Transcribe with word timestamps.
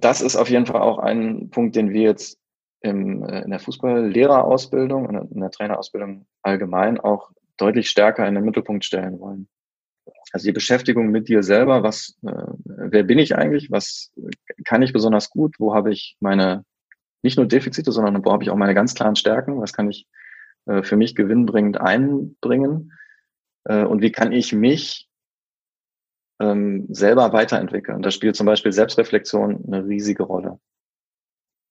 das 0.00 0.20
ist 0.20 0.36
auf 0.36 0.50
jeden 0.50 0.66
Fall 0.66 0.80
auch 0.80 0.98
ein 0.98 1.50
Punkt, 1.50 1.76
den 1.76 1.90
wir 1.90 2.02
jetzt 2.02 2.38
im, 2.80 3.24
äh, 3.24 3.42
in 3.42 3.50
der 3.50 3.60
Fußballlehrerausbildung 3.60 5.06
und 5.06 5.32
in 5.32 5.40
der 5.40 5.50
Trainerausbildung 5.50 6.26
allgemein 6.42 6.98
auch 6.98 7.30
deutlich 7.56 7.88
stärker 7.88 8.26
in 8.26 8.34
den 8.34 8.44
Mittelpunkt 8.44 8.84
stellen 8.84 9.20
wollen. 9.20 9.48
Also 10.32 10.46
die 10.46 10.52
Beschäftigung 10.52 11.08
mit 11.08 11.28
dir 11.28 11.42
selber, 11.42 11.82
was, 11.82 12.18
äh, 12.26 12.32
wer 12.64 13.02
bin 13.04 13.18
ich 13.18 13.36
eigentlich, 13.36 13.70
was 13.70 14.12
kann 14.64 14.82
ich 14.82 14.92
besonders 14.92 15.30
gut, 15.30 15.56
wo 15.58 15.74
habe 15.74 15.92
ich 15.92 16.16
meine, 16.20 16.64
nicht 17.22 17.36
nur 17.36 17.46
Defizite, 17.46 17.92
sondern 17.92 18.24
wo 18.24 18.32
habe 18.32 18.42
ich 18.42 18.50
auch 18.50 18.56
meine 18.56 18.74
ganz 18.74 18.94
klaren 18.94 19.16
Stärken, 19.16 19.60
was 19.60 19.72
kann 19.72 19.90
ich 19.90 20.08
äh, 20.66 20.82
für 20.82 20.96
mich 20.96 21.14
gewinnbringend 21.14 21.80
einbringen? 21.80 22.92
Äh, 23.64 23.84
und 23.84 24.02
wie 24.02 24.10
kann 24.10 24.32
ich 24.32 24.52
mich 24.52 25.08
ähm, 26.42 26.86
selber 26.90 27.32
weiterentwickeln. 27.32 28.02
Da 28.02 28.10
spielt 28.10 28.36
zum 28.36 28.46
Beispiel 28.46 28.72
Selbstreflexion 28.72 29.64
eine 29.66 29.86
riesige 29.86 30.24
Rolle. 30.24 30.58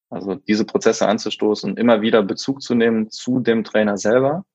Also 0.09 0.35
diese 0.35 0.65
Prozesse 0.65 1.07
anzustoßen, 1.07 1.77
immer 1.77 2.01
wieder 2.01 2.23
Bezug 2.23 2.61
zu 2.61 2.75
nehmen 2.75 3.09
zu 3.09 3.39
dem 3.39 3.63
Trainer 3.63 3.97
selber. 3.97 4.45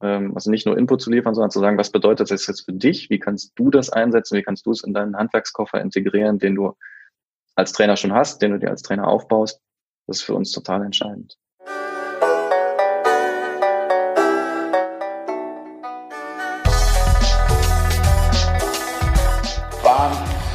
Ähm, 0.00 0.34
also 0.34 0.50
nicht 0.50 0.66
nur 0.66 0.78
Input 0.78 1.02
zu 1.02 1.10
liefern, 1.10 1.34
sondern 1.34 1.50
zu 1.50 1.60
sagen, 1.60 1.78
was 1.78 1.90
bedeutet 1.90 2.30
das 2.30 2.46
jetzt 2.46 2.64
für 2.64 2.72
dich? 2.72 3.10
Wie 3.10 3.18
kannst 3.18 3.52
du 3.56 3.70
das 3.70 3.90
einsetzen? 3.90 4.38
Wie 4.38 4.42
kannst 4.42 4.66
du 4.66 4.70
es 4.70 4.84
in 4.84 4.94
deinen 4.94 5.16
Handwerkskoffer 5.16 5.80
integrieren, 5.80 6.38
den 6.38 6.54
du 6.54 6.76
als 7.54 7.72
Trainer 7.72 7.96
schon 7.96 8.12
hast, 8.12 8.42
den 8.42 8.52
du 8.52 8.58
dir 8.58 8.70
als 8.70 8.82
Trainer 8.82 9.08
aufbaust? 9.08 9.60
Das 10.06 10.18
ist 10.18 10.22
für 10.22 10.34
uns 10.34 10.52
total 10.52 10.84
entscheidend. 10.84 11.36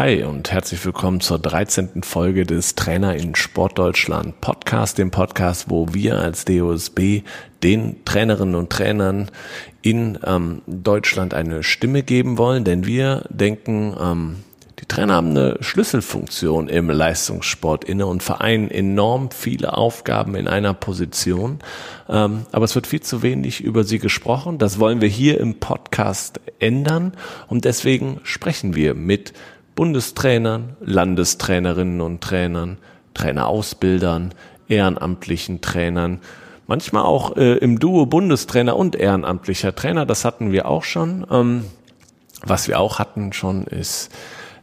Hi 0.00 0.24
und 0.24 0.50
herzlich 0.50 0.82
willkommen 0.86 1.20
zur 1.20 1.38
13. 1.38 2.02
Folge 2.04 2.46
des 2.46 2.74
Trainer 2.74 3.16
in 3.16 3.34
Sportdeutschland 3.34 4.40
Podcast, 4.40 4.96
dem 4.96 5.10
Podcast, 5.10 5.68
wo 5.68 5.92
wir 5.92 6.18
als 6.18 6.46
DOSB 6.46 7.20
den 7.62 8.02
Trainerinnen 8.06 8.54
und 8.54 8.70
Trainern 8.70 9.30
in 9.82 10.18
ähm, 10.24 10.62
Deutschland 10.66 11.34
eine 11.34 11.62
Stimme 11.62 12.02
geben 12.02 12.38
wollen, 12.38 12.64
denn 12.64 12.86
wir 12.86 13.26
denken, 13.28 13.94
ähm, 14.00 14.36
die 14.78 14.86
Trainer 14.86 15.16
haben 15.16 15.32
eine 15.32 15.58
Schlüsselfunktion 15.60 16.70
im 16.70 16.88
Leistungssport 16.88 17.84
inne 17.84 18.06
und 18.06 18.22
vereinen 18.22 18.70
enorm 18.70 19.30
viele 19.30 19.76
Aufgaben 19.76 20.34
in 20.34 20.48
einer 20.48 20.72
Position. 20.72 21.58
Ähm, 22.08 22.46
aber 22.52 22.64
es 22.64 22.74
wird 22.74 22.86
viel 22.86 23.02
zu 23.02 23.20
wenig 23.20 23.60
über 23.60 23.84
sie 23.84 23.98
gesprochen. 23.98 24.56
Das 24.56 24.78
wollen 24.80 25.02
wir 25.02 25.08
hier 25.10 25.38
im 25.38 25.60
Podcast 25.60 26.40
ändern 26.58 27.12
und 27.48 27.66
deswegen 27.66 28.20
sprechen 28.22 28.74
wir 28.74 28.94
mit 28.94 29.34
Bundestrainern, 29.74 30.76
Landestrainerinnen 30.80 32.00
und 32.00 32.20
Trainern, 32.20 32.78
Trainerausbildern, 33.14 34.34
ehrenamtlichen 34.68 35.60
Trainern, 35.60 36.20
manchmal 36.66 37.04
auch 37.04 37.36
äh, 37.36 37.54
im 37.58 37.78
Duo 37.78 38.06
Bundestrainer 38.06 38.76
und 38.76 38.96
ehrenamtlicher 38.96 39.74
Trainer. 39.74 40.06
Das 40.06 40.24
hatten 40.24 40.52
wir 40.52 40.68
auch 40.68 40.84
schon. 40.84 41.26
Ähm, 41.30 41.64
was 42.42 42.68
wir 42.68 42.80
auch 42.80 42.98
hatten 42.98 43.32
schon 43.32 43.64
ist 43.64 44.10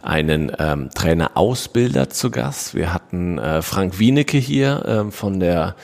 einen 0.01 0.51
ähm, 0.57 0.89
Trainerausbilder 0.93 2.09
zu 2.09 2.31
Gast. 2.31 2.75
Wir 2.75 2.93
hatten 2.93 3.37
äh, 3.37 3.61
Frank 3.61 3.99
Wienecke 3.99 4.37
hier 4.37 4.85
äh, 4.85 5.11
von 5.11 5.39
der 5.39 5.75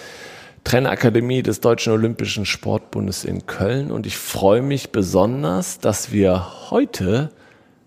Trainerakademie 0.64 1.44
des 1.44 1.60
Deutschen 1.60 1.92
Olympischen 1.92 2.46
Sportbundes 2.46 3.26
in 3.26 3.46
Köln 3.48 3.92
und 3.92 4.06
ich 4.06 4.18
freue 4.18 4.62
mich 4.62 4.92
besonders, 4.92 5.80
dass 5.80 6.12
wir 6.14 6.70
heute 6.70 7.32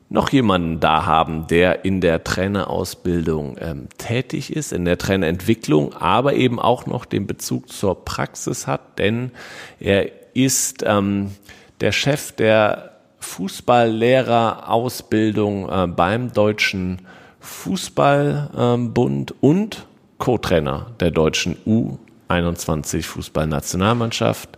noch 0.09 0.31
jemanden 0.31 0.81
da 0.81 1.05
haben, 1.05 1.47
der 1.49 1.85
in 1.85 2.01
der 2.01 2.23
Trainerausbildung 2.23 3.57
ähm, 3.61 3.89
tätig 3.99 4.55
ist, 4.55 4.73
in 4.73 4.85
der 4.85 4.99
Trainerentwicklung, 4.99 5.95
aber 5.95 6.35
eben 6.35 6.61
auch 6.61 6.87
noch 6.87 7.05
den 7.05 7.27
Bezug 7.27 7.69
zur 7.71 8.05
Praxis 8.05 8.69
hat, 8.69 8.99
denn 8.99 9.33
er 9.81 10.11
ist 10.35 10.85
ähm, 10.87 11.33
der 11.81 11.91
Chef 11.93 12.33
der 12.33 12.93
Fußballlehrerausbildung 13.19 15.69
äh, 15.69 15.87
beim 15.89 16.33
Deutschen 16.33 17.03
Fußballbund 17.41 19.31
ähm, 19.33 19.37
und 19.41 19.87
Co-Trainer 20.19 20.93
der 21.01 21.11
deutschen 21.11 21.57
U21 21.67 23.03
Fußballnationalmannschaft. 23.03 24.57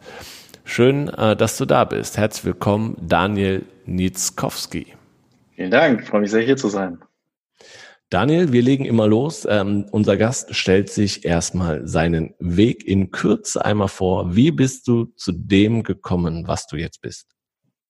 Schön, 0.65 1.09
äh, 1.09 1.35
dass 1.35 1.57
du 1.57 1.65
da 1.65 1.85
bist. 1.85 2.19
Herzlich 2.19 2.45
willkommen, 2.45 2.99
Daniel 3.01 3.65
Nitzkowski. 3.87 4.98
Vielen 5.59 5.73
Dank, 5.73 6.07
freue 6.07 6.21
mich 6.21 6.31
sehr 6.31 6.43
hier 6.43 6.57
zu 6.57 6.69
sein. 6.69 7.01
Daniel, 8.11 8.53
wir 8.53 8.63
legen 8.63 8.85
immer 8.85 9.09
los. 9.09 9.45
Ähm, 9.51 9.87
unser 9.91 10.17
Gast 10.17 10.55
stellt 10.55 10.89
sich 10.89 11.25
erstmal 11.25 11.85
seinen 11.85 12.33
Weg 12.39 12.87
in 12.87 13.11
Kürze 13.11 13.65
einmal 13.65 13.89
vor. 13.89 14.37
Wie 14.37 14.53
bist 14.53 14.87
du 14.87 15.07
zu 15.17 15.33
dem 15.33 15.83
gekommen, 15.83 16.47
was 16.47 16.69
du 16.69 16.77
jetzt 16.77 17.03
bist? 17.03 17.35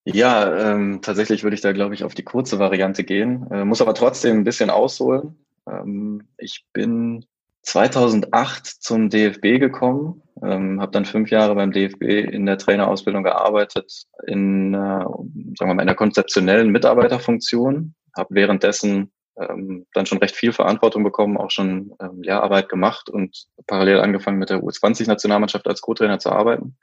Ja, 0.06 0.72
ähm, 0.72 1.00
tatsächlich 1.02 1.42
würde 1.42 1.56
ich 1.56 1.60
da, 1.60 1.72
glaube 1.72 1.92
ich, 1.92 2.04
auf 2.04 2.14
die 2.14 2.22
kurze 2.22 2.58
Variante 2.58 3.04
gehen, 3.04 3.46
äh, 3.50 3.66
muss 3.66 3.82
aber 3.82 3.92
trotzdem 3.92 4.38
ein 4.38 4.44
bisschen 4.44 4.70
ausholen. 4.70 5.36
Ähm, 5.70 6.22
ich 6.38 6.64
bin 6.72 7.26
2008 7.64 8.66
zum 8.66 9.10
DFB 9.10 9.60
gekommen, 9.60 10.22
ähm, 10.42 10.80
habe 10.80 10.92
dann 10.92 11.04
fünf 11.04 11.30
Jahre 11.30 11.54
beim 11.54 11.72
DFB 11.72 12.02
in 12.02 12.46
der 12.46 12.58
Trainerausbildung 12.58 13.22
gearbeitet, 13.22 14.04
in, 14.26 14.74
äh, 14.74 14.76
sagen 14.78 15.56
wir 15.58 15.74
mal, 15.74 15.82
in 15.82 15.88
der 15.88 15.96
konzeptionellen 15.96 16.70
Mitarbeiterfunktion, 16.70 17.94
habe 18.16 18.34
währenddessen 18.34 19.12
ähm, 19.38 19.86
dann 19.92 20.06
schon 20.06 20.18
recht 20.18 20.34
viel 20.34 20.52
Verantwortung 20.52 21.04
bekommen, 21.04 21.36
auch 21.36 21.50
schon 21.50 21.94
ähm, 22.00 22.22
Lehrarbeit 22.22 22.68
gemacht 22.68 23.08
und 23.08 23.46
parallel 23.66 24.00
angefangen 24.00 24.38
mit 24.38 24.50
der 24.50 24.62
U20-Nationalmannschaft 24.62 25.66
als 25.66 25.80
Co-Trainer 25.80 26.18
zu 26.18 26.30
arbeiten. 26.30 26.76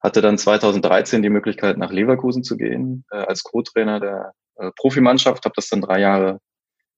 Hatte 0.00 0.20
dann 0.20 0.38
2013 0.38 1.22
die 1.22 1.30
Möglichkeit, 1.30 1.78
nach 1.78 1.90
Leverkusen 1.90 2.44
zu 2.44 2.56
gehen 2.56 3.04
äh, 3.10 3.16
als 3.16 3.42
Co-Trainer 3.42 4.00
der 4.00 4.32
äh, 4.56 4.70
Profimannschaft, 4.76 5.44
habe 5.44 5.54
das 5.56 5.68
dann 5.68 5.80
drei 5.80 6.00
Jahre 6.00 6.40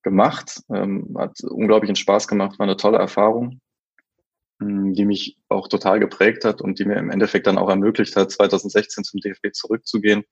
gemacht, 0.03 0.63
ähm, 0.73 1.17
hat 1.19 1.41
unglaublichen 1.43 1.97
Spaß 1.97 2.29
gemacht, 2.29 2.59
war 2.59 2.67
eine 2.67 2.77
tolle 2.77 2.99
Erfahrung, 2.99 3.61
die 4.61 5.05
mich 5.05 5.39
auch 5.49 5.69
total 5.69 6.01
geprägt 6.01 6.45
hat 6.45 6.61
und 6.61 6.79
die 6.79 6.85
mir 6.85 6.97
im 6.97 7.11
Endeffekt 7.11 7.47
dann 7.47 7.59
auch 7.59 7.69
ermöglicht 7.69 8.17
hat, 8.17 8.31
2016 8.31 9.05
zum 9.05 9.21
DFB 9.21 9.53
zurückzugehen 9.53 10.25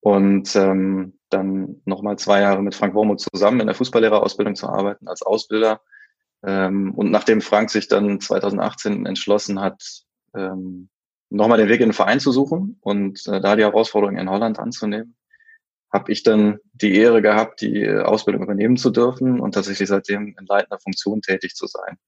und 0.00 0.54
ähm, 0.56 1.18
dann 1.28 1.80
nochmal 1.84 2.18
zwei 2.18 2.40
Jahre 2.40 2.62
mit 2.62 2.74
Frank 2.74 2.94
Wormuth 2.94 3.20
zusammen 3.20 3.60
in 3.60 3.66
der 3.66 3.76
Fußballlehrerausbildung 3.76 4.56
zu 4.56 4.68
arbeiten 4.68 5.08
als 5.08 5.22
Ausbilder. 5.22 5.80
Ähm, 6.42 6.94
und 6.94 7.10
nachdem 7.10 7.40
Frank 7.40 7.70
sich 7.70 7.88
dann 7.88 8.20
2018 8.20 9.06
entschlossen 9.06 9.60
hat, 9.60 9.82
ähm, 10.34 10.88
nochmal 11.28 11.58
den 11.58 11.68
Weg 11.68 11.80
in 11.80 11.90
den 11.90 11.94
Verein 11.94 12.20
zu 12.20 12.32
suchen 12.32 12.78
und 12.80 13.26
äh, 13.26 13.40
da 13.40 13.56
die 13.56 13.62
Herausforderung 13.62 14.16
in 14.16 14.30
Holland 14.30 14.58
anzunehmen, 14.58 15.16
habe 15.92 16.12
ich 16.12 16.22
dann 16.22 16.58
die 16.72 16.94
Ehre 16.96 17.20
gehabt, 17.20 17.60
die 17.60 17.88
Ausbildung 17.88 18.42
übernehmen 18.42 18.76
zu 18.76 18.90
dürfen 18.90 19.40
und 19.40 19.52
tatsächlich 19.52 19.88
seitdem 19.88 20.34
in 20.38 20.46
leitender 20.46 20.78
Funktion 20.78 21.20
tätig 21.20 21.54
zu 21.54 21.66
sein. 21.66 21.98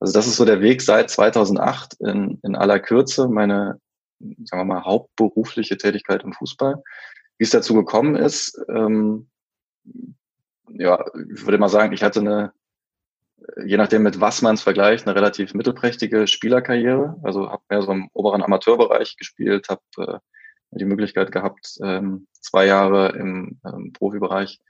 Also 0.00 0.12
das 0.12 0.26
ist 0.26 0.36
so 0.36 0.44
der 0.44 0.60
Weg 0.60 0.82
seit 0.82 1.10
2008 1.10 1.94
in, 2.00 2.38
in 2.42 2.54
aller 2.54 2.78
Kürze, 2.80 3.28
meine, 3.28 3.80
sagen 4.18 4.60
wir 4.60 4.64
mal, 4.64 4.84
hauptberufliche 4.84 5.76
Tätigkeit 5.76 6.22
im 6.22 6.32
Fußball. 6.32 6.82
Wie 7.38 7.44
es 7.44 7.50
dazu 7.50 7.74
gekommen 7.74 8.14
ist, 8.14 8.58
ähm, 8.68 9.28
ja, 10.68 11.04
ich 11.34 11.44
würde 11.44 11.58
mal 11.58 11.68
sagen, 11.68 11.92
ich 11.92 12.02
hatte 12.02 12.20
eine, 12.20 12.52
je 13.64 13.76
nachdem 13.76 14.02
mit 14.02 14.20
was 14.20 14.42
man 14.42 14.54
es 14.54 14.62
vergleicht, 14.62 15.06
eine 15.06 15.16
relativ 15.16 15.54
mittelprächtige 15.54 16.26
Spielerkarriere. 16.26 17.16
Also 17.22 17.50
habe 17.50 17.62
mehr 17.68 17.82
so 17.82 17.92
im 17.92 18.08
oberen 18.12 18.42
Amateurbereich 18.42 19.16
gespielt, 19.16 19.68
habe 19.68 19.82
äh, 19.98 20.18
die 20.72 20.84
Möglichkeit 20.84 21.32
gehabt, 21.32 21.78
ähm, 21.82 22.26
zwei 22.32 22.66
Jahre 22.66 23.16
im 23.16 23.60
ähm, 23.64 23.92
Profibereich 23.92 24.60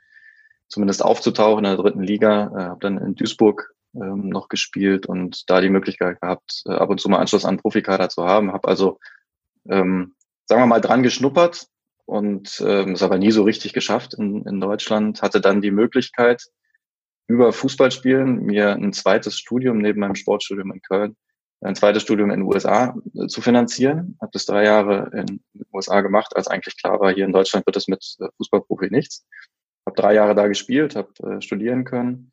zumindest 0.69 1.05
aufzutauchen 1.05 1.65
in 1.65 1.71
der 1.71 1.77
dritten 1.77 2.03
Liga. 2.03 2.53
Äh, 2.55 2.63
habe 2.65 2.81
dann 2.81 2.99
in 2.99 3.15
Duisburg 3.15 3.76
ähm, 4.01 4.29
noch 4.29 4.49
gespielt 4.49 5.07
und 5.07 5.49
da 5.51 5.61
die 5.61 5.71
Möglichkeit 5.71 6.21
gehabt, 6.21 6.63
äh, 6.67 6.73
ab 6.73 6.91
und 6.91 7.01
zu 7.01 7.09
mal 7.09 7.19
Anschluss 7.19 7.45
an 7.45 7.59
Profikader 7.59 8.09
zu 8.09 8.25
haben. 8.25 8.53
Habe 8.53 8.69
also, 8.69 8.99
ähm, 9.69 10.15
sagen 10.47 10.63
wir 10.63 10.67
mal, 10.67 10.81
dran 10.81 11.03
geschnuppert 11.03 11.67
und 12.05 12.63
ähm, 12.67 12.93
es 12.93 13.03
aber 13.03 13.19
nie 13.19 13.31
so 13.33 13.43
richtig 13.43 13.73
geschafft 13.73 14.15
in, 14.15 14.45
in 14.45 14.61
Deutschland. 14.61 15.23
Hatte 15.23 15.41
dann 15.41 15.61
die 15.61 15.71
Möglichkeit, 15.71 16.43
über 17.29 17.53
Fußballspielen 17.53 18.45
mir 18.45 18.73
ein 18.73 18.93
zweites 18.93 19.39
Studium 19.39 19.79
neben 19.79 20.01
meinem 20.01 20.15
Sportstudium 20.15 20.73
in 20.73 20.81
Köln 20.83 21.17
ein 21.61 21.75
zweites 21.75 22.03
Studium 22.03 22.31
in 22.31 22.41
den 22.41 22.49
USA 22.49 22.97
äh, 23.15 23.27
zu 23.27 23.41
finanzieren. 23.41 24.17
Habe 24.21 24.31
das 24.33 24.47
drei 24.47 24.65
Jahre 24.65 25.11
in 25.13 25.27
den 25.27 25.67
USA 25.73 26.01
gemacht, 26.01 26.37
als 26.37 26.49
eigentlich 26.49 26.77
klar 26.77 27.01
war, 27.01 27.13
hier 27.13 27.25
in 27.25 27.33
Deutschland 27.33 27.67
wird 27.67 27.77
es 27.77 27.89
mit 27.89 28.17
äh, 28.21 28.29
Fußballprofi 28.37 28.89
nichts. 28.91 29.27
Habe 29.87 30.01
drei 30.01 30.15
Jahre 30.15 30.35
da 30.35 30.49
gespielt, 30.49 30.97
habe 30.97 31.13
äh, 31.23 31.41
studieren 31.41 31.85
können. 31.85 32.33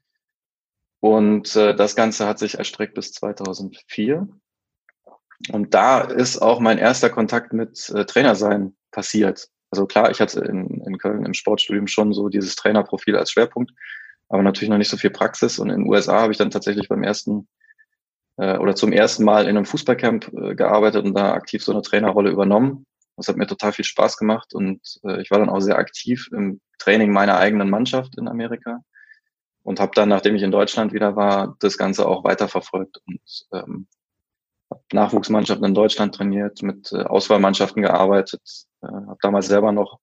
Und 1.03 1.57
äh, 1.57 1.75
das 1.75 1.97
Ganze 1.97 2.25
hat 2.25 2.39
sich 2.39 2.57
erstreckt 2.57 2.93
bis 2.93 3.11
2004. 3.11 4.25
Und 5.51 5.73
da 5.73 5.99
ist 5.99 6.37
auch 6.37 6.61
mein 6.61 6.77
erster 6.77 7.09
Kontakt 7.09 7.51
mit 7.51 7.89
äh, 7.89 8.05
Trainersein 8.05 8.77
passiert. 8.89 9.49
Also 9.69 9.85
klar, 9.85 10.11
ich 10.11 10.21
hatte 10.21 10.39
in, 10.39 10.81
in 10.85 10.97
Köln 10.97 11.25
im 11.25 11.33
Sportstudium 11.33 11.87
schon 11.87 12.13
so 12.13 12.29
dieses 12.29 12.55
Trainerprofil 12.55 13.17
als 13.17 13.31
Schwerpunkt, 13.31 13.73
aber 14.29 14.43
natürlich 14.43 14.69
noch 14.69 14.77
nicht 14.77 14.87
so 14.87 14.95
viel 14.95 15.09
Praxis. 15.09 15.59
Und 15.59 15.71
in 15.71 15.81
den 15.81 15.89
USA 15.89 16.21
habe 16.21 16.31
ich 16.31 16.37
dann 16.37 16.51
tatsächlich 16.51 16.87
beim 16.87 17.03
ersten 17.03 17.49
äh, 18.37 18.57
oder 18.57 18.73
zum 18.73 18.93
ersten 18.93 19.25
Mal 19.25 19.43
in 19.43 19.57
einem 19.57 19.65
Fußballcamp 19.65 20.31
äh, 20.31 20.55
gearbeitet 20.55 21.03
und 21.03 21.15
da 21.15 21.33
aktiv 21.33 21.65
so 21.65 21.73
eine 21.73 21.81
Trainerrolle 21.81 22.31
übernommen. 22.31 22.85
Das 23.17 23.27
hat 23.27 23.35
mir 23.35 23.47
total 23.47 23.73
viel 23.73 23.83
Spaß 23.83 24.15
gemacht 24.15 24.53
und 24.53 24.79
äh, 25.03 25.21
ich 25.21 25.31
war 25.31 25.39
dann 25.39 25.49
auch 25.49 25.59
sehr 25.59 25.77
aktiv 25.77 26.29
im 26.31 26.61
Training 26.79 27.11
meiner 27.11 27.35
eigenen 27.35 27.69
Mannschaft 27.69 28.17
in 28.17 28.29
Amerika 28.29 28.79
und 29.63 29.79
habe 29.79 29.91
dann, 29.95 30.09
nachdem 30.09 30.35
ich 30.35 30.43
in 30.43 30.51
Deutschland 30.51 30.93
wieder 30.93 31.15
war, 31.15 31.55
das 31.59 31.77
Ganze 31.77 32.07
auch 32.07 32.23
weiterverfolgt 32.23 33.01
und 33.07 33.21
ähm, 33.53 33.87
habe 34.69 34.83
Nachwuchsmannschaften 34.91 35.65
in 35.65 35.73
Deutschland 35.73 36.15
trainiert, 36.15 36.61
mit 36.61 36.91
äh, 36.91 37.03
Auswahlmannschaften 37.03 37.81
gearbeitet, 37.81 38.41
äh, 38.81 38.87
habe 38.87 39.17
damals 39.21 39.47
selber 39.47 39.71
noch 39.71 39.99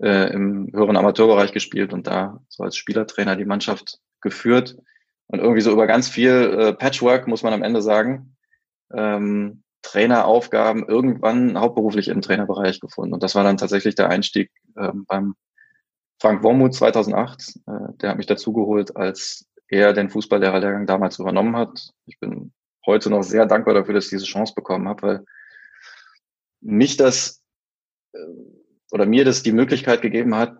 äh, 0.00 0.32
im 0.32 0.70
höheren 0.72 0.96
Amateurbereich 0.96 1.52
gespielt 1.52 1.92
und 1.92 2.06
da 2.06 2.40
so 2.48 2.64
als 2.64 2.76
Spielertrainer 2.76 3.36
die 3.36 3.44
Mannschaft 3.44 3.98
geführt 4.20 4.76
und 5.26 5.40
irgendwie 5.40 5.62
so 5.62 5.72
über 5.72 5.86
ganz 5.86 6.08
viel 6.08 6.30
äh, 6.30 6.72
Patchwork, 6.74 7.26
muss 7.26 7.42
man 7.42 7.54
am 7.54 7.62
Ende 7.62 7.80
sagen, 7.80 8.36
ähm, 8.92 9.62
Traineraufgaben 9.82 10.86
irgendwann 10.86 11.58
hauptberuflich 11.58 12.08
im 12.08 12.20
Trainerbereich 12.20 12.80
gefunden. 12.80 13.14
Und 13.14 13.22
das 13.22 13.34
war 13.34 13.42
dann 13.42 13.56
tatsächlich 13.56 13.94
der 13.94 14.10
Einstieg 14.10 14.50
ähm, 14.78 15.06
beim 15.08 15.34
Frank 16.22 16.44
Wormuth 16.44 16.74
2008. 16.74 17.58
Äh, 17.66 17.72
der 18.00 18.10
hat 18.10 18.16
mich 18.16 18.28
dazugeholt, 18.28 18.96
als 18.96 19.44
er 19.66 19.92
den 19.92 20.08
Fußballlehrerlehrgang 20.08 20.86
damals 20.86 21.18
übernommen 21.18 21.56
hat. 21.56 21.90
Ich 22.06 22.20
bin 22.20 22.52
heute 22.86 23.10
noch 23.10 23.24
sehr 23.24 23.44
dankbar 23.44 23.74
dafür, 23.74 23.94
dass 23.94 24.04
ich 24.04 24.10
diese 24.10 24.26
Chance 24.26 24.54
bekommen 24.54 24.86
habe, 24.86 25.02
weil 25.02 25.24
mich 26.60 26.96
das 26.96 27.42
äh, 28.12 28.18
oder 28.92 29.04
mir 29.04 29.24
das 29.24 29.42
die 29.42 29.50
Möglichkeit 29.50 30.00
gegeben 30.00 30.36
hat, 30.36 30.56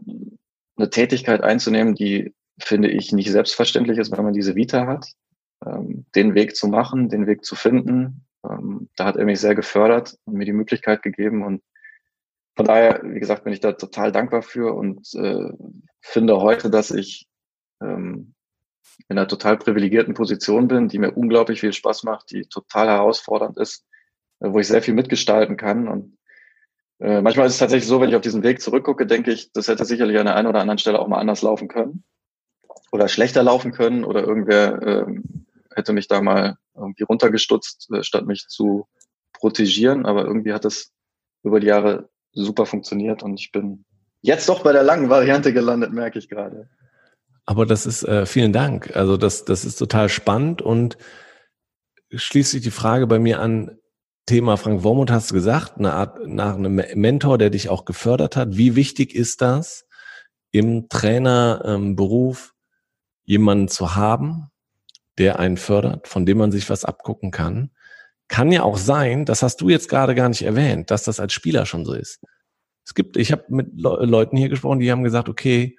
eine 0.76 0.90
Tätigkeit 0.90 1.42
einzunehmen, 1.42 1.94
die 1.94 2.34
finde 2.58 2.90
ich, 2.90 3.12
nicht 3.12 3.30
selbstverständlich 3.30 3.98
ist, 3.98 4.10
wenn 4.10 4.24
man 4.24 4.32
diese 4.32 4.56
Vita 4.56 4.88
hat, 4.88 5.12
ähm, 5.64 6.06
den 6.16 6.34
Weg 6.34 6.56
zu 6.56 6.66
machen, 6.66 7.08
den 7.08 7.28
Weg 7.28 7.44
zu 7.44 7.54
finden. 7.54 8.26
Ähm, 8.44 8.88
da 8.96 9.04
hat 9.04 9.16
er 9.16 9.26
mich 9.26 9.38
sehr 9.38 9.54
gefördert 9.54 10.16
und 10.24 10.34
mir 10.34 10.44
die 10.44 10.52
Möglichkeit 10.52 11.02
gegeben. 11.02 11.44
Und 11.44 11.62
von 12.54 12.66
daher, 12.66 13.00
wie 13.04 13.20
gesagt, 13.20 13.44
bin 13.44 13.52
ich 13.52 13.60
da 13.60 13.72
total 13.72 14.12
dankbar 14.12 14.42
für 14.42 14.74
und 14.74 15.14
äh, 15.14 15.50
finde 16.00 16.40
heute, 16.40 16.70
dass 16.70 16.90
ich 16.90 17.28
ähm, 17.80 18.34
in 19.08 19.18
einer 19.18 19.28
total 19.28 19.56
privilegierten 19.56 20.14
Position 20.14 20.68
bin, 20.68 20.88
die 20.88 20.98
mir 20.98 21.12
unglaublich 21.12 21.60
viel 21.60 21.72
Spaß 21.72 22.04
macht, 22.04 22.30
die 22.30 22.42
total 22.42 22.88
herausfordernd 22.88 23.56
ist, 23.56 23.86
äh, 24.40 24.52
wo 24.52 24.58
ich 24.58 24.68
sehr 24.68 24.82
viel 24.82 24.94
mitgestalten 24.94 25.56
kann. 25.56 25.88
Und 25.88 26.18
äh, 27.00 27.22
manchmal 27.22 27.46
ist 27.46 27.54
es 27.54 27.58
tatsächlich 27.58 27.88
so, 27.88 28.00
wenn 28.00 28.10
ich 28.10 28.16
auf 28.16 28.22
diesen 28.22 28.42
Weg 28.42 28.60
zurückgucke, 28.60 29.06
denke 29.06 29.32
ich, 29.32 29.52
das 29.52 29.68
hätte 29.68 29.84
sicherlich 29.84 30.18
an 30.18 30.26
der 30.26 30.36
einen 30.36 30.48
oder 30.48 30.60
anderen 30.60 30.78
Stelle 30.78 30.98
auch 30.98 31.08
mal 31.08 31.18
anders 31.18 31.42
laufen 31.42 31.68
können 31.68 32.04
oder 32.92 33.08
schlechter 33.08 33.42
laufen 33.42 33.72
können 33.72 34.04
oder 34.04 34.22
irgendwer 34.22 34.80
ähm, 34.82 35.46
hätte 35.74 35.94
mich 35.94 36.08
da 36.08 36.20
mal 36.20 36.58
irgendwie 36.74 37.04
runtergestutzt, 37.04 37.90
äh, 37.92 38.02
statt 38.02 38.26
mich 38.26 38.46
zu 38.48 38.86
protegieren. 39.32 40.04
Aber 40.04 40.24
irgendwie 40.24 40.52
hat 40.52 40.66
es 40.66 40.92
über 41.42 41.58
die 41.58 41.66
Jahre 41.66 42.10
super 42.32 42.66
funktioniert 42.66 43.22
und 43.22 43.38
ich 43.38 43.52
bin 43.52 43.84
jetzt 44.20 44.48
doch 44.48 44.62
bei 44.62 44.72
der 44.72 44.82
langen 44.82 45.08
Variante 45.10 45.52
gelandet, 45.52 45.92
merke 45.92 46.18
ich 46.18 46.28
gerade. 46.28 46.68
Aber 47.44 47.66
das 47.66 47.86
ist, 47.86 48.04
äh, 48.04 48.24
vielen 48.26 48.52
Dank. 48.52 48.96
Also 48.96 49.16
das, 49.16 49.44
das 49.44 49.64
ist 49.64 49.76
total 49.76 50.08
spannend 50.08 50.62
und 50.62 50.96
schließt 52.10 52.52
sich 52.52 52.62
die 52.62 52.70
Frage 52.70 53.06
bei 53.06 53.18
mir 53.18 53.40
an, 53.40 53.78
Thema 54.26 54.56
Frank 54.56 54.84
Wormuth 54.84 55.10
hast 55.10 55.30
du 55.30 55.34
gesagt, 55.34 55.78
eine 55.78 55.94
Art 55.94 56.20
nach 56.26 56.54
einem 56.54 56.80
Mentor, 56.94 57.38
der 57.38 57.50
dich 57.50 57.68
auch 57.68 57.84
gefördert 57.84 58.36
hat. 58.36 58.56
Wie 58.56 58.76
wichtig 58.76 59.14
ist 59.14 59.40
das 59.40 59.86
im 60.52 60.88
Trainerberuf, 60.88 62.46
ähm, 62.46 62.52
jemanden 63.24 63.68
zu 63.68 63.96
haben, 63.96 64.50
der 65.18 65.38
einen 65.38 65.56
fördert, 65.56 66.06
von 66.06 66.24
dem 66.24 66.38
man 66.38 66.52
sich 66.52 66.70
was 66.70 66.84
abgucken 66.84 67.30
kann. 67.30 67.70
Kann 68.28 68.52
ja 68.52 68.62
auch 68.62 68.78
sein, 68.78 69.24
das 69.24 69.42
hast 69.42 69.60
du 69.60 69.68
jetzt 69.68 69.88
gerade 69.88 70.14
gar 70.14 70.28
nicht 70.28 70.42
erwähnt, 70.42 70.90
dass 70.90 71.04
das 71.04 71.20
als 71.20 71.32
Spieler 71.32 71.66
schon 71.66 71.84
so 71.84 71.92
ist. 71.92 72.20
Es 72.84 72.94
gibt, 72.94 73.16
ich 73.16 73.30
habe 73.32 73.44
mit 73.48 73.68
Le 73.74 74.04
Leuten 74.04 74.36
hier 74.36 74.48
gesprochen, 74.48 74.80
die 74.80 74.90
haben 74.90 75.04
gesagt, 75.04 75.28
okay, 75.28 75.76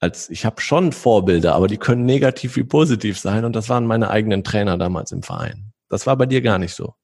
als 0.00 0.28
ich 0.30 0.44
habe 0.44 0.60
schon 0.60 0.92
Vorbilder, 0.92 1.54
aber 1.54 1.66
die 1.66 1.78
können 1.78 2.04
negativ 2.04 2.56
wie 2.56 2.64
positiv 2.64 3.18
sein 3.18 3.44
und 3.44 3.54
das 3.54 3.68
waren 3.68 3.86
meine 3.86 4.10
eigenen 4.10 4.44
Trainer 4.44 4.76
damals 4.76 5.12
im 5.12 5.22
Verein. 5.22 5.72
Das 5.88 6.06
war 6.06 6.16
bei 6.16 6.26
dir 6.26 6.42
gar 6.42 6.58
nicht 6.58 6.74
so. 6.74 6.94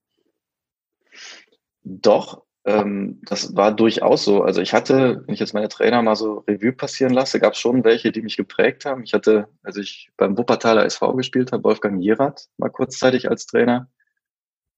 Doch, 1.82 2.42
ähm, 2.64 3.20
das 3.22 3.56
war 3.56 3.72
durchaus 3.72 4.24
so. 4.24 4.42
Also 4.42 4.60
ich 4.60 4.74
hatte, 4.74 5.22
wenn 5.26 5.34
ich 5.34 5.40
jetzt 5.40 5.54
meine 5.54 5.68
Trainer 5.68 6.02
mal 6.02 6.16
so 6.16 6.44
Revue 6.46 6.72
passieren 6.72 7.12
lasse, 7.12 7.40
gab 7.40 7.54
es 7.54 7.58
schon 7.58 7.84
welche, 7.84 8.12
die 8.12 8.22
mich 8.22 8.36
geprägt 8.36 8.84
haben. 8.84 9.02
Ich 9.02 9.14
hatte, 9.14 9.48
als 9.62 9.76
ich 9.76 10.10
beim 10.16 10.36
Wuppertaler 10.36 10.84
SV 10.84 11.14
gespielt 11.14 11.52
habe, 11.52 11.64
Wolfgang 11.64 12.02
Jerath 12.02 12.48
mal 12.58 12.68
kurzzeitig 12.68 13.30
als 13.30 13.46
Trainer, 13.46 13.88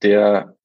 der 0.02 0.56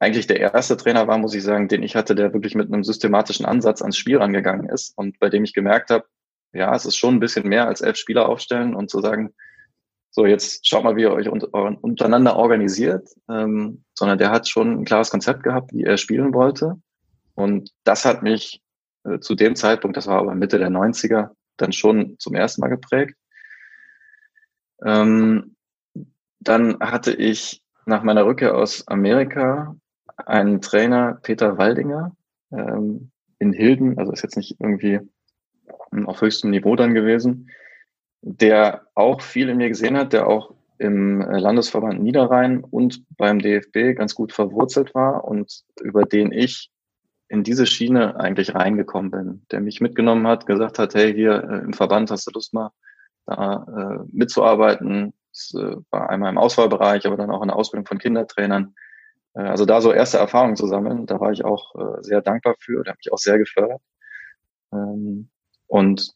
eigentlich 0.00 0.26
der 0.26 0.40
erste 0.40 0.76
Trainer 0.76 1.06
war, 1.08 1.18
muss 1.18 1.34
ich 1.34 1.42
sagen, 1.42 1.68
den 1.68 1.82
ich 1.82 1.94
hatte, 1.94 2.14
der 2.14 2.32
wirklich 2.32 2.54
mit 2.54 2.72
einem 2.72 2.84
systematischen 2.84 3.44
Ansatz 3.44 3.82
ans 3.82 3.98
Spiel 3.98 4.16
rangegangen 4.16 4.68
ist 4.68 4.96
und 4.96 5.18
bei 5.18 5.28
dem 5.28 5.44
ich 5.44 5.52
gemerkt 5.52 5.90
habe, 5.90 6.06
ja, 6.52 6.74
es 6.74 6.86
ist 6.86 6.96
schon 6.96 7.16
ein 7.16 7.20
bisschen 7.20 7.46
mehr 7.46 7.68
als 7.68 7.82
elf 7.82 7.96
Spieler 7.96 8.28
aufstellen 8.28 8.74
und 8.74 8.90
zu 8.90 9.00
sagen, 9.00 9.34
so 10.10 10.26
jetzt 10.26 10.66
schaut 10.66 10.84
mal, 10.84 10.96
wie 10.96 11.02
ihr 11.02 11.12
euch 11.12 11.28
untereinander 11.28 12.36
organisiert, 12.36 13.08
ähm, 13.28 13.84
sondern 13.94 14.18
der 14.18 14.30
hat 14.30 14.48
schon 14.48 14.80
ein 14.80 14.84
klares 14.84 15.10
Konzept 15.10 15.44
gehabt, 15.44 15.72
wie 15.72 15.84
er 15.84 15.98
spielen 15.98 16.34
wollte. 16.34 16.80
Und 17.34 17.70
das 17.84 18.04
hat 18.04 18.22
mich 18.22 18.60
äh, 19.04 19.20
zu 19.20 19.34
dem 19.34 19.54
Zeitpunkt, 19.54 19.96
das 19.96 20.08
war 20.08 20.18
aber 20.18 20.34
Mitte 20.34 20.58
der 20.58 20.70
90er, 20.70 21.30
dann 21.58 21.72
schon 21.72 22.16
zum 22.18 22.34
ersten 22.34 22.62
Mal 22.62 22.68
geprägt. 22.68 23.14
Ähm, 24.84 25.56
dann 26.40 26.80
hatte 26.80 27.12
ich 27.12 27.62
nach 27.86 28.02
meiner 28.02 28.26
Rückkehr 28.26 28.56
aus 28.56 28.86
Amerika 28.88 29.76
einen 30.16 30.60
Trainer, 30.60 31.18
Peter 31.22 31.58
Waldinger, 31.58 32.14
ähm, 32.52 33.10
in 33.38 33.52
Hilden, 33.52 33.98
also 33.98 34.12
ist 34.12 34.22
jetzt 34.22 34.36
nicht 34.36 34.56
irgendwie 34.60 35.00
auf 36.06 36.20
höchstem 36.20 36.50
Niveau 36.50 36.76
dann 36.76 36.94
gewesen, 36.94 37.50
der 38.22 38.82
auch 38.94 39.22
viel 39.22 39.48
in 39.48 39.56
mir 39.56 39.68
gesehen 39.68 39.96
hat, 39.96 40.12
der 40.12 40.26
auch 40.26 40.54
im 40.78 41.20
äh, 41.20 41.38
Landesverband 41.38 42.02
Niederrhein 42.02 42.64
und 42.64 43.04
beim 43.16 43.38
DFB 43.38 43.96
ganz 43.96 44.14
gut 44.14 44.32
verwurzelt 44.32 44.94
war 44.94 45.24
und 45.24 45.62
über 45.82 46.04
den 46.04 46.32
ich 46.32 46.70
in 47.28 47.44
diese 47.44 47.66
Schiene 47.66 48.18
eigentlich 48.18 48.54
reingekommen 48.54 49.10
bin, 49.10 49.46
der 49.50 49.60
mich 49.60 49.80
mitgenommen 49.80 50.26
hat, 50.26 50.46
gesagt 50.46 50.78
hat, 50.78 50.94
hey, 50.94 51.14
hier 51.14 51.44
äh, 51.44 51.64
im 51.64 51.72
Verband 51.72 52.10
hast 52.10 52.26
du 52.26 52.32
Lust 52.32 52.52
mal 52.52 52.70
da 53.26 53.66
äh, 54.02 54.08
mitzuarbeiten. 54.10 55.12
Das 55.40 55.54
äh, 55.54 55.76
war 55.90 56.10
einmal 56.10 56.30
im 56.30 56.38
Auswahlbereich, 56.38 57.06
aber 57.06 57.16
dann 57.16 57.30
auch 57.30 57.42
in 57.42 57.48
der 57.48 57.56
Ausbildung 57.56 57.86
von 57.86 57.98
Kindertrainern. 57.98 58.74
Äh, 59.34 59.42
also 59.42 59.64
da 59.64 59.80
so 59.80 59.92
erste 59.92 60.18
Erfahrungen 60.18 60.56
zu 60.56 60.66
sammeln, 60.66 61.06
da 61.06 61.20
war 61.20 61.32
ich 61.32 61.44
auch 61.44 61.74
äh, 61.74 62.02
sehr 62.02 62.20
dankbar 62.20 62.56
für, 62.58 62.82
der 62.82 62.92
hat 62.92 62.98
mich 62.98 63.12
auch 63.12 63.18
sehr 63.18 63.38
gefördert. 63.38 63.80
Ähm, 64.72 65.30
und 65.66 66.12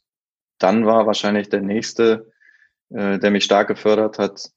dann 0.58 0.86
war 0.86 1.06
wahrscheinlich 1.06 1.48
der 1.48 1.62
nächste, 1.62 2.32
äh, 2.90 3.18
der 3.18 3.30
mich 3.30 3.44
stark 3.44 3.68
gefördert 3.68 4.18
hat, 4.18 4.50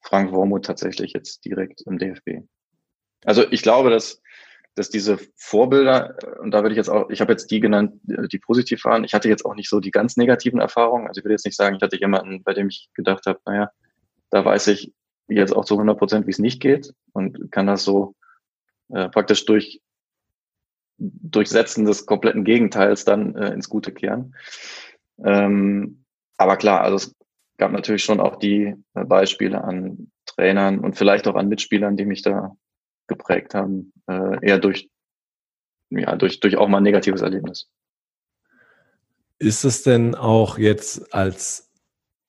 Frank 0.00 0.32
Wormuth 0.32 0.66
tatsächlich 0.66 1.12
jetzt 1.12 1.44
direkt 1.44 1.82
im 1.82 1.98
DFB. 1.98 2.46
Also 3.24 3.50
ich 3.50 3.62
glaube, 3.62 3.90
dass, 3.90 4.20
dass 4.74 4.90
diese 4.90 5.18
Vorbilder, 5.36 6.16
äh, 6.22 6.38
und 6.40 6.50
da 6.50 6.62
würde 6.62 6.72
ich 6.72 6.76
jetzt 6.76 6.90
auch, 6.90 7.10
ich 7.10 7.20
habe 7.20 7.32
jetzt 7.32 7.50
die 7.50 7.60
genannt, 7.60 8.00
äh, 8.08 8.28
die 8.28 8.38
positiv 8.38 8.84
waren. 8.84 9.04
Ich 9.04 9.14
hatte 9.14 9.28
jetzt 9.28 9.44
auch 9.44 9.54
nicht 9.54 9.68
so 9.68 9.80
die 9.80 9.90
ganz 9.90 10.16
negativen 10.16 10.60
Erfahrungen. 10.60 11.06
Also 11.06 11.20
ich 11.20 11.24
würde 11.24 11.34
jetzt 11.34 11.46
nicht 11.46 11.56
sagen, 11.56 11.76
ich 11.76 11.82
hatte 11.82 11.98
jemanden, 11.98 12.42
bei 12.42 12.54
dem 12.54 12.68
ich 12.68 12.90
gedacht 12.94 13.26
habe, 13.26 13.40
naja, 13.46 13.70
da 14.30 14.44
weiß 14.44 14.68
ich 14.68 14.92
jetzt 15.28 15.54
auch 15.54 15.64
zu 15.64 15.74
100 15.74 15.98
Prozent, 15.98 16.26
wie 16.26 16.32
es 16.32 16.38
nicht 16.38 16.60
geht 16.60 16.92
und 17.12 17.50
kann 17.50 17.66
das 17.66 17.84
so 17.84 18.14
äh, 18.90 19.08
praktisch 19.08 19.44
durch 19.46 19.80
Durchsetzen 20.98 21.84
des 21.84 22.06
kompletten 22.06 22.44
Gegenteils 22.44 23.04
dann 23.04 23.34
äh, 23.36 23.52
ins 23.52 23.68
Gute 23.68 23.92
kehren. 23.92 24.34
Ähm, 25.24 26.04
aber 26.36 26.56
klar, 26.56 26.82
also 26.82 26.96
es 26.96 27.16
gab 27.58 27.72
natürlich 27.72 28.04
schon 28.04 28.20
auch 28.20 28.36
die 28.36 28.74
äh, 28.94 29.04
Beispiele 29.04 29.64
an 29.64 30.10
Trainern 30.26 30.80
und 30.80 30.96
vielleicht 30.96 31.26
auch 31.26 31.34
an 31.34 31.48
Mitspielern, 31.48 31.96
die 31.96 32.04
mich 32.04 32.22
da 32.22 32.56
geprägt 33.06 33.54
haben, 33.54 33.92
äh, 34.06 34.46
eher 34.46 34.58
durch, 34.58 34.90
ja, 35.90 36.16
durch, 36.16 36.40
durch 36.40 36.56
auch 36.56 36.68
mal 36.68 36.78
ein 36.78 36.84
negatives 36.84 37.22
Erlebnis. 37.22 37.68
Ist 39.38 39.64
es 39.64 39.82
denn 39.82 40.14
auch 40.14 40.58
jetzt 40.58 41.12
als, 41.12 41.70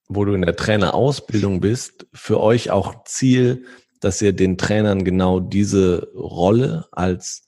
wo 0.07 0.25
du 0.25 0.33
in 0.33 0.41
der 0.41 0.55
Trainerausbildung 0.55 1.61
bist, 1.61 2.07
für 2.13 2.41
euch 2.41 2.71
auch 2.71 3.03
Ziel, 3.05 3.65
dass 3.99 4.21
ihr 4.21 4.33
den 4.33 4.57
Trainern 4.57 5.03
genau 5.03 5.39
diese 5.39 6.11
Rolle 6.13 6.87
als 6.91 7.47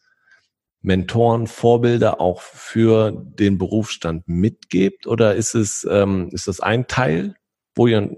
Mentoren, 0.82 1.48
Vorbilder 1.48 2.22
auch 2.22 2.42
für 2.42 3.12
den 3.12 3.58
Berufsstand 3.58 4.28
mitgebt? 4.28 5.08
Oder 5.08 5.36
ist 5.36 5.54
es, 5.54 5.88
ähm, 5.90 6.30
ist 6.32 6.48
das 6.48 6.60
ein 6.60 6.88
Teil, 6.88 7.36
wo 7.76 7.88
ihr 7.88 8.10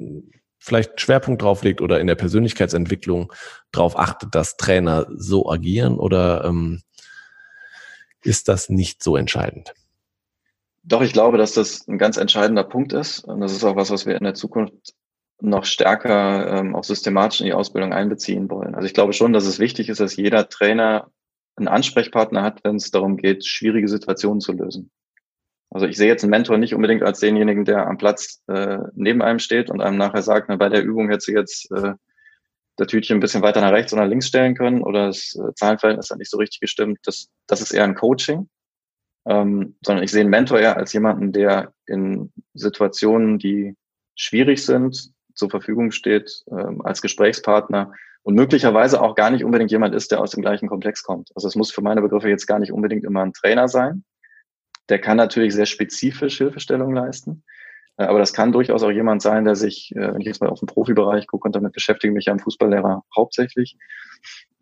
vielleicht 0.60 1.02
Schwerpunkt 1.02 1.42
drauf 1.42 1.64
legt 1.64 1.82
oder 1.82 2.00
in 2.00 2.08
der 2.08 2.16
Persönlichkeitsentwicklung 2.16 3.34
darauf 3.72 3.98
achtet, 3.98 4.36
dass 4.36 4.58
Trainer 4.58 5.08
so 5.10 5.50
agieren? 5.50 5.98
Oder 5.98 6.44
ähm, 6.46 6.82
ist 8.24 8.48
das 8.48 8.70
nicht 8.70 9.02
so 9.02 9.16
entscheidend? 9.16 9.74
Doch, 10.84 11.02
ich 11.02 11.14
glaube, 11.14 11.38
dass 11.38 11.54
das 11.54 11.88
ein 11.88 11.98
ganz 11.98 12.18
entscheidender 12.18 12.64
Punkt 12.64 12.94
ist. 12.94 13.20
Und 13.24 13.42
das 13.42 13.54
ist 13.54 13.64
auch 13.64 13.76
was, 13.76 13.92
was 13.92 14.06
wir 14.06 14.16
in 14.16 14.24
der 14.24 14.34
Zukunft 14.34 14.94
noch 15.42 15.66
stärker 15.66 16.60
ähm, 16.60 16.76
auch 16.76 16.84
systematisch 16.84 17.40
in 17.40 17.46
die 17.46 17.54
Ausbildung 17.54 17.94
einbeziehen 17.94 18.50
wollen. 18.50 18.76
Also 18.76 18.86
ich 18.86 18.94
glaube 18.94 19.14
schon, 19.14 19.32
dass 19.32 19.46
es 19.46 19.60
wichtig 19.60 19.90
ist, 19.90 20.00
dass 20.00 20.18
jeder 20.18 20.50
Trainer 20.50 21.10
einen 21.56 21.68
Ansprechpartner 21.68 22.44
hat, 22.44 22.64
wenn 22.64 22.76
es 22.76 22.92
darum 22.92 23.18
geht, 23.18 23.46
schwierige 23.46 23.88
Situationen 23.88 24.42
zu 24.42 24.52
lösen. 24.52 24.92
Also 25.72 25.86
ich 25.86 25.98
sehe 25.98 26.08
jetzt 26.08 26.24
einen 26.24 26.32
Mentor 26.32 26.58
nicht 26.58 26.74
unbedingt 26.74 27.04
als 27.04 27.20
denjenigen, 27.20 27.64
der 27.64 27.88
am 27.88 27.98
Platz 27.98 28.42
äh, 28.48 28.80
neben 28.96 29.22
einem 29.22 29.40
steht 29.40 29.70
und 29.70 29.82
einem 29.82 29.98
nachher 29.98 30.24
sagt, 30.24 30.50
na, 30.50 30.56
bei 30.56 30.70
der 30.70 30.84
Übung 30.84 31.10
hätte 31.10 31.22
sie 31.22 31.34
jetzt 31.34 31.72
äh, 31.72 31.94
der 32.80 32.88
Tütchen 32.88 33.18
ein 33.18 33.20
bisschen 33.20 33.44
weiter 33.44 33.62
nach 33.62 33.72
rechts 33.72 33.94
oder 33.94 34.04
nach 34.04 34.10
links 34.10 34.28
stellen 34.28 34.56
können 34.56 34.82
oder 34.82 35.08
das 35.08 35.36
äh, 35.36 35.54
Zahlenverhältnis 35.54 36.10
hat 36.10 36.18
nicht 36.18 36.32
so 36.32 36.38
richtig 36.38 36.60
gestimmt. 36.60 37.00
Das, 37.04 37.30
das 37.46 37.62
ist 37.62 37.72
eher 37.72 37.84
ein 37.84 37.96
Coaching. 37.96 38.50
Ähm, 39.26 39.76
sondern 39.86 40.04
ich 40.04 40.12
sehe 40.12 40.22
einen 40.22 40.30
Mentor 40.30 40.60
eher 40.60 40.78
als 40.78 40.94
jemanden, 40.94 41.34
der 41.34 41.74
in 41.86 42.32
Situationen, 42.54 43.38
die 43.38 43.76
schwierig 44.16 44.66
sind, 44.66 45.12
zur 45.36 45.50
Verfügung 45.50 45.92
steht, 45.92 46.44
ähm, 46.50 46.82
als 46.82 47.02
Gesprächspartner 47.02 47.94
und 48.24 48.36
möglicherweise 48.36 49.02
auch 49.02 49.16
gar 49.16 49.30
nicht 49.30 49.44
unbedingt 49.44 49.72
jemand 49.72 49.94
ist, 49.94 50.12
der 50.12 50.22
aus 50.22 50.32
dem 50.32 50.42
gleichen 50.42 50.68
Komplex 50.68 51.04
kommt. 51.04 51.32
Also 51.36 51.48
es 51.48 51.56
muss 51.56 51.72
für 51.72 51.82
meine 51.82 52.02
Begriffe 52.02 52.30
jetzt 52.30 52.48
gar 52.48 52.60
nicht 52.60 52.72
unbedingt 52.72 53.04
immer 53.04 53.22
ein 53.22 53.34
Trainer 53.34 53.68
sein. 53.68 54.04
Der 54.90 55.00
kann 55.00 55.18
natürlich 55.18 55.54
sehr 55.54 55.66
spezifisch 55.66 56.38
Hilfestellung 56.38 56.94
leisten. 56.94 57.44
Äh, 58.00 58.06
aber 58.06 58.20
das 58.20 58.34
kann 58.34 58.52
durchaus 58.52 58.82
auch 58.82 58.92
jemand 58.92 59.22
sein, 59.22 59.46
der 59.46 59.56
sich, 59.56 59.94
äh, 59.96 60.14
wenn 60.14 60.22
ich 60.22 60.28
jetzt 60.28 60.42
mal 60.42 60.50
auf 60.50 60.60
den 60.60 60.68
Profibereich 60.68 61.28
gucke 61.28 61.48
und 61.48 61.56
damit 61.56 61.74
beschäftige 61.74 62.14
mich 62.14 62.26
ja 62.26 62.34
im 62.34 62.40
Fußballlehrer 62.40 63.04
hauptsächlich, 63.16 63.78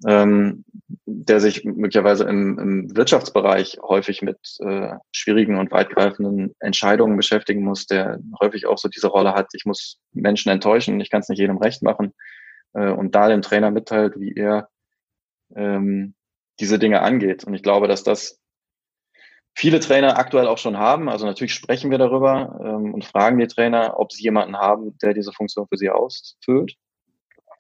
ähm, 0.05 0.65
der 1.05 1.39
sich 1.39 1.63
möglicherweise 1.63 2.25
im, 2.25 2.59
im 2.59 2.95
Wirtschaftsbereich 2.95 3.77
häufig 3.81 4.21
mit 4.21 4.37
äh, 4.59 4.93
schwierigen 5.11 5.57
und 5.57 5.71
weitgreifenden 5.71 6.55
Entscheidungen 6.59 7.15
beschäftigen 7.15 7.63
muss, 7.63 7.85
der 7.85 8.19
häufig 8.41 8.65
auch 8.65 8.77
so 8.77 8.89
diese 8.89 9.07
Rolle 9.07 9.33
hat, 9.33 9.47
ich 9.53 9.65
muss 9.65 9.99
Menschen 10.11 10.51
enttäuschen, 10.51 10.99
ich 10.99 11.09
kann 11.09 11.21
es 11.21 11.29
nicht 11.29 11.39
jedem 11.39 11.57
recht 11.57 11.81
machen 11.83 12.13
und 12.73 13.15
da 13.15 13.27
dem 13.27 13.41
Trainer 13.41 13.71
mitteilt, 13.71 14.19
wie 14.19 14.35
er 14.35 14.69
ähm, 15.55 16.13
diese 16.59 16.77
Dinge 16.77 17.01
angeht. 17.01 17.43
Und 17.43 17.55
ich 17.55 17.63
glaube, 17.63 17.87
dass 17.87 18.03
das 18.03 18.39
viele 19.57 19.79
Trainer 19.79 20.19
aktuell 20.19 20.45
auch 20.45 20.59
schon 20.59 20.77
haben. 20.77 21.09
Also 21.09 21.25
natürlich 21.25 21.55
sprechen 21.55 21.89
wir 21.89 21.97
darüber 21.97 22.59
ähm, 22.63 22.93
und 22.93 23.03
fragen 23.03 23.39
die 23.39 23.47
Trainer, 23.47 23.99
ob 23.99 24.11
sie 24.11 24.21
jemanden 24.21 24.55
haben, 24.55 24.95
der 24.99 25.15
diese 25.15 25.33
Funktion 25.33 25.67
für 25.67 25.77
sie 25.77 25.89
ausfüllt. 25.89 26.75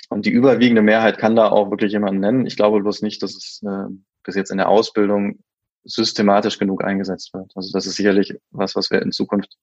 Und 0.09 0.27
die 0.27 0.29
überwiegende 0.29 0.83
Mehrheit 0.83 1.17
kann 1.17 1.35
da 1.35 1.49
auch 1.49 1.71
wirklich 1.71 1.91
jemanden 1.91 2.19
nennen. 2.19 2.45
Ich 2.45 2.55
glaube 2.55 2.81
bloß 2.81 3.01
nicht, 3.01 3.23
dass 3.23 3.35
es 3.35 3.63
äh, 3.65 3.87
bis 4.23 4.35
jetzt 4.35 4.51
in 4.51 4.59
der 4.59 4.69
Ausbildung 4.69 5.39
systematisch 5.85 6.59
genug 6.59 6.83
eingesetzt 6.83 7.33
wird. 7.33 7.51
Also 7.55 7.71
das 7.73 7.87
ist 7.87 7.95
sicherlich 7.95 8.37
was, 8.51 8.75
was 8.75 8.91
wir 8.91 9.01
in 9.01 9.11
Zukunft 9.11 9.57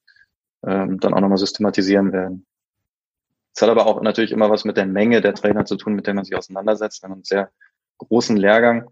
ähm, 0.67 0.99
dann 0.99 1.15
auch 1.15 1.21
nochmal 1.21 1.39
systematisieren 1.39 2.13
werden. 2.13 2.47
Es 3.55 3.63
hat 3.63 3.71
aber 3.71 3.87
auch 3.87 4.03
natürlich 4.03 4.33
immer 4.33 4.51
was 4.51 4.65
mit 4.65 4.77
der 4.77 4.87
Menge 4.87 5.21
der 5.21 5.35
Trainer 5.35 5.67
zu 5.67 5.77
tun, 5.77 5.95
mit 5.95 6.09
der 6.09 6.15
man 6.15 6.25
sich 6.25 6.37
auseinandersetzt. 6.37 7.05
Wenn 7.05 7.11
man 7.11 7.19
einen 7.19 7.25
sehr 7.25 7.53
großen 7.99 8.37
Lehrgang 8.37 8.91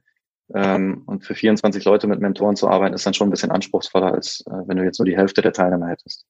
ähm, 0.55 1.03
und 1.07 1.25
für 1.25 1.35
24 1.35 1.85
Leute 1.85 2.07
mit 2.07 2.21
Mentoren 2.21 2.57
zu 2.57 2.69
arbeiten, 2.69 2.95
ist 2.95 3.07
dann 3.07 3.15
schon 3.15 3.29
ein 3.29 3.31
bisschen 3.31 3.51
anspruchsvoller, 3.51 4.13
als 4.13 4.45
äh, 4.47 4.53
wenn 4.67 4.77
du 4.77 4.85
jetzt 4.85 4.99
nur 4.99 5.07
die 5.07 5.17
Hälfte 5.17 5.43
der 5.43 5.53
Teilnehmer 5.53 5.89
hättest. 5.89 6.25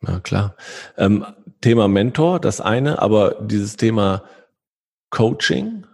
Na 0.00 0.20
klar. 0.20 0.56
Ähm, 0.96 1.24
Thema 1.60 1.88
Mentor, 1.88 2.40
das 2.40 2.60
eine, 2.60 3.00
aber 3.00 3.36
dieses 3.40 3.76
Thema 3.76 4.24
Coaching, 5.10 5.86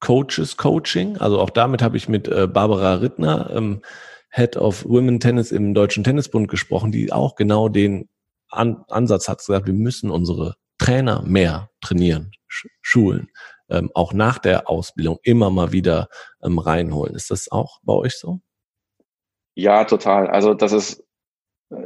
Coaches 0.00 0.56
Coaching, 0.56 1.16
also 1.16 1.40
auch 1.40 1.50
damit 1.50 1.82
habe 1.82 1.96
ich 1.96 2.08
mit 2.08 2.28
äh, 2.28 2.46
Barbara 2.46 2.96
Rittner, 2.96 3.50
ähm, 3.54 3.82
Head 4.30 4.56
of 4.56 4.84
Women 4.84 5.20
Tennis 5.20 5.52
im 5.52 5.72
Deutschen 5.72 6.04
Tennisbund 6.04 6.48
gesprochen, 6.48 6.92
die 6.92 7.12
auch 7.12 7.36
genau 7.36 7.68
den 7.68 8.08
An 8.50 8.84
Ansatz 8.88 9.28
hat 9.28 9.38
gesagt, 9.38 9.66
wir 9.66 9.72
müssen 9.72 10.10
unsere 10.10 10.56
Trainer 10.78 11.22
mehr 11.22 11.70
trainieren, 11.80 12.32
schulen, 12.48 13.30
ähm, 13.68 13.90
auch 13.94 14.12
nach 14.12 14.38
der 14.38 14.68
Ausbildung 14.68 15.18
immer 15.22 15.50
mal 15.50 15.72
wieder 15.72 16.08
ähm, 16.42 16.58
reinholen. 16.58 17.14
Ist 17.14 17.30
das 17.30 17.50
auch 17.50 17.78
bei 17.82 17.92
euch 17.92 18.14
so? 18.14 18.40
Ja, 19.54 19.84
total. 19.84 20.28
Also 20.28 20.54
das 20.54 20.72
ist, 20.72 21.04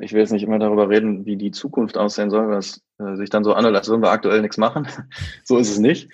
ich 0.01 0.13
will 0.13 0.21
jetzt 0.21 0.33
nicht 0.33 0.43
immer 0.43 0.59
darüber 0.59 0.89
reden, 0.89 1.25
wie 1.25 1.37
die 1.37 1.53
Zukunft 1.53 1.97
aussehen 1.97 2.31
soll, 2.31 2.49
was 2.49 2.83
äh, 2.99 3.17
sich 3.17 3.31
dann 3.31 3.45
so 3.45 3.55
anhört, 3.55 3.77
als 3.77 3.89
würden 3.89 4.03
wir 4.03 4.11
aktuell 4.11 4.43
nichts 4.43 4.59
machen. 4.59 4.89
so 5.45 5.57
ist 5.57 5.71
es 5.71 5.79
nicht. 5.79 6.11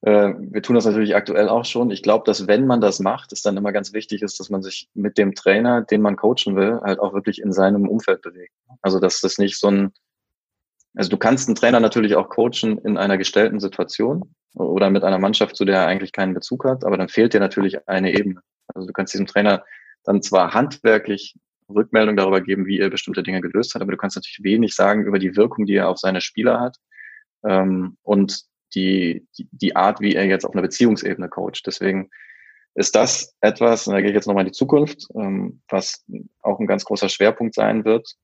Äh, 0.00 0.34
wir 0.38 0.62
tun 0.62 0.74
das 0.74 0.84
natürlich 0.84 1.14
aktuell 1.14 1.48
auch 1.48 1.64
schon. 1.64 1.90
Ich 1.90 2.02
glaube, 2.02 2.24
dass 2.26 2.46
wenn 2.46 2.66
man 2.66 2.80
das 2.80 3.00
macht, 3.00 3.32
es 3.32 3.42
dann 3.42 3.56
immer 3.56 3.72
ganz 3.72 3.92
wichtig 3.92 4.22
ist, 4.22 4.40
dass 4.40 4.50
man 4.50 4.62
sich 4.62 4.88
mit 4.94 5.16
dem 5.16 5.34
Trainer, 5.34 5.82
den 5.82 6.02
man 6.02 6.16
coachen 6.16 6.56
will, 6.56 6.80
halt 6.82 6.98
auch 6.98 7.14
wirklich 7.14 7.40
in 7.40 7.52
seinem 7.52 7.88
Umfeld 7.88 8.22
bewegt. 8.22 8.54
Also 8.82 8.98
dass 8.98 9.20
das 9.20 9.38
nicht 9.38 9.58
so 9.58 9.68
ein 9.68 9.92
also 10.94 11.10
du 11.10 11.16
kannst 11.16 11.48
einen 11.48 11.56
Trainer 11.56 11.80
natürlich 11.80 12.14
auch 12.14 12.28
coachen 12.28 12.78
in 12.78 12.96
einer 12.96 13.18
gestellten 13.18 13.60
Situation 13.60 14.34
oder 14.54 14.90
mit 14.90 15.02
einer 15.02 15.18
Mannschaft, 15.18 15.56
zu 15.56 15.64
der 15.64 15.80
er 15.80 15.86
eigentlich 15.86 16.12
keinen 16.12 16.34
Bezug 16.34 16.64
hat, 16.64 16.84
aber 16.84 16.96
dann 16.96 17.08
fehlt 17.08 17.34
dir 17.34 17.40
natürlich 17.40 17.88
eine 17.88 18.12
Ebene. 18.12 18.40
Also 18.74 18.86
du 18.86 18.92
kannst 18.92 19.12
diesem 19.12 19.26
Trainer 19.26 19.64
dann 20.04 20.22
zwar 20.22 20.54
handwerklich 20.54 21.34
Rückmeldung 21.68 22.16
darüber 22.16 22.40
geben, 22.40 22.66
wie 22.66 22.78
er 22.78 22.90
bestimmte 22.90 23.22
Dinge 23.22 23.40
gelöst 23.40 23.74
hat, 23.74 23.82
aber 23.82 23.92
du 23.92 23.96
kannst 23.96 24.16
natürlich 24.16 24.42
wenig 24.42 24.74
sagen 24.74 25.04
über 25.04 25.18
die 25.18 25.34
Wirkung, 25.36 25.66
die 25.66 25.76
er 25.76 25.88
auf 25.88 25.98
seine 25.98 26.20
Spieler 26.20 26.60
hat 26.60 26.76
ähm, 27.44 27.96
und 28.02 28.44
die, 28.74 29.26
die, 29.38 29.48
die 29.50 29.76
Art, 29.76 30.00
wie 30.00 30.14
er 30.14 30.26
jetzt 30.26 30.44
auf 30.44 30.52
einer 30.52 30.62
Beziehungsebene 30.62 31.28
coacht. 31.28 31.62
Deswegen 31.66 32.10
ist 32.74 32.94
das 32.94 33.34
etwas, 33.40 33.86
und 33.86 33.94
da 33.94 34.00
gehe 34.00 34.10
ich 34.10 34.14
jetzt 34.14 34.26
nochmal 34.26 34.42
in 34.44 34.52
die 34.52 34.56
Zukunft, 34.56 35.06
ähm, 35.14 35.62
was 35.68 36.04
auch 36.42 36.58
ein 36.60 36.66
ganz 36.66 36.84
großer 36.84 37.08
Schwerpunkt 37.08 37.54
sein 37.54 37.84
wird, 37.84 38.14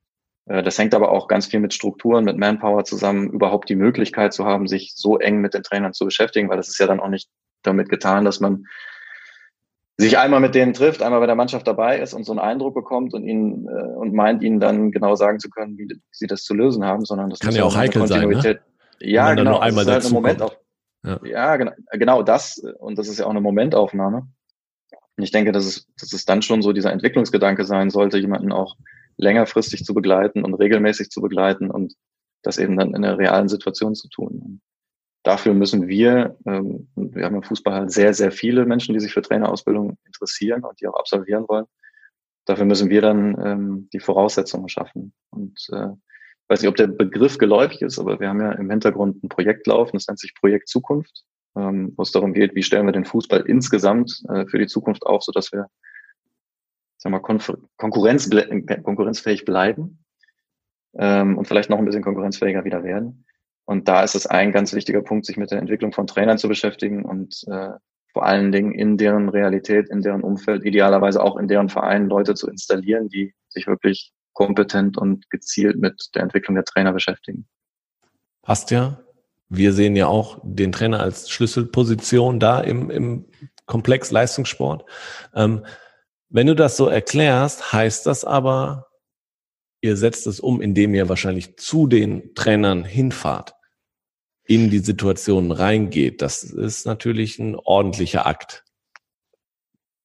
das 0.50 0.78
hängt 0.78 0.95
aber 0.95 1.11
auch 1.12 1.28
ganz 1.28 1.47
viel 1.47 1.61
mit 1.61 1.73
Strukturen, 1.73 2.25
mit 2.25 2.37
Manpower 2.37 2.85
zusammen, 2.85 3.30
überhaupt 3.30 3.69
die 3.69 3.76
Möglichkeit 3.76 4.33
zu 4.33 4.45
haben, 4.45 4.66
sich 4.66 4.95
so 4.97 5.19
eng 5.19 5.40
mit 5.40 5.54
den 5.54 5.62
Trainern 5.62 5.92
zu 5.92 6.04
beschäftigen, 6.04 6.49
weil 6.49 6.57
das 6.57 6.69
ist 6.69 6.78
ja 6.78 6.87
dann 6.87 7.00
auch 7.00 7.09
nicht 7.09 7.28
damit 7.62 7.88
getan, 7.88 8.25
dass 8.25 8.40
man 8.40 8.64
sich 9.97 10.19
einmal 10.19 10.40
mit 10.40 10.54
denen 10.54 10.73
trifft, 10.73 11.02
einmal 11.02 11.21
bei 11.21 11.26
der 11.26 11.35
Mannschaft 11.35 11.66
dabei 11.66 12.00
ist 12.00 12.14
und 12.14 12.25
so 12.25 12.33
einen 12.33 12.40
Eindruck 12.40 12.75
bekommt 12.75 13.12
und 13.14 13.25
ihnen 13.25 13.69
äh, 13.69 13.97
und 13.97 14.14
meint 14.14 14.42
ihnen 14.42 14.59
dann 14.59 14.92
genau 14.92 15.14
sagen 15.14 15.38
zu 15.38 15.50
können, 15.50 15.76
wie 15.76 15.88
sie 16.11 16.26
das 16.26 16.42
zu 16.42 16.54
lösen 16.54 16.85
haben, 16.85 17.04
sondern 17.04 17.30
das 17.30 17.38
kann 17.38 17.54
ja 17.54 17.64
auch 17.64 17.76
heikel 17.76 18.07
sein. 18.07 18.28
Ne? 18.28 18.61
Ja, 18.99 19.35
genau. 19.35 19.59
Einmal 19.59 19.85
das 19.85 19.99
ist 19.99 20.04
halt 20.04 20.04
eine 20.07 20.14
Momentauf 20.14 20.57
ja, 21.02 21.19
ja 21.25 21.57
genau, 21.57 21.73
genau 21.92 22.23
das 22.23 22.59
und 22.78 22.99
das 22.99 23.09
ist 23.09 23.19
ja 23.19 23.26
auch 23.26 23.30
eine 23.30 23.40
Momentaufnahme. 23.40 24.26
Und 25.16 25.25
ich 25.25 25.30
denke, 25.30 25.52
dass 25.52 25.64
es, 25.64 25.87
dass 25.99 26.12
es 26.12 26.25
dann 26.25 26.42
schon 26.42 26.62
so 26.62 26.73
dieser 26.73 26.92
Entwicklungsgedanke 26.92 27.64
sein 27.64 27.90
sollte, 27.90 28.19
jemanden 28.19 28.52
auch 28.52 28.76
längerfristig 29.20 29.84
zu 29.84 29.94
begleiten 29.94 30.44
und 30.44 30.54
regelmäßig 30.54 31.10
zu 31.10 31.20
begleiten 31.20 31.70
und 31.70 31.94
das 32.42 32.58
eben 32.58 32.76
dann 32.76 32.94
in 32.94 33.02
der 33.02 33.18
realen 33.18 33.48
Situation 33.48 33.94
zu 33.94 34.08
tun. 34.08 34.60
Dafür 35.22 35.52
müssen 35.52 35.86
wir, 35.88 36.36
ähm, 36.46 36.88
wir 36.96 37.26
haben 37.26 37.36
im 37.36 37.42
Fußball 37.42 37.74
halt 37.74 37.92
sehr, 37.92 38.14
sehr 38.14 38.32
viele 38.32 38.64
Menschen, 38.64 38.94
die 38.94 39.00
sich 39.00 39.12
für 39.12 39.20
Trainerausbildung 39.20 39.98
interessieren 40.06 40.64
und 40.64 40.80
die 40.80 40.86
auch 40.86 40.98
absolvieren 40.98 41.44
wollen. 41.48 41.66
Dafür 42.46 42.64
müssen 42.64 42.88
wir 42.88 43.02
dann 43.02 43.36
ähm, 43.44 43.88
die 43.92 44.00
Voraussetzungen 44.00 44.70
schaffen. 44.70 45.12
Und 45.28 45.68
äh, 45.72 45.88
ich 45.88 46.48
weiß 46.48 46.62
nicht, 46.62 46.70
ob 46.70 46.76
der 46.76 46.86
Begriff 46.86 47.36
geläufig 47.36 47.82
ist, 47.82 47.98
aber 47.98 48.18
wir 48.18 48.30
haben 48.30 48.40
ja 48.40 48.52
im 48.52 48.70
Hintergrund 48.70 49.22
ein 49.22 49.28
Projekt 49.28 49.66
laufen, 49.66 49.96
das 49.96 50.08
nennt 50.08 50.18
sich 50.18 50.34
Projekt 50.34 50.68
Zukunft, 50.68 51.24
ähm, 51.54 51.92
wo 51.96 52.02
es 52.02 52.12
darum 52.12 52.32
geht, 52.32 52.54
wie 52.54 52.62
stellen 52.62 52.86
wir 52.86 52.92
den 52.92 53.04
Fußball 53.04 53.42
insgesamt 53.42 54.22
äh, 54.30 54.46
für 54.46 54.58
die 54.58 54.66
Zukunft 54.66 55.04
auf, 55.04 55.22
sodass 55.22 55.52
wir 55.52 55.66
sagen 57.00 57.14
wir, 57.14 57.21
Konkurrenz, 57.76 58.30
konkurrenzfähig 58.83 59.45
bleiben 59.45 60.04
ähm, 60.95 61.38
und 61.38 61.49
vielleicht 61.49 61.71
noch 61.71 61.78
ein 61.78 61.87
bisschen 61.87 62.02
konkurrenzfähiger 62.02 62.64
wieder 62.64 62.85
werden. 62.85 63.25
Und 63.64 63.88
da 63.88 64.02
ist 64.02 64.14
es 64.14 64.26
ein 64.26 64.52
ganz 64.52 64.75
wichtiger 64.75 65.00
Punkt, 65.00 65.25
sich 65.26 65.37
mit 65.37 65.50
der 65.50 65.59
Entwicklung 65.59 65.92
von 65.92 66.07
Trainern 66.07 66.38
zu 66.38 66.49
beschäftigen 66.49 67.04
und 67.04 67.42
äh, 67.49 67.71
vor 68.12 68.26
allen 68.26 68.52
Dingen 68.52 68.73
in 68.73 68.97
deren 68.97 69.28
Realität, 69.28 69.88
in 69.88 70.02
deren 70.02 70.23
Umfeld, 70.23 70.64
idealerweise 70.64 71.23
auch 71.23 71.37
in 71.37 71.49
deren 71.49 71.69
Vereinen 71.69 72.09
Leute 72.09 72.35
zu 72.35 72.50
installieren, 72.50 73.09
die 73.09 73.33
sich 73.49 73.66
wirklich 73.66 74.12
kompetent 74.33 74.99
und 74.99 75.30
gezielt 75.30 75.78
mit 75.78 76.11
der 76.14 76.23
Entwicklung 76.23 76.57
der 76.57 76.64
Trainer 76.64 76.92
beschäftigen. 76.92 77.47
Passt 78.42 78.71
ja. 78.71 79.00
Wir 79.49 79.73
sehen 79.73 79.97
ja 79.97 80.07
auch 80.07 80.40
den 80.42 80.73
Trainer 80.73 81.00
als 81.00 81.30
Schlüsselposition 81.30 82.40
da 82.40 82.61
im, 82.61 82.90
im 82.90 83.25
Komplex 83.66 84.11
Leistungssport. 84.11 84.85
Ähm, 85.35 85.64
wenn 86.30 86.46
du 86.46 86.54
das 86.54 86.76
so 86.76 86.87
erklärst, 86.87 87.72
heißt 87.72 88.06
das 88.06 88.25
aber, 88.25 88.87
ihr 89.82 89.96
setzt 89.96 90.26
es 90.26 90.40
um, 90.40 90.62
indem 90.62 90.94
ihr 90.94 91.08
wahrscheinlich 91.08 91.56
zu 91.58 91.87
den 91.87 92.34
Trainern 92.34 92.84
hinfahrt. 92.84 93.54
in 94.50 94.68
die 94.68 94.80
Situation 94.80 95.52
reingeht. 95.52 96.22
Das 96.22 96.42
ist 96.42 96.84
natürlich 96.84 97.38
ein 97.38 97.54
ordentlicher 97.54 98.26
Akt. 98.26 98.64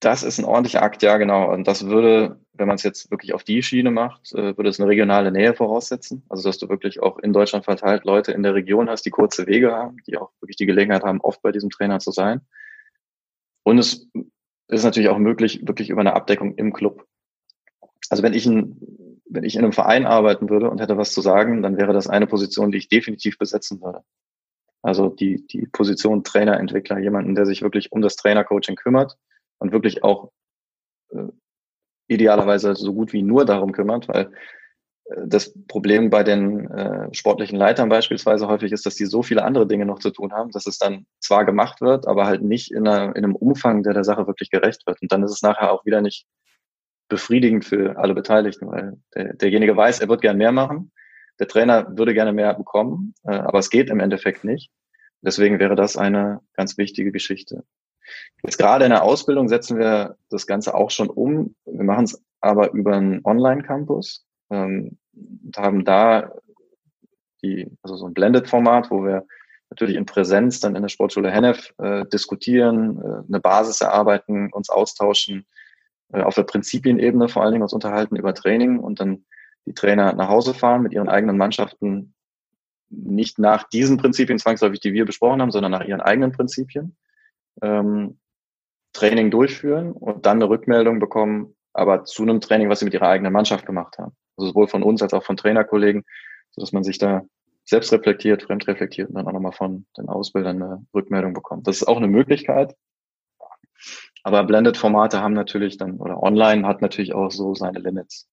Das 0.02 0.22
ist 0.22 0.38
ein 0.38 0.46
ordentlicher 0.46 0.84
Akt, 0.84 1.02
ja, 1.02 1.18
genau. 1.18 1.52
Und 1.52 1.68
das 1.68 1.88
würde, 1.88 2.40
wenn 2.54 2.68
man 2.68 2.76
es 2.76 2.84
jetzt 2.84 3.10
wirklich 3.10 3.34
auf 3.34 3.44
die 3.44 3.64
Schiene 3.64 3.90
macht, 3.90 4.34
äh, 4.34 4.56
würde 4.56 4.70
es 4.70 4.80
eine 4.80 4.88
regionale 4.88 5.32
Nähe 5.32 5.56
voraussetzen. 5.56 6.24
Also, 6.30 6.48
dass 6.48 6.60
du 6.60 6.70
wirklich 6.70 7.02
auch 7.02 7.18
in 7.18 7.34
Deutschland 7.34 7.66
verteilt 7.66 8.04
Leute 8.06 8.34
in 8.34 8.44
der 8.44 8.54
Region 8.54 8.88
hast, 8.88 9.04
die 9.08 9.10
kurze 9.10 9.48
Wege 9.48 9.72
haben, 9.72 9.98
die 10.06 10.16
auch 10.16 10.30
wirklich 10.42 10.58
die 10.58 10.68
Gelegenheit 10.68 11.04
haben, 11.04 11.22
oft 11.22 11.42
bei 11.42 11.52
diesem 11.52 11.72
Trainer 11.72 11.98
zu 11.98 12.12
sein. 12.12 12.42
Und 13.64 13.80
es 13.80 14.08
ist 14.68 14.84
natürlich 14.84 15.10
auch 15.10 15.18
möglich, 15.18 15.68
wirklich 15.68 15.90
über 15.90 16.02
eine 16.02 16.14
Abdeckung 16.14 16.56
im 16.56 16.74
Club. 16.74 17.06
Also, 18.10 18.24
wenn 18.24 18.34
ich 18.34 18.46
ein, 18.46 18.80
wenn 19.28 19.44
ich 19.44 19.56
in 19.56 19.64
einem 19.64 19.74
Verein 19.74 20.06
arbeiten 20.06 20.50
würde 20.50 20.70
und 20.70 20.80
hätte 20.80 20.98
was 20.98 21.14
zu 21.14 21.22
sagen, 21.22 21.62
dann 21.62 21.78
wäre 21.78 21.94
das 21.94 22.08
eine 22.08 22.28
Position, 22.28 22.72
die 22.72 22.78
ich 22.78 22.90
definitiv 22.90 23.38
besetzen 23.38 23.82
würde. 23.82 24.04
Also 24.86 25.10
die, 25.10 25.48
die 25.48 25.66
Position 25.66 26.24
Trainerentwickler, 26.24 27.00
jemanden, 27.00 27.34
der 27.34 27.48
sich 27.48 27.64
wirklich 27.64 27.92
um 27.92 28.04
das 28.04 28.18
Trainercoaching 28.18 28.76
kümmert 28.76 29.18
und 29.58 29.72
wirklich 29.72 30.04
auch 30.04 30.32
äh, 31.10 31.24
idealerweise 32.08 32.76
so 32.76 32.94
gut 32.94 33.12
wie 33.12 33.24
nur 33.24 33.46
darum 33.46 33.72
kümmert, 33.72 34.08
weil 34.08 34.32
das 35.26 35.54
Problem 35.68 36.10
bei 36.10 36.24
den 36.24 36.70
äh, 36.72 37.14
sportlichen 37.14 37.58
Leitern 37.58 37.90
beispielsweise 37.90 38.48
häufig 38.48 38.72
ist, 38.72 38.86
dass 38.86 38.96
die 38.96 39.06
so 39.06 39.22
viele 39.22 39.44
andere 39.44 39.68
Dinge 39.68 39.86
noch 39.86 40.00
zu 40.00 40.10
tun 40.10 40.34
haben, 40.34 40.52
dass 40.52 40.66
es 40.66 40.80
dann 40.80 41.06
zwar 41.20 41.46
gemacht 41.46 41.80
wird, 41.82 42.08
aber 42.08 42.26
halt 42.26 42.42
nicht 42.42 42.72
in, 42.72 42.88
einer, 42.88 43.16
in 43.16 43.24
einem 43.24 43.36
Umfang, 43.36 43.84
der 43.84 43.94
der 43.94 44.04
Sache 44.04 44.26
wirklich 44.26 44.50
gerecht 44.50 44.88
wird. 44.88 45.02
Und 45.02 45.12
dann 45.12 45.24
ist 45.24 45.32
es 45.32 45.44
nachher 45.44 45.72
auch 45.72 45.86
wieder 45.86 46.02
nicht 46.02 46.26
befriedigend 47.08 47.66
für 47.66 47.98
alle 47.98 48.16
Beteiligten, 48.16 48.68
weil 48.68 48.98
der, 49.14 49.34
derjenige 49.36 49.78
weiß, 49.78 50.00
er 50.00 50.10
wird 50.10 50.22
gern 50.22 50.38
mehr 50.38 50.52
machen, 50.52 50.92
der 51.40 51.48
Trainer 51.48 51.96
würde 51.96 52.16
gerne 52.16 52.34
mehr 52.34 52.54
bekommen, 52.56 53.14
äh, 53.26 53.36
aber 53.36 53.60
es 53.60 53.70
geht 53.70 53.92
im 53.92 54.00
Endeffekt 54.00 54.44
nicht. 54.44 54.72
Deswegen 55.22 55.60
wäre 55.60 55.76
das 55.76 55.98
eine 55.98 56.42
ganz 56.54 56.78
wichtige 56.78 57.12
Geschichte. 57.12 57.64
Jetzt 58.44 58.58
gerade 58.58 58.86
in 58.86 58.92
der 58.92 59.04
Ausbildung 59.04 59.50
setzen 59.50 59.78
wir 59.78 60.18
das 60.30 60.48
Ganze 60.48 60.74
auch 60.74 60.92
schon 60.92 61.10
um. 61.10 61.56
Wir 61.66 61.84
machen 61.84 62.06
es 62.06 62.24
aber 62.42 62.72
über 62.74 62.96
einen 62.96 63.22
Online-Campus 63.24 64.26
ähm, 64.50 64.98
und 65.14 65.58
haben 65.58 65.86
da 65.86 66.32
die, 67.42 67.72
also 67.82 67.96
so 67.96 68.06
ein 68.08 68.14
Blended-Format, 68.14 68.92
wo 68.92 69.04
wir 69.04 69.26
natürlich 69.70 69.96
in 69.96 70.06
Präsenz 70.06 70.60
dann 70.60 70.76
in 70.76 70.82
der 70.82 70.90
Sportschule 70.90 71.32
Hennef 71.32 71.74
äh, 71.78 72.06
diskutieren, 72.06 73.02
äh, 73.02 73.28
eine 73.28 73.40
Basis 73.40 73.82
erarbeiten, 73.82 74.52
uns 74.52 74.70
austauschen, 74.70 75.46
äh, 76.14 76.22
auf 76.22 76.36
der 76.36 76.44
Prinzipienebene 76.44 77.30
vor 77.30 77.44
allen 77.44 77.54
Dingen 77.54 77.64
uns 77.64 77.74
unterhalten 77.74 78.16
über 78.16 78.34
Training 78.34 78.80
und 78.80 79.00
dann 79.00 79.26
die 79.66 79.74
Trainer 79.74 80.14
nach 80.14 80.30
Hause 80.30 80.54
fahren 80.54 80.84
mit 80.84 80.94
ihren 80.94 81.10
eigenen 81.10 81.38
Mannschaften 81.38 82.14
nicht 82.90 83.40
nach 83.40 83.68
diesen 83.68 83.98
Prinzipien 83.98 84.38
zwangsläufig, 84.38 84.80
die 84.80 84.94
wir 84.94 85.06
besprochen 85.06 85.42
haben, 85.42 85.52
sondern 85.52 85.72
nach 85.72 85.84
ihren 85.84 86.02
eigenen 86.02 86.32
Prinzipien 86.32 86.96
ähm, 87.62 88.20
Training 88.94 89.32
durchführen 89.32 89.92
und 89.92 90.26
dann 90.26 90.38
eine 90.38 90.50
Rückmeldung 90.50 91.00
bekommen, 91.00 91.56
aber 91.74 92.06
zu 92.06 92.24
einem 92.24 92.42
Training, 92.42 92.70
was 92.70 92.80
sie 92.80 92.86
mit 92.86 92.94
ihrer 92.94 93.10
eigenen 93.10 93.34
Mannschaft 93.34 93.66
gemacht 93.66 93.98
haben. 93.98 94.16
Also 94.38 94.50
sowohl 94.50 94.68
von 94.68 94.84
uns 94.84 95.02
als 95.02 95.14
auch 95.14 95.24
von 95.24 95.38
Trainerkollegen, 95.38 96.04
sodass 96.52 96.72
man 96.72 96.84
sich 96.84 96.98
da 96.98 97.24
selbst 97.66 97.92
reflektiert, 97.92 98.44
fremd 98.44 98.68
reflektiert 98.68 99.10
und 99.10 99.16
dann 99.16 99.28
auch 99.28 99.34
nochmal 99.34 99.52
von 99.52 99.86
den 99.98 100.08
Ausbildern 100.08 100.62
eine 100.62 100.86
Rückmeldung 100.94 101.34
bekommt. 101.34 101.68
Das 101.68 101.78
ist 101.78 101.88
auch 101.88 101.98
eine 101.98 102.08
Möglichkeit. 102.08 102.76
Aber 104.24 104.44
Blended-Formate 104.44 105.22
haben 105.22 105.34
natürlich 105.34 105.78
dann, 105.78 105.98
oder 105.98 106.22
online 106.22 106.68
hat 106.68 106.82
natürlich 106.82 107.14
auch 107.14 107.32
so 107.32 107.54
seine 107.54 107.80
Limits. 107.80 108.28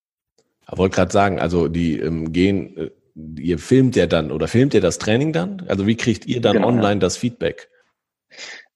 Ich 0.71 0.79
wollte 0.79 0.97
gerade 0.97 1.13
sagen, 1.13 1.39
also 1.39 1.69
die 1.69 1.99
ähm, 1.99 2.33
gehen, 2.33 2.77
äh, 2.77 2.91
ihr 3.39 3.59
filmt 3.59 3.97
ja 3.97 4.07
dann 4.07 4.31
oder 4.31 4.49
filmt 4.49 4.75
ihr 4.75 4.81
das 4.81 4.99
Training 4.99 5.33
dann? 5.33 5.65
Also 5.69 5.87
wie 5.87 5.97
kriegt 5.97 6.27
ihr 6.27 6.41
dann 6.41 6.55
genau, 6.55 6.69
online 6.69 6.95
ja. 6.95 6.99
das 7.01 7.17
Feedback? 7.17 7.69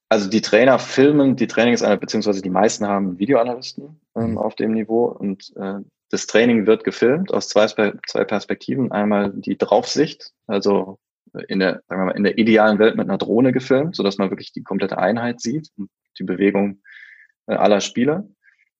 Also 0.09 0.29
die 0.29 0.41
Trainer 0.41 0.79
filmen 0.79 1.37
die 1.37 1.47
Trainings, 1.47 1.83
beziehungsweise 1.83 2.43
die 2.43 2.51
meisten 2.51 2.87
haben 2.87 3.19
Videoanalysten 3.19 4.01
ähm, 4.15 4.33
mhm. 4.33 4.39
auf 4.39 4.55
dem 4.55 4.73
Niveau 4.73 5.07
und 5.07 5.53
äh, 5.57 5.81
das 6.11 6.27
Training 6.27 6.67
wird 6.67 6.85
gefilmt 6.85 7.33
aus 7.33 7.49
zwei, 7.49 7.67
zwei 7.67 8.25
Perspektiven. 8.25 8.93
Einmal 8.93 9.33
die 9.35 9.59
Draufsicht, 9.59 10.33
also 10.47 10.99
in 11.49 11.59
der, 11.59 11.83
sagen 11.89 12.03
wir 12.03 12.07
mal, 12.07 12.17
in 12.17 12.25
der 12.25 12.39
idealen 12.39 12.79
Welt 12.79 12.97
mit 12.97 13.09
einer 13.09 13.19
Drohne 13.19 13.53
gefilmt, 13.53 13.97
so 13.97 14.03
dass 14.03 14.19
man 14.19 14.31
wirklich 14.31 14.53
die 14.53 14.63
komplette 14.63 14.99
Einheit 14.99 15.41
sieht 15.41 15.71
und 15.77 15.91
die 16.19 16.25
Bewegung 16.25 16.81
äh, 17.47 17.55
aller 17.55 17.81
Spieler. 17.81 18.27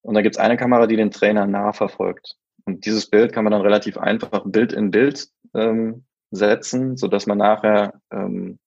Und 0.03 0.15
da 0.15 0.23
gibt 0.23 0.37
es 0.37 0.41
eine 0.41 0.57
Kamera, 0.57 0.87
die 0.87 0.97
den 0.97 1.11
Trainer 1.11 1.47
nah 1.47 1.73
verfolgt. 1.73 2.37
Und 2.65 2.87
dieses 2.87 3.11
Bild 3.11 3.33
kann 3.33 3.45
man 3.45 3.53
dann 3.53 3.63
relativ 3.63 3.99
einfach 3.99 4.45
Bild 4.45 4.73
in 4.73 4.91
Bild 4.91 5.29
ähm, 5.55 6.05
setzen, 6.31 6.97
so 6.97 7.09
dass 7.09 7.27
man 7.27 7.39
nachher 7.39 8.01
ähm, 8.11 8.59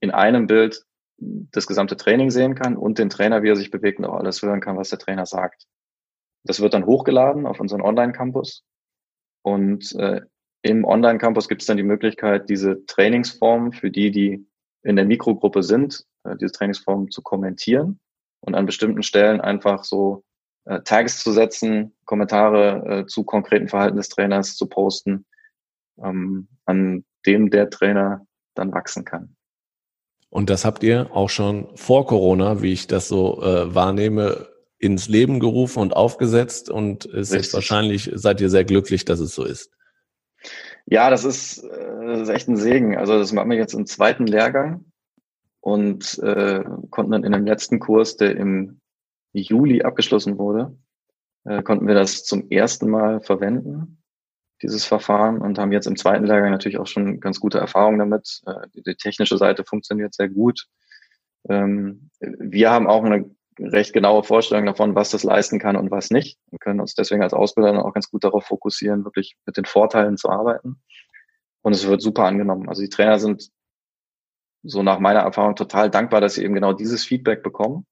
in 0.00 0.10
einem 0.10 0.46
Bild 0.46 0.84
das 1.18 1.66
gesamte 1.66 1.96
Training 1.96 2.30
sehen 2.30 2.54
kann 2.54 2.76
und 2.76 2.98
den 2.98 3.10
Trainer, 3.10 3.42
wie 3.42 3.48
er 3.48 3.56
sich 3.56 3.70
bewegt 3.70 3.98
und 3.98 4.06
auch 4.06 4.18
alles 4.18 4.42
hören 4.42 4.60
kann, 4.60 4.76
was 4.76 4.90
der 4.90 4.98
Trainer 4.98 5.26
sagt. 5.26 5.66
Das 6.44 6.60
wird 6.60 6.74
dann 6.74 6.86
hochgeladen 6.86 7.46
auf 7.46 7.60
unseren 7.60 7.82
Online-Campus. 7.82 8.64
Und 9.42 9.94
äh, 9.96 10.20
im 10.62 10.84
Online-Campus 10.84 11.48
gibt 11.48 11.62
es 11.62 11.66
dann 11.66 11.76
die 11.76 11.82
Möglichkeit, 11.82 12.48
diese 12.48 12.84
Trainingsformen 12.86 13.72
für 13.72 13.90
die, 13.90 14.10
die 14.10 14.46
in 14.82 14.96
der 14.96 15.04
Mikrogruppe 15.04 15.62
sind, 15.62 16.04
äh, 16.24 16.36
diese 16.36 16.52
Trainingsformen 16.52 17.10
zu 17.10 17.22
kommentieren 17.22 18.00
und 18.40 18.54
an 18.54 18.66
bestimmten 18.66 19.02
Stellen 19.02 19.40
einfach 19.40 19.84
so 19.84 20.24
äh, 20.64 20.80
Tags 20.82 21.22
zu 21.22 21.32
setzen, 21.32 21.94
Kommentare 22.04 23.00
äh, 23.00 23.06
zu 23.06 23.24
konkreten 23.24 23.68
Verhalten 23.68 23.96
des 23.96 24.08
Trainers 24.08 24.56
zu 24.56 24.66
posten, 24.66 25.26
ähm, 26.02 26.48
an 26.64 27.04
dem 27.26 27.50
der 27.50 27.70
Trainer 27.70 28.26
dann 28.54 28.72
wachsen 28.72 29.04
kann. 29.04 29.36
Und 30.30 30.48
das 30.48 30.64
habt 30.64 30.82
ihr 30.82 31.14
auch 31.14 31.28
schon 31.28 31.68
vor 31.76 32.06
Corona, 32.06 32.62
wie 32.62 32.72
ich 32.72 32.86
das 32.86 33.08
so 33.08 33.42
äh, 33.42 33.74
wahrnehme, 33.74 34.48
ins 34.82 35.08
Leben 35.08 35.38
gerufen 35.38 35.78
und 35.78 35.94
aufgesetzt 35.94 36.68
und 36.68 37.04
ist 37.04 37.54
wahrscheinlich, 37.54 38.10
seid 38.14 38.40
ihr 38.40 38.50
sehr 38.50 38.64
glücklich, 38.64 39.04
dass 39.04 39.20
es 39.20 39.32
so 39.32 39.44
ist. 39.44 39.70
Ja, 40.86 41.08
das 41.08 41.24
ist, 41.24 41.62
äh, 41.62 42.06
das 42.06 42.22
ist 42.22 42.28
echt 42.28 42.48
ein 42.48 42.56
Segen. 42.56 42.96
Also 42.96 43.16
das 43.16 43.32
machen 43.32 43.48
wir 43.50 43.56
jetzt 43.56 43.74
im 43.74 43.86
zweiten 43.86 44.26
Lehrgang 44.26 44.84
und 45.60 46.18
äh, 46.18 46.64
konnten 46.90 47.12
dann 47.12 47.22
in 47.22 47.30
dem 47.30 47.46
letzten 47.46 47.78
Kurs, 47.78 48.16
der 48.16 48.36
im 48.36 48.80
Juli 49.32 49.82
abgeschlossen 49.82 50.36
wurde, 50.36 50.76
äh, 51.44 51.62
konnten 51.62 51.86
wir 51.86 51.94
das 51.94 52.24
zum 52.24 52.50
ersten 52.50 52.90
Mal 52.90 53.20
verwenden 53.20 54.02
dieses 54.62 54.84
Verfahren 54.84 55.38
und 55.38 55.58
haben 55.58 55.70
jetzt 55.70 55.86
im 55.86 55.96
zweiten 55.96 56.26
Lehrgang 56.26 56.50
natürlich 56.50 56.78
auch 56.78 56.88
schon 56.88 57.20
ganz 57.20 57.38
gute 57.38 57.58
Erfahrungen 57.58 58.00
damit. 58.00 58.42
Äh, 58.46 58.66
die, 58.74 58.96
technische 58.96 59.38
Seite 59.38 59.64
funktioniert 59.64 60.12
sehr 60.12 60.28
gut. 60.28 60.66
Ähm, 61.48 62.10
wir 62.18 62.70
haben 62.70 62.88
auch 62.88 63.04
eine 63.04 63.30
recht 63.58 63.92
genaue 63.92 64.24
Vorstellung 64.24 64.66
davon, 64.66 64.94
was 64.94 65.10
das 65.10 65.24
leisten 65.24 65.58
kann 65.58 65.76
und 65.76 65.90
was 65.90 66.10
nicht. 66.10 66.38
Wir 66.50 66.58
können 66.58 66.80
uns 66.80 66.94
deswegen 66.94 67.22
als 67.22 67.34
Ausbilder 67.34 67.84
auch 67.84 67.92
ganz 67.92 68.10
gut 68.10 68.24
darauf 68.24 68.44
fokussieren, 68.44 69.04
wirklich 69.04 69.36
mit 69.46 69.56
den 69.56 69.64
Vorteilen 69.64 70.16
zu 70.16 70.30
arbeiten. 70.30 70.80
Und 71.62 71.72
es 71.72 71.86
wird 71.86 72.02
super 72.02 72.24
angenommen. 72.24 72.68
Also 72.68 72.82
die 72.82 72.88
Trainer 72.88 73.18
sind 73.18 73.50
so 74.62 74.82
nach 74.82 74.98
meiner 74.98 75.20
Erfahrung 75.20 75.56
total 75.56 75.90
dankbar, 75.90 76.20
dass 76.20 76.34
sie 76.34 76.44
eben 76.44 76.54
genau 76.54 76.72
dieses 76.72 77.04
Feedback 77.04 77.42
bekommen. 77.42 77.86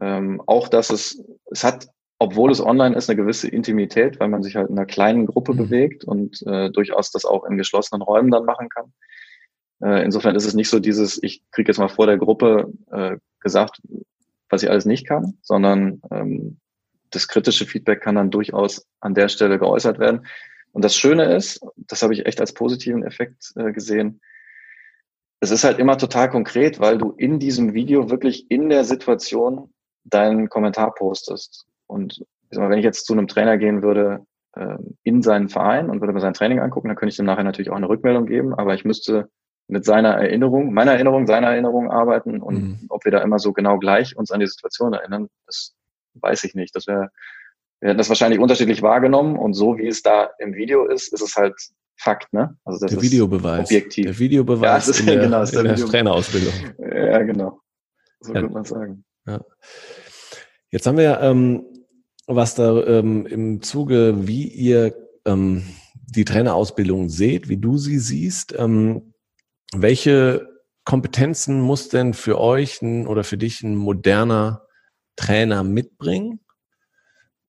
Ähm, 0.00 0.42
auch, 0.46 0.68
dass 0.68 0.90
es, 0.90 1.24
es 1.50 1.64
hat 1.64 1.88
obwohl 2.22 2.52
es 2.52 2.60
online 2.60 2.94
ist, 2.94 3.08
eine 3.08 3.16
gewisse 3.16 3.48
Intimität, 3.48 4.20
weil 4.20 4.28
man 4.28 4.42
sich 4.42 4.54
halt 4.54 4.68
in 4.68 4.76
einer 4.76 4.86
kleinen 4.86 5.24
Gruppe 5.24 5.54
mhm. 5.54 5.56
bewegt 5.56 6.04
und 6.04 6.42
äh, 6.46 6.70
durchaus 6.70 7.10
das 7.10 7.24
auch 7.24 7.44
in 7.44 7.56
geschlossenen 7.56 8.02
Räumen 8.02 8.30
dann 8.30 8.44
machen 8.44 8.68
kann. 8.68 8.92
Äh, 9.82 10.04
insofern 10.04 10.36
ist 10.36 10.44
es 10.44 10.52
nicht 10.52 10.68
so 10.68 10.80
dieses, 10.80 11.20
ich 11.22 11.42
kriege 11.50 11.70
jetzt 11.70 11.78
mal 11.78 11.88
vor 11.88 12.06
der 12.06 12.18
Gruppe 12.18 12.70
äh, 12.90 13.16
gesagt, 13.40 13.80
was 14.50 14.62
ich 14.62 14.70
alles 14.70 14.84
nicht 14.84 15.06
kann, 15.06 15.38
sondern 15.42 16.02
ähm, 16.10 16.58
das 17.10 17.28
kritische 17.28 17.66
Feedback 17.66 18.02
kann 18.02 18.16
dann 18.16 18.30
durchaus 18.30 18.86
an 19.00 19.14
der 19.14 19.28
Stelle 19.28 19.58
geäußert 19.58 19.98
werden. 19.98 20.26
Und 20.72 20.84
das 20.84 20.94
Schöne 20.94 21.34
ist, 21.34 21.60
das 21.76 22.02
habe 22.02 22.12
ich 22.14 22.26
echt 22.26 22.40
als 22.40 22.52
positiven 22.52 23.02
Effekt 23.02 23.52
äh, 23.56 23.72
gesehen, 23.72 24.20
es 25.40 25.50
ist 25.50 25.64
halt 25.64 25.78
immer 25.78 25.96
total 25.96 26.28
konkret, 26.28 26.80
weil 26.80 26.98
du 26.98 27.12
in 27.12 27.38
diesem 27.38 27.72
Video 27.72 28.10
wirklich 28.10 28.50
in 28.50 28.68
der 28.68 28.84
Situation 28.84 29.72
deinen 30.04 30.50
Kommentar 30.50 30.94
postest. 30.94 31.66
Und 31.86 32.24
wenn 32.50 32.78
ich 32.78 32.84
jetzt 32.84 33.06
zu 33.06 33.14
einem 33.14 33.26
Trainer 33.26 33.56
gehen 33.56 33.82
würde 33.82 34.26
äh, 34.54 34.76
in 35.02 35.22
seinen 35.22 35.48
Verein 35.48 35.88
und 35.88 36.00
würde 36.00 36.12
mir 36.12 36.20
sein 36.20 36.34
Training 36.34 36.60
angucken, 36.60 36.88
dann 36.88 36.96
könnte 36.96 37.10
ich 37.10 37.16
dem 37.16 37.26
nachher 37.26 37.44
natürlich 37.44 37.70
auch 37.70 37.76
eine 37.76 37.88
Rückmeldung 37.88 38.26
geben, 38.26 38.54
aber 38.54 38.74
ich 38.74 38.84
müsste 38.84 39.30
mit 39.70 39.84
seiner 39.84 40.10
Erinnerung, 40.10 40.72
meiner 40.72 40.92
Erinnerung, 40.92 41.26
seiner 41.26 41.48
Erinnerung 41.48 41.90
arbeiten 41.90 42.40
und 42.40 42.62
mhm. 42.62 42.78
ob 42.88 43.04
wir 43.04 43.12
da 43.12 43.18
immer 43.22 43.38
so 43.38 43.52
genau 43.52 43.78
gleich 43.78 44.16
uns 44.16 44.30
an 44.30 44.40
die 44.40 44.46
Situation 44.46 44.92
erinnern, 44.92 45.28
das 45.46 45.74
weiß 46.14 46.44
ich 46.44 46.54
nicht. 46.54 46.74
Das 46.74 46.86
wäre, 46.86 47.10
wir 47.80 47.90
hätten 47.90 47.98
das 47.98 48.08
wahrscheinlich 48.08 48.40
unterschiedlich 48.40 48.82
wahrgenommen 48.82 49.36
und 49.36 49.54
so 49.54 49.78
wie 49.78 49.86
es 49.86 50.02
da 50.02 50.30
im 50.38 50.54
Video 50.54 50.86
ist, 50.86 51.12
ist 51.12 51.22
es 51.22 51.36
halt 51.36 51.54
Fakt, 51.96 52.32
ne? 52.32 52.56
Also 52.64 52.80
das 52.80 52.92
der 52.92 53.02
Videobeweis. 53.02 53.66
Objektiv. 53.66 54.06
Der 54.06 54.18
Videobeweis 54.18 54.86
ja, 54.86 54.90
ist, 54.90 55.00
in 55.00 55.06
der, 55.06 55.18
genau, 55.18 55.42
ist 55.42 55.52
der, 55.52 55.60
in 55.60 55.66
der 55.66 55.76
Trainerausbildung. 55.76 56.54
Ja, 56.78 57.22
genau. 57.22 57.60
So 58.20 58.32
ja. 58.32 58.40
könnte 58.40 58.54
man 58.54 58.64
sagen. 58.64 59.04
Ja. 59.26 59.40
Jetzt 60.70 60.86
haben 60.86 60.96
wir 60.96 61.20
ähm, 61.20 61.66
was 62.26 62.54
da 62.54 62.82
ähm, 62.84 63.26
im 63.26 63.60
Zuge, 63.60 64.26
wie 64.26 64.46
ihr 64.48 64.94
ähm, 65.26 65.62
die 66.06 66.24
Trainerausbildung 66.24 67.08
seht, 67.08 67.48
wie 67.48 67.56
du 67.56 67.76
sie 67.76 67.98
siehst. 67.98 68.54
Ähm, 68.56 69.09
welche 69.74 70.48
Kompetenzen 70.84 71.60
muss 71.60 71.88
denn 71.88 72.14
für 72.14 72.38
euch 72.38 72.82
ein, 72.82 73.06
oder 73.06 73.24
für 73.24 73.38
dich 73.38 73.62
ein 73.62 73.76
moderner 73.76 74.66
Trainer 75.16 75.62
mitbringen? 75.62 76.40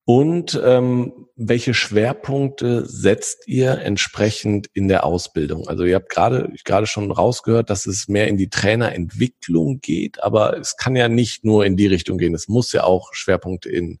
Und 0.04 0.60
ähm, 0.64 1.28
welche 1.36 1.74
Schwerpunkte 1.74 2.84
setzt 2.86 3.46
ihr 3.46 3.78
entsprechend 3.78 4.68
in 4.74 4.88
der 4.88 5.04
Ausbildung? 5.04 5.68
Also 5.68 5.84
ihr 5.84 5.94
habt 5.94 6.10
gerade 6.10 6.52
gerade 6.64 6.88
schon 6.88 7.12
rausgehört, 7.12 7.70
dass 7.70 7.86
es 7.86 8.08
mehr 8.08 8.26
in 8.26 8.36
die 8.36 8.50
Trainerentwicklung 8.50 9.80
geht, 9.80 10.20
aber 10.22 10.58
es 10.58 10.76
kann 10.76 10.96
ja 10.96 11.08
nicht 11.08 11.44
nur 11.44 11.64
in 11.64 11.76
die 11.76 11.86
Richtung 11.86 12.18
gehen. 12.18 12.34
Es 12.34 12.48
muss 12.48 12.72
ja 12.72 12.82
auch 12.82 13.14
Schwerpunkte 13.14 13.70
in 13.70 14.00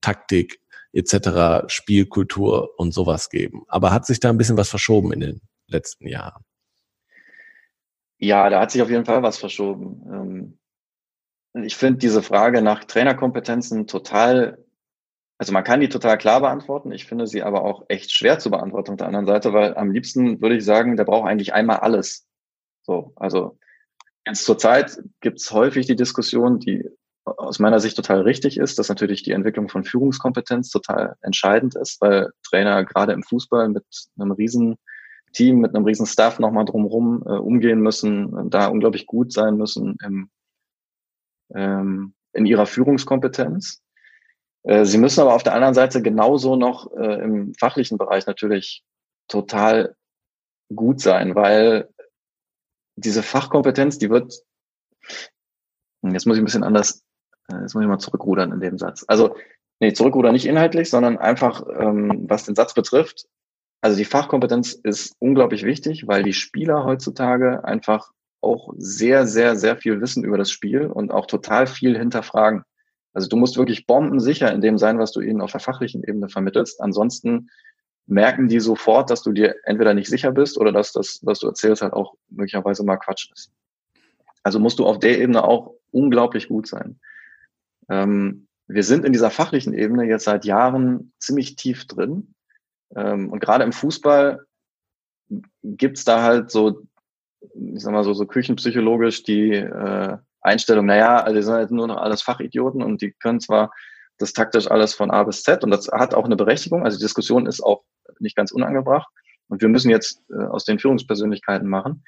Taktik 0.00 0.60
etc., 0.92 1.66
Spielkultur 1.68 2.78
und 2.78 2.92
sowas 2.94 3.28
geben. 3.28 3.64
Aber 3.68 3.92
hat 3.92 4.06
sich 4.06 4.20
da 4.20 4.30
ein 4.30 4.38
bisschen 4.38 4.56
was 4.56 4.70
verschoben 4.70 5.12
in 5.12 5.20
den 5.20 5.40
letzten 5.66 6.08
Jahren? 6.08 6.42
Ja, 8.18 8.48
da 8.48 8.60
hat 8.60 8.70
sich 8.70 8.82
auf 8.82 8.90
jeden 8.90 9.04
Fall 9.04 9.22
was 9.22 9.38
verschoben. 9.38 10.58
Ähm, 11.54 11.64
ich 11.64 11.76
finde 11.76 11.98
diese 11.98 12.22
Frage 12.22 12.62
nach 12.62 12.84
Trainerkompetenzen 12.84 13.86
total 13.86 14.64
also 15.38 15.52
man 15.52 15.64
kann 15.64 15.80
die 15.80 15.88
total 15.88 16.16
klar 16.16 16.40
beantworten. 16.40 16.92
Ich 16.92 17.06
finde 17.06 17.26
sie 17.26 17.42
aber 17.42 17.64
auch 17.64 17.84
echt 17.88 18.12
schwer 18.12 18.38
zu 18.38 18.50
beantworten 18.50 18.92
auf 18.92 18.96
der 18.98 19.08
anderen 19.08 19.26
Seite, 19.26 19.52
weil 19.52 19.76
am 19.76 19.90
liebsten 19.90 20.40
würde 20.40 20.56
ich 20.56 20.64
sagen, 20.64 20.96
der 20.96 21.04
braucht 21.04 21.28
eigentlich 21.28 21.52
einmal 21.52 21.78
alles. 21.78 22.26
So, 22.82 23.12
also 23.16 23.58
jetzt 24.26 24.44
zur 24.44 24.58
Zeit 24.58 25.02
gibt 25.20 25.40
es 25.40 25.50
häufig 25.50 25.86
die 25.86 25.96
Diskussion, 25.96 26.60
die 26.60 26.88
aus 27.24 27.58
meiner 27.58 27.80
Sicht 27.80 27.96
total 27.96 28.20
richtig 28.20 28.58
ist, 28.58 28.78
dass 28.78 28.88
natürlich 28.88 29.22
die 29.22 29.32
Entwicklung 29.32 29.68
von 29.68 29.82
Führungskompetenz 29.82 30.70
total 30.70 31.16
entscheidend 31.22 31.74
ist, 31.74 32.00
weil 32.00 32.30
Trainer 32.42 32.84
gerade 32.84 33.12
im 33.12 33.22
Fußball 33.22 33.68
mit 33.70 33.84
einem 34.18 34.32
riesen 34.32 34.76
Team, 35.34 35.58
mit 35.58 35.74
einem 35.74 35.84
riesen 35.84 36.06
Staff 36.06 36.38
nochmal 36.38 36.64
drumherum 36.64 37.22
äh, 37.26 37.32
umgehen 37.32 37.80
müssen, 37.80 38.50
da 38.50 38.68
unglaublich 38.68 39.06
gut 39.06 39.32
sein 39.32 39.56
müssen 39.56 39.96
im, 40.02 40.30
ähm, 41.54 42.14
in 42.32 42.46
ihrer 42.46 42.66
Führungskompetenz. 42.66 43.82
Äh, 44.62 44.84
sie 44.86 44.98
müssen 44.98 45.20
aber 45.20 45.34
auf 45.34 45.42
der 45.42 45.54
anderen 45.54 45.74
Seite 45.74 46.00
genauso 46.00 46.56
noch 46.56 46.90
äh, 46.92 47.22
im 47.22 47.54
fachlichen 47.54 47.98
Bereich 47.98 48.26
natürlich 48.26 48.82
total 49.28 49.94
gut 50.74 51.00
sein, 51.00 51.34
weil 51.34 51.88
diese 52.96 53.22
Fachkompetenz, 53.22 53.98
die 53.98 54.10
wird, 54.10 54.42
jetzt 56.02 56.26
muss 56.26 56.36
ich 56.36 56.42
ein 56.42 56.44
bisschen 56.44 56.64
anders, 56.64 57.02
äh, 57.48 57.60
jetzt 57.60 57.74
muss 57.74 57.82
ich 57.82 57.88
mal 57.88 57.98
zurückrudern 57.98 58.52
in 58.52 58.60
dem 58.60 58.78
Satz. 58.78 59.04
Also, 59.08 59.36
nee, 59.80 59.92
zurückrudern 59.92 60.32
nicht 60.32 60.46
inhaltlich, 60.46 60.90
sondern 60.90 61.18
einfach, 61.18 61.64
ähm, 61.78 62.24
was 62.28 62.44
den 62.44 62.54
Satz 62.54 62.74
betrifft. 62.74 63.26
Also 63.84 63.98
die 63.98 64.06
Fachkompetenz 64.06 64.72
ist 64.72 65.14
unglaublich 65.18 65.62
wichtig, 65.62 66.06
weil 66.06 66.22
die 66.22 66.32
Spieler 66.32 66.86
heutzutage 66.86 67.64
einfach 67.66 68.12
auch 68.40 68.72
sehr, 68.78 69.26
sehr, 69.26 69.56
sehr 69.56 69.76
viel 69.76 70.00
wissen 70.00 70.24
über 70.24 70.38
das 70.38 70.50
Spiel 70.50 70.86
und 70.86 71.10
auch 71.10 71.26
total 71.26 71.66
viel 71.66 71.94
hinterfragen. 71.98 72.62
Also 73.12 73.28
du 73.28 73.36
musst 73.36 73.58
wirklich 73.58 73.86
bombensicher 73.86 74.50
in 74.50 74.62
dem 74.62 74.78
sein, 74.78 74.98
was 74.98 75.12
du 75.12 75.20
ihnen 75.20 75.42
auf 75.42 75.52
der 75.52 75.60
fachlichen 75.60 76.02
Ebene 76.02 76.30
vermittelst. 76.30 76.80
Ansonsten 76.80 77.50
merken 78.06 78.48
die 78.48 78.60
sofort, 78.60 79.10
dass 79.10 79.22
du 79.22 79.32
dir 79.32 79.54
entweder 79.64 79.92
nicht 79.92 80.08
sicher 80.08 80.32
bist 80.32 80.56
oder 80.56 80.72
dass 80.72 80.92
das, 80.92 81.20
was 81.20 81.40
du 81.40 81.48
erzählst, 81.48 81.82
halt 81.82 81.92
auch 81.92 82.14
möglicherweise 82.30 82.84
mal 82.84 82.96
Quatsch 82.96 83.30
ist. 83.34 83.52
Also 84.42 84.60
musst 84.60 84.78
du 84.78 84.86
auf 84.86 84.98
der 84.98 85.20
Ebene 85.20 85.44
auch 85.44 85.74
unglaublich 85.90 86.48
gut 86.48 86.66
sein. 86.66 87.00
Ähm, 87.90 88.46
wir 88.66 88.82
sind 88.82 89.04
in 89.04 89.12
dieser 89.12 89.30
fachlichen 89.30 89.74
Ebene 89.74 90.04
jetzt 90.04 90.24
seit 90.24 90.46
Jahren 90.46 91.12
ziemlich 91.18 91.56
tief 91.56 91.86
drin. 91.86 92.33
Ähm, 92.96 93.30
und 93.30 93.40
gerade 93.40 93.64
im 93.64 93.72
Fußball 93.72 94.44
gibt's 95.62 96.04
da 96.04 96.22
halt 96.22 96.50
so, 96.50 96.82
ich 97.40 97.82
sag 97.82 97.92
mal 97.92 98.04
so, 98.04 98.14
so 98.14 98.26
küchenpsychologisch 98.26 99.22
die 99.22 99.52
äh, 99.52 100.16
Einstellung, 100.40 100.86
naja, 100.86 101.16
also 101.16 101.36
die 101.36 101.42
sind 101.42 101.54
halt 101.54 101.70
nur 101.70 101.88
noch 101.88 101.96
alles 101.96 102.22
Fachidioten 102.22 102.82
und 102.82 103.00
die 103.00 103.12
können 103.12 103.40
zwar 103.40 103.72
das 104.18 104.32
taktisch 104.32 104.70
alles 104.70 104.94
von 104.94 105.10
A 105.10 105.24
bis 105.24 105.42
Z 105.42 105.64
und 105.64 105.70
das 105.70 105.88
hat 105.88 106.14
auch 106.14 106.24
eine 106.24 106.36
Berechtigung. 106.36 106.84
Also 106.84 106.98
die 106.98 107.04
Diskussion 107.04 107.46
ist 107.46 107.62
auch 107.62 107.82
nicht 108.20 108.36
ganz 108.36 108.52
unangebracht. 108.52 109.08
Und 109.48 109.60
wir 109.60 109.68
müssen 109.68 109.90
jetzt 109.90 110.22
äh, 110.30 110.44
aus 110.44 110.64
den 110.64 110.78
Führungspersönlichkeiten 110.78 111.68
machen 111.68 112.04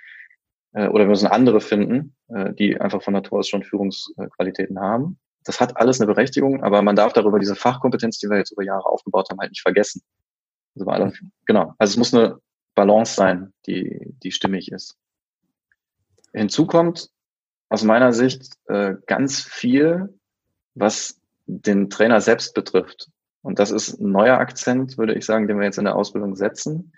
äh, 0.72 0.88
oder 0.88 1.04
wir 1.04 1.10
müssen 1.10 1.26
andere 1.26 1.60
finden, 1.60 2.14
äh, 2.28 2.52
die 2.54 2.80
einfach 2.80 3.02
von 3.02 3.12
Natur 3.12 3.40
aus 3.40 3.48
schon 3.48 3.62
Führungsqualitäten 3.62 4.80
haben. 4.80 5.18
Das 5.44 5.60
hat 5.60 5.76
alles 5.76 6.00
eine 6.00 6.12
Berechtigung, 6.12 6.62
aber 6.64 6.82
man 6.82 6.96
darf 6.96 7.12
darüber 7.12 7.38
diese 7.38 7.54
Fachkompetenz, 7.54 8.18
die 8.18 8.28
wir 8.28 8.38
jetzt 8.38 8.52
über 8.52 8.64
Jahre 8.64 8.86
aufgebaut 8.86 9.28
haben, 9.30 9.38
halt 9.40 9.50
nicht 9.50 9.62
vergessen. 9.62 10.02
Also 10.76 10.90
alle, 10.90 11.12
genau. 11.46 11.74
Also 11.78 11.92
es 11.92 11.96
muss 11.96 12.14
eine 12.14 12.38
Balance 12.74 13.14
sein, 13.14 13.52
die, 13.66 14.14
die 14.22 14.30
stimmig 14.30 14.70
ist. 14.70 14.96
Hinzu 16.32 16.66
kommt, 16.66 17.10
aus 17.68 17.82
meiner 17.82 18.12
Sicht 18.12 18.52
äh, 18.66 18.94
ganz 19.06 19.42
viel, 19.42 20.18
was 20.74 21.20
den 21.46 21.90
Trainer 21.90 22.20
selbst 22.20 22.54
betrifft. 22.54 23.08
Und 23.42 23.58
das 23.58 23.70
ist 23.70 24.00
ein 24.00 24.10
neuer 24.10 24.38
Akzent, 24.38 24.98
würde 24.98 25.14
ich 25.14 25.24
sagen, 25.24 25.48
den 25.48 25.58
wir 25.58 25.64
jetzt 25.64 25.78
in 25.78 25.84
der 25.84 25.96
Ausbildung 25.96 26.36
setzen. 26.36 26.92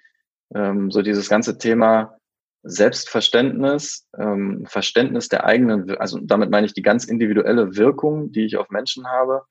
Ähm, 0.55 0.91
so 0.91 1.03
dieses 1.03 1.29
ganze 1.29 1.59
Thema 1.59 2.19
Selbstverständnis, 2.62 4.09
ähm, 4.19 4.67
Verständnis 4.67 5.29
der 5.29 5.45
eigenen, 5.45 5.97
also 5.99 6.19
damit 6.21 6.51
meine 6.51 6.67
ich 6.67 6.75
die 6.75 6.83
ganz 6.83 7.05
individuelle 7.05 7.77
Wirkung, 7.77 8.33
die 8.33 8.45
ich 8.45 8.57
auf 8.57 8.71
Menschen 8.71 9.07
habe, 9.07 9.43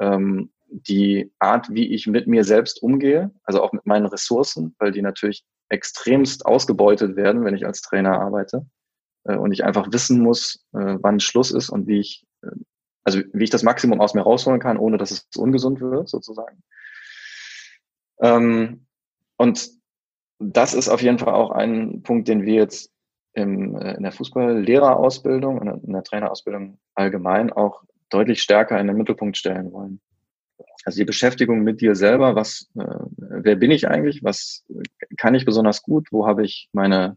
ähm, 0.00 0.50
die 0.70 1.32
Art, 1.38 1.68
wie 1.70 1.92
ich 1.94 2.06
mit 2.06 2.26
mir 2.26 2.44
selbst 2.44 2.82
umgehe, 2.82 3.30
also 3.44 3.62
auch 3.62 3.72
mit 3.72 3.86
meinen 3.86 4.06
Ressourcen, 4.06 4.74
weil 4.78 4.92
die 4.92 5.02
natürlich 5.02 5.44
extremst 5.68 6.46
ausgebeutet 6.46 7.16
werden, 7.16 7.44
wenn 7.44 7.54
ich 7.54 7.66
als 7.66 7.82
Trainer 7.82 8.20
arbeite 8.20 8.66
äh, 9.24 9.36
und 9.36 9.52
ich 9.52 9.64
einfach 9.64 9.92
wissen 9.92 10.20
muss, 10.20 10.64
äh, 10.72 10.96
wann 11.00 11.20
Schluss 11.20 11.50
ist 11.50 11.70
und 11.70 11.86
wie 11.86 12.00
ich, 12.00 12.26
äh, 12.42 12.50
also 13.04 13.20
wie 13.32 13.44
ich 13.44 13.50
das 13.50 13.62
Maximum 13.62 14.00
aus 14.00 14.14
mir 14.14 14.22
rausholen 14.22 14.60
kann, 14.60 14.78
ohne 14.78 14.98
dass 14.98 15.10
es 15.10 15.26
ungesund 15.36 15.80
wird, 15.80 16.08
sozusagen. 16.08 16.62
Ähm, 18.20 18.86
und 19.36 19.70
das 20.38 20.74
ist 20.74 20.88
auf 20.88 21.02
jeden 21.02 21.18
Fall 21.18 21.34
auch 21.34 21.50
ein 21.50 22.02
Punkt, 22.02 22.28
den 22.28 22.42
wir 22.42 22.54
jetzt 22.54 22.92
im, 23.32 23.76
in 23.76 24.02
der 24.02 24.12
Fußballlehrerausbildung 24.12 25.58
und 25.58 25.84
in 25.84 25.92
der 25.92 26.02
Trainerausbildung 26.02 26.78
allgemein 26.94 27.52
auch 27.52 27.84
deutlich 28.10 28.42
stärker 28.42 28.80
in 28.80 28.86
den 28.86 28.96
Mittelpunkt 28.96 29.36
stellen 29.36 29.72
wollen. 29.72 30.00
Also 30.84 30.98
die 30.98 31.04
Beschäftigung 31.04 31.62
mit 31.62 31.80
dir 31.80 31.94
selber, 31.94 32.34
was, 32.34 32.70
äh, 32.78 32.84
wer 33.16 33.56
bin 33.56 33.70
ich 33.70 33.88
eigentlich, 33.88 34.22
was 34.22 34.64
kann 35.16 35.34
ich 35.34 35.44
besonders 35.44 35.82
gut, 35.82 36.08
wo 36.10 36.26
habe 36.26 36.44
ich 36.44 36.68
meine 36.72 37.16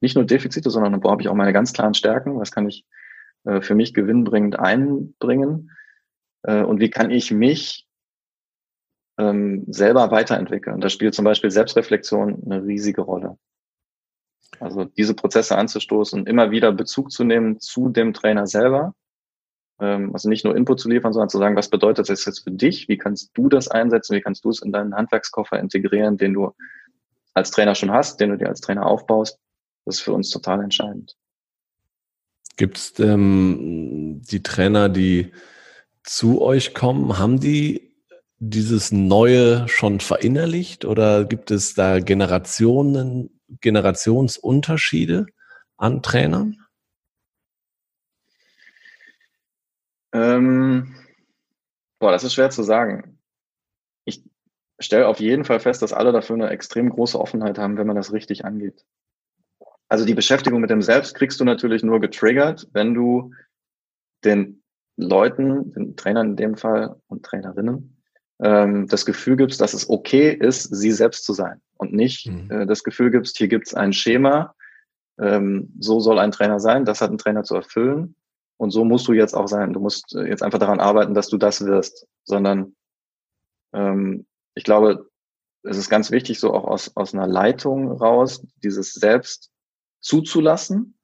nicht 0.00 0.16
nur 0.16 0.24
Defizite, 0.24 0.70
sondern 0.70 1.02
wo 1.02 1.10
habe 1.10 1.22
ich 1.22 1.28
auch 1.28 1.34
meine 1.34 1.52
ganz 1.52 1.72
klaren 1.72 1.94
Stärken, 1.94 2.38
was 2.38 2.50
kann 2.50 2.68
ich 2.68 2.84
äh, 3.44 3.60
für 3.60 3.74
mich 3.74 3.94
gewinnbringend 3.94 4.58
einbringen 4.58 5.70
äh, 6.42 6.62
und 6.62 6.80
wie 6.80 6.90
kann 6.90 7.10
ich 7.10 7.30
mich 7.30 7.86
ähm, 9.18 9.64
selber 9.68 10.10
weiterentwickeln. 10.10 10.80
Da 10.80 10.88
spielt 10.88 11.14
zum 11.14 11.24
Beispiel 11.24 11.50
Selbstreflexion 11.50 12.42
eine 12.44 12.64
riesige 12.64 13.02
Rolle. 13.02 13.38
Also 14.60 14.84
diese 14.84 15.14
Prozesse 15.14 15.56
anzustoßen, 15.56 16.26
immer 16.26 16.50
wieder 16.50 16.72
Bezug 16.72 17.10
zu 17.10 17.24
nehmen 17.24 17.60
zu 17.60 17.88
dem 17.88 18.12
Trainer 18.12 18.46
selber. 18.46 18.94
Ähm, 19.80 20.12
also 20.12 20.28
nicht 20.28 20.44
nur 20.44 20.56
Input 20.56 20.80
zu 20.80 20.88
liefern, 20.88 21.12
sondern 21.12 21.28
zu 21.28 21.38
sagen, 21.38 21.56
was 21.56 21.68
bedeutet 21.68 22.08
das 22.08 22.24
jetzt 22.24 22.44
für 22.44 22.50
dich? 22.50 22.88
Wie 22.88 22.98
kannst 22.98 23.30
du 23.34 23.48
das 23.48 23.68
einsetzen? 23.68 24.16
Wie 24.16 24.20
kannst 24.20 24.44
du 24.44 24.50
es 24.50 24.62
in 24.62 24.72
deinen 24.72 24.94
Handwerkskoffer 24.94 25.58
integrieren, 25.58 26.16
den 26.16 26.34
du 26.34 26.52
als 27.34 27.50
Trainer 27.50 27.74
schon 27.74 27.90
hast, 27.90 28.20
den 28.20 28.30
du 28.30 28.38
dir 28.38 28.48
als 28.48 28.60
Trainer 28.60 28.86
aufbaust? 28.86 29.38
Das 29.84 29.96
ist 29.96 30.02
für 30.02 30.12
uns 30.12 30.30
total 30.30 30.62
entscheidend. 30.62 31.16
Gibt 32.56 32.78
es 32.78 32.98
ähm, 33.00 34.22
die 34.30 34.42
Trainer, 34.42 34.88
die 34.88 35.32
zu 36.04 36.40
euch 36.40 36.74
kommen, 36.74 37.18
haben 37.18 37.40
die 37.40 37.94
dieses 38.38 38.92
Neue 38.92 39.66
schon 39.68 40.00
verinnerlicht 40.00 40.84
oder 40.84 41.24
gibt 41.24 41.50
es 41.50 41.74
da 41.74 41.98
Generationen, 41.98 43.40
Generationsunterschiede 43.60 45.26
an 45.76 46.02
Trainern? 46.02 46.63
Ähm, 50.14 50.94
boah, 51.98 52.12
das 52.12 52.24
ist 52.24 52.34
schwer 52.34 52.48
zu 52.50 52.62
sagen. 52.62 53.18
Ich 54.04 54.22
stelle 54.78 55.08
auf 55.08 55.20
jeden 55.20 55.44
Fall 55.44 55.60
fest, 55.60 55.82
dass 55.82 55.92
alle 55.92 56.12
dafür 56.12 56.36
eine 56.36 56.50
extrem 56.50 56.88
große 56.88 57.20
Offenheit 57.20 57.58
haben, 57.58 57.76
wenn 57.76 57.86
man 57.86 57.96
das 57.96 58.12
richtig 58.12 58.44
angeht. 58.44 58.86
Also 59.88 60.06
die 60.06 60.14
Beschäftigung 60.14 60.60
mit 60.60 60.70
dem 60.70 60.82
Selbst 60.82 61.14
kriegst 61.14 61.40
du 61.40 61.44
natürlich 61.44 61.82
nur 61.82 62.00
getriggert, 62.00 62.68
wenn 62.72 62.94
du 62.94 63.32
den 64.24 64.62
Leuten, 64.96 65.72
den 65.72 65.96
Trainern 65.96 66.30
in 66.30 66.36
dem 66.36 66.56
Fall 66.56 66.96
und 67.08 67.24
Trainerinnen, 67.24 68.00
ähm, 68.40 68.86
das 68.86 69.04
Gefühl 69.04 69.36
gibst, 69.36 69.60
dass 69.60 69.74
es 69.74 69.90
okay 69.90 70.30
ist, 70.32 70.74
sie 70.74 70.92
selbst 70.92 71.24
zu 71.24 71.32
sein 71.32 71.60
und 71.76 71.92
nicht 71.92 72.28
mhm. 72.28 72.50
äh, 72.50 72.66
das 72.66 72.84
Gefühl 72.84 73.10
gibst, 73.10 73.36
hier 73.36 73.48
gibt 73.48 73.66
es 73.66 73.74
ein 73.74 73.92
Schema, 73.92 74.54
ähm, 75.18 75.72
so 75.80 76.00
soll 76.00 76.18
ein 76.18 76.30
Trainer 76.30 76.60
sein, 76.60 76.84
das 76.84 77.00
hat 77.00 77.10
ein 77.10 77.18
Trainer 77.18 77.42
zu 77.42 77.56
erfüllen 77.56 78.14
und 78.56 78.70
so 78.70 78.84
musst 78.84 79.08
du 79.08 79.12
jetzt 79.12 79.34
auch 79.34 79.48
sein. 79.48 79.72
Du 79.72 79.80
musst 79.80 80.14
äh, 80.14 80.26
jetzt 80.26 80.42
einfach 80.42 80.58
daran 80.58 80.80
arbeiten, 80.80 81.14
dass 81.14 81.28
du 81.28 81.36
das 81.38 81.64
wirst, 81.64 82.06
sondern 82.24 82.74
ähm, 83.72 84.26
ich 84.54 84.64
glaube, 84.64 85.08
es 85.62 85.76
ist 85.76 85.88
ganz 85.90 86.10
wichtig, 86.10 86.38
so 86.40 86.52
auch 86.52 86.64
aus, 86.64 86.92
aus 86.94 87.14
einer 87.14 87.26
Leitung 87.26 87.90
raus, 87.90 88.46
dieses 88.62 88.94
Selbst 88.94 89.50
zuzulassen 90.00 90.94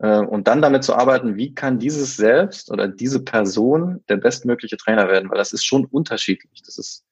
Äh, 0.00 0.20
und 0.20 0.46
dann 0.46 0.62
damit 0.62 0.84
zu 0.84 0.94
arbeiten, 0.94 1.36
wie 1.36 1.54
kann 1.54 1.78
dieses 1.78 2.16
Selbst 2.16 2.70
oder 2.70 2.86
diese 2.86 3.20
Person 3.24 4.04
der 4.08 4.16
bestmögliche 4.16 4.76
Trainer 4.76 5.08
werden, 5.08 5.28
weil 5.28 5.38
das 5.38 5.52
ist 5.52 5.64
schon 5.64 5.86
unterschiedlich. 5.86 6.62
Das 6.64 6.78
ist 6.78 7.04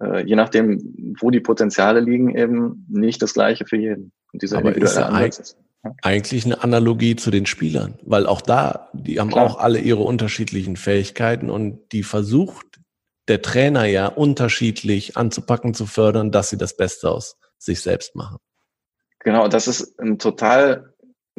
äh, 0.00 0.24
je 0.24 0.36
nachdem, 0.36 1.16
wo 1.20 1.30
die 1.30 1.40
Potenziale 1.40 2.00
liegen, 2.00 2.36
eben 2.36 2.86
nicht 2.88 3.22
das 3.22 3.34
Gleiche 3.34 3.66
für 3.66 3.76
jeden. 3.76 4.12
Und 4.32 4.42
dieser 4.42 4.58
Aber 4.58 4.74
ist 4.74 4.96
Ansatz 4.96 5.38
ist 5.38 5.56
eigentlich 6.02 6.44
eine 6.44 6.62
Analogie 6.62 7.16
zu 7.16 7.30
den 7.30 7.46
Spielern, 7.46 7.98
weil 8.02 8.26
auch 8.26 8.40
da, 8.40 8.88
die 8.92 9.18
haben 9.18 9.30
Klar. 9.30 9.46
auch 9.46 9.58
alle 9.58 9.80
ihre 9.80 10.02
unterschiedlichen 10.02 10.76
Fähigkeiten 10.76 11.50
und 11.50 11.92
die 11.92 12.02
versucht 12.02 12.66
der 13.28 13.42
Trainer 13.42 13.84
ja 13.84 14.06
unterschiedlich 14.06 15.16
anzupacken, 15.16 15.74
zu 15.74 15.86
fördern, 15.86 16.30
dass 16.30 16.50
sie 16.50 16.58
das 16.58 16.76
Beste 16.76 17.10
aus 17.10 17.36
sich 17.58 17.80
selbst 17.80 18.14
machen. 18.14 18.38
Genau, 19.20 19.48
das 19.48 19.68
ist 19.68 19.98
ein 20.00 20.18
total 20.18 20.94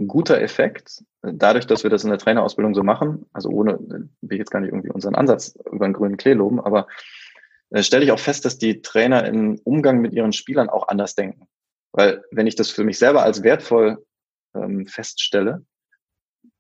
guter 0.08 0.42
Effekt, 0.42 1.04
dadurch, 1.22 1.68
dass 1.68 1.84
wir 1.84 1.90
das 1.90 2.04
in 2.04 2.10
der 2.10 2.20
Trainerausbildung 2.20 2.74
so 2.74 2.84
machen, 2.84 3.26
also 3.34 3.50
ohne, 3.50 3.78
will 3.80 4.10
ich 4.32 4.40
jetzt 4.40 4.52
gar 4.52 4.60
nicht 4.60 4.72
irgendwie 4.72 4.90
unseren 4.90 5.16
Ansatz 5.16 5.56
über 5.72 5.86
den 5.86 5.94
grünen 5.94 6.18
Klee 6.18 6.34
loben, 6.34 6.60
aber 6.60 6.88
äh, 7.70 7.84
stelle 7.84 8.04
ich 8.04 8.12
auch 8.12 8.20
fest, 8.20 8.46
dass 8.46 8.58
die 8.58 8.82
Trainer 8.82 9.26
im 9.26 9.60
Umgang 9.64 10.00
mit 10.00 10.14
ihren 10.14 10.34
Spielern 10.34 10.70
auch 10.70 10.88
anders 10.88 11.16
denken. 11.16 11.48
Weil 11.92 12.24
wenn 12.32 12.48
ich 12.48 12.56
das 12.56 12.70
für 12.70 12.84
mich 12.84 12.98
selber 12.98 13.24
als 13.24 13.44
wertvoll 13.44 14.04
ähm, 14.56 14.88
feststelle, 14.88 15.66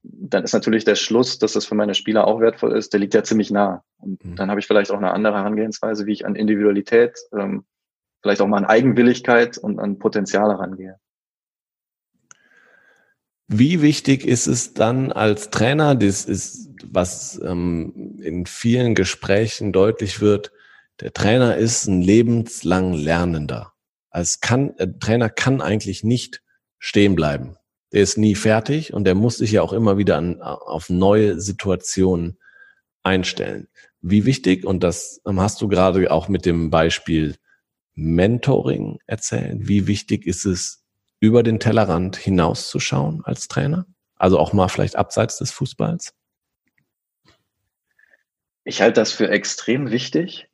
dann 0.04 0.44
ist 0.44 0.54
natürlich 0.54 0.84
der 0.84 0.96
Schluss, 0.96 1.40
dass 1.40 1.54
das 1.54 1.66
für 1.66 1.76
meine 1.76 1.96
Spieler 1.96 2.28
auch 2.28 2.40
wertvoll 2.40 2.76
ist, 2.76 2.94
der 2.94 3.00
liegt 3.00 3.14
ja 3.14 3.24
ziemlich 3.24 3.52
nah. 3.52 3.84
Und 3.98 4.24
mhm. 4.24 4.36
dann 4.36 4.50
habe 4.50 4.60
ich 4.60 4.68
vielleicht 4.68 4.92
auch 4.92 4.98
eine 4.98 5.12
andere 5.12 5.36
Herangehensweise, 5.36 6.06
wie 6.06 6.14
ich 6.14 6.26
an 6.26 6.36
Individualität, 6.36 7.18
ähm, 7.38 7.66
vielleicht 8.22 8.42
auch 8.42 8.48
mal 8.48 8.58
an 8.58 8.66
Eigenwilligkeit 8.66 9.58
und 9.58 9.80
an 9.80 10.00
Potenzial 10.00 10.50
herangehe. 10.50 10.98
Wie 13.48 13.82
wichtig 13.82 14.26
ist 14.26 14.48
es 14.48 14.74
dann 14.74 15.12
als 15.12 15.50
Trainer, 15.50 15.96
das 15.96 16.26
ist, 16.26 16.70
was 16.86 17.40
ähm, 17.44 18.18
in 18.22 18.46
vielen 18.46 18.96
Gesprächen 18.96 19.72
deutlich 19.72 20.22
wird, 20.22 20.52
der 21.02 21.14
Trainer 21.14 21.58
ist 21.58 21.88
ein 21.88 22.02
lebenslang 22.02 22.94
Lernender. 22.94 23.74
Als 24.10 24.40
kann, 24.40 24.76
der 24.78 24.98
Trainer 25.00 25.30
kann 25.30 25.62
eigentlich 25.62 26.04
nicht 26.04 26.42
stehen 26.80 27.16
bleiben. 27.16 27.58
Der 27.94 28.02
ist 28.02 28.18
nie 28.18 28.36
fertig 28.36 28.94
und 28.94 29.06
der 29.06 29.16
muss 29.16 29.38
sich 29.38 29.52
ja 29.52 29.62
auch 29.62 29.72
immer 29.72 29.98
wieder 29.98 30.18
an, 30.18 30.42
auf 30.42 30.90
neue 30.90 31.40
Situationen 31.40 32.40
einstellen. 33.04 33.68
Wie 34.02 34.26
wichtig, 34.26 34.66
und 34.66 34.84
das 34.84 35.22
hast 35.26 35.62
du 35.62 35.68
gerade 35.68 36.12
auch 36.12 36.28
mit 36.28 36.46
dem 36.46 36.70
Beispiel 36.70 37.36
Mentoring 37.96 39.00
erzählt, 39.06 39.68
wie 39.68 39.88
wichtig 39.88 40.26
ist 40.26 40.46
es, 40.46 40.84
über 41.20 41.44
den 41.44 41.60
Tellerrand 41.60 42.18
hinauszuschauen 42.18 43.22
als 43.24 43.48
Trainer? 43.48 43.86
Also 44.18 44.40
auch 44.40 44.52
mal 44.52 44.68
vielleicht 44.68 44.98
abseits 44.98 45.38
des 45.38 45.52
Fußballs? 45.52 46.14
Ich 48.66 48.82
halte 48.82 49.00
das 49.00 49.12
für 49.12 49.30
extrem 49.30 49.92
wichtig. 49.92 50.50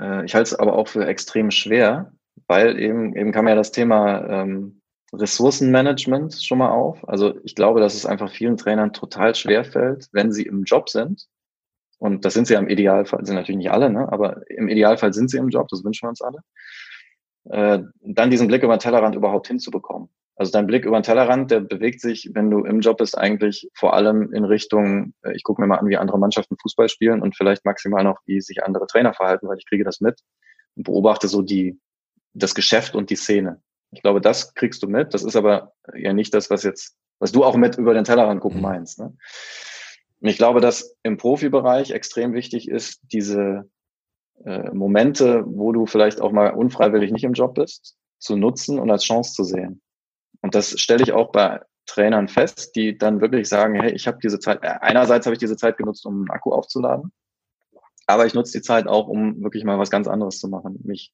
Äh, 0.00 0.24
ich 0.24 0.34
halte 0.34 0.48
es 0.48 0.54
aber 0.54 0.74
auch 0.74 0.88
für 0.88 1.06
extrem 1.06 1.50
schwer, 1.50 2.12
weil 2.46 2.78
eben, 2.80 3.14
eben 3.14 3.30
kam 3.30 3.46
ja 3.46 3.54
das 3.54 3.72
Thema 3.72 4.42
ähm, 4.42 4.80
Ressourcenmanagement 5.18 6.42
schon 6.42 6.58
mal 6.58 6.70
auf. 6.70 7.08
Also 7.08 7.38
ich 7.44 7.54
glaube, 7.54 7.80
dass 7.80 7.94
es 7.94 8.06
einfach 8.06 8.30
vielen 8.30 8.56
Trainern 8.56 8.92
total 8.92 9.34
schwer 9.34 9.64
fällt, 9.64 10.08
wenn 10.12 10.32
sie 10.32 10.44
im 10.44 10.64
Job 10.64 10.88
sind. 10.88 11.26
Und 11.98 12.24
das 12.24 12.34
sind 12.34 12.46
sie 12.46 12.54
ja 12.54 12.60
im 12.60 12.68
Idealfall, 12.68 13.24
sind 13.24 13.36
natürlich 13.36 13.58
nicht 13.58 13.70
alle, 13.70 13.88
ne? 13.88 14.10
aber 14.12 14.42
im 14.50 14.68
Idealfall 14.68 15.14
sind 15.14 15.30
sie 15.30 15.38
im 15.38 15.48
Job, 15.48 15.68
das 15.68 15.82
wünschen 15.82 16.04
wir 16.04 16.10
uns 16.10 16.20
alle. 16.20 16.40
Äh, 17.48 17.84
dann 18.02 18.30
diesen 18.30 18.48
Blick 18.48 18.62
über 18.62 18.76
den 18.76 18.80
Tellerrand 18.80 19.14
überhaupt 19.14 19.46
hinzubekommen. 19.48 20.10
Also 20.34 20.52
dein 20.52 20.66
Blick 20.66 20.84
über 20.84 20.98
den 20.98 21.04
Tellerrand, 21.04 21.50
der 21.50 21.60
bewegt 21.60 22.02
sich, 22.02 22.30
wenn 22.34 22.50
du 22.50 22.64
im 22.64 22.80
Job 22.80 22.98
bist, 22.98 23.16
eigentlich 23.16 23.70
vor 23.72 23.94
allem 23.94 24.32
in 24.34 24.44
Richtung, 24.44 25.14
äh, 25.22 25.34
ich 25.34 25.42
gucke 25.42 25.62
mir 25.62 25.66
mal 25.66 25.78
an, 25.78 25.88
wie 25.88 25.96
andere 25.96 26.18
Mannschaften 26.18 26.56
Fußball 26.60 26.90
spielen 26.90 27.22
und 27.22 27.34
vielleicht 27.34 27.64
maximal 27.64 28.04
noch, 28.04 28.18
wie 28.26 28.42
sich 28.42 28.62
andere 28.62 28.86
Trainer 28.86 29.14
verhalten, 29.14 29.48
weil 29.48 29.56
ich 29.58 29.66
kriege 29.66 29.84
das 29.84 30.00
mit 30.00 30.20
und 30.74 30.82
beobachte 30.82 31.28
so 31.28 31.40
die, 31.40 31.80
das 32.34 32.54
Geschäft 32.54 32.94
und 32.94 33.08
die 33.08 33.16
Szene. 33.16 33.62
Ich 33.96 34.02
glaube, 34.02 34.20
das 34.20 34.54
kriegst 34.54 34.82
du 34.82 34.88
mit. 34.88 35.14
Das 35.14 35.24
ist 35.24 35.36
aber 35.36 35.72
ja 35.94 36.12
nicht 36.12 36.34
das, 36.34 36.50
was 36.50 36.62
jetzt, 36.62 36.96
was 37.18 37.32
du 37.32 37.44
auch 37.44 37.56
mit 37.56 37.78
über 37.78 37.94
den 37.94 38.04
Tellerrand 38.04 38.40
gucken 38.40 38.58
mhm. 38.58 38.64
meinst. 38.64 38.98
Ne? 38.98 39.16
Und 40.20 40.28
ich 40.28 40.36
glaube, 40.36 40.60
dass 40.60 40.96
im 41.02 41.16
Profibereich 41.16 41.92
extrem 41.92 42.34
wichtig 42.34 42.68
ist, 42.68 43.00
diese 43.10 43.70
äh, 44.44 44.70
Momente, 44.70 45.44
wo 45.46 45.72
du 45.72 45.86
vielleicht 45.86 46.20
auch 46.20 46.30
mal 46.30 46.50
unfreiwillig 46.50 47.10
nicht 47.10 47.24
im 47.24 47.32
Job 47.32 47.54
bist, 47.54 47.96
zu 48.18 48.36
nutzen 48.36 48.78
und 48.78 48.90
als 48.90 49.04
Chance 49.04 49.32
zu 49.32 49.44
sehen. 49.44 49.80
Und 50.42 50.54
das 50.54 50.78
stelle 50.78 51.02
ich 51.02 51.12
auch 51.12 51.32
bei 51.32 51.60
Trainern 51.86 52.28
fest, 52.28 52.76
die 52.76 52.98
dann 52.98 53.22
wirklich 53.22 53.48
sagen, 53.48 53.80
hey, 53.80 53.92
ich 53.92 54.06
habe 54.06 54.18
diese 54.22 54.38
Zeit, 54.40 54.62
äh, 54.62 54.74
einerseits 54.80 55.24
habe 55.24 55.34
ich 55.34 55.40
diese 55.40 55.56
Zeit 55.56 55.78
genutzt, 55.78 56.04
um 56.04 56.16
einen 56.16 56.30
Akku 56.30 56.52
aufzuladen, 56.52 57.12
aber 58.06 58.26
ich 58.26 58.34
nutze 58.34 58.58
die 58.58 58.62
Zeit 58.62 58.86
auch, 58.86 59.08
um 59.08 59.42
wirklich 59.42 59.64
mal 59.64 59.78
was 59.78 59.90
ganz 59.90 60.06
anderes 60.06 60.38
zu 60.38 60.48
machen, 60.48 60.80
mich 60.84 61.12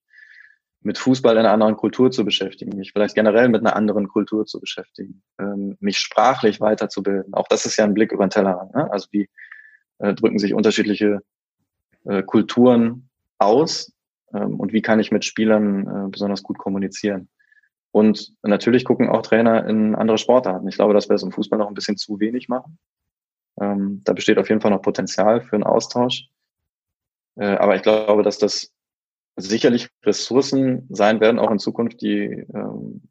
mit 0.84 0.98
Fußball 0.98 1.34
in 1.34 1.40
einer 1.40 1.52
anderen 1.52 1.76
Kultur 1.76 2.10
zu 2.10 2.24
beschäftigen, 2.24 2.76
mich 2.76 2.92
vielleicht 2.92 3.14
generell 3.14 3.48
mit 3.48 3.60
einer 3.60 3.76
anderen 3.76 4.08
Kultur 4.08 4.46
zu 4.46 4.60
beschäftigen, 4.60 5.22
ähm, 5.38 5.76
mich 5.80 5.98
sprachlich 5.98 6.60
weiterzubilden. 6.60 7.34
Auch 7.34 7.48
das 7.48 7.66
ist 7.66 7.76
ja 7.76 7.84
ein 7.84 7.94
Blick 7.94 8.12
über 8.12 8.26
den 8.26 8.30
Tellerrand. 8.30 8.74
Ne? 8.74 8.90
Also 8.90 9.08
wie 9.12 9.28
äh, 9.98 10.14
drücken 10.14 10.38
sich 10.38 10.54
unterschiedliche 10.54 11.22
äh, 12.04 12.22
Kulturen 12.22 13.08
aus 13.38 13.92
ähm, 14.34 14.58
und 14.58 14.72
wie 14.72 14.82
kann 14.82 15.00
ich 15.00 15.12
mit 15.12 15.24
Spielern 15.24 15.86
äh, 15.86 16.08
besonders 16.10 16.42
gut 16.42 16.58
kommunizieren. 16.58 17.28
Und 17.92 18.32
natürlich 18.42 18.84
gucken 18.84 19.10
auch 19.10 19.22
Trainer 19.22 19.66
in 19.66 19.94
andere 19.94 20.18
Sportarten. 20.18 20.66
Ich 20.66 20.76
glaube, 20.76 20.94
dass 20.94 21.08
wir 21.08 21.14
es 21.14 21.22
im 21.22 21.32
Fußball 21.32 21.58
noch 21.58 21.68
ein 21.68 21.74
bisschen 21.74 21.98
zu 21.98 22.18
wenig 22.20 22.48
machen. 22.48 22.78
Ähm, 23.60 24.00
da 24.04 24.14
besteht 24.14 24.38
auf 24.38 24.48
jeden 24.48 24.62
Fall 24.62 24.70
noch 24.70 24.80
Potenzial 24.80 25.42
für 25.42 25.56
einen 25.56 25.64
Austausch. 25.64 26.28
Äh, 27.36 27.56
aber 27.56 27.76
ich 27.76 27.82
glaube, 27.82 28.22
dass 28.22 28.38
das 28.38 28.72
sicherlich 29.36 29.88
Ressourcen 30.04 30.86
sein 30.90 31.20
werden, 31.20 31.38
auch 31.38 31.50
in 31.50 31.58
Zukunft, 31.58 32.00
die, 32.02 32.46
ähm, 32.54 33.02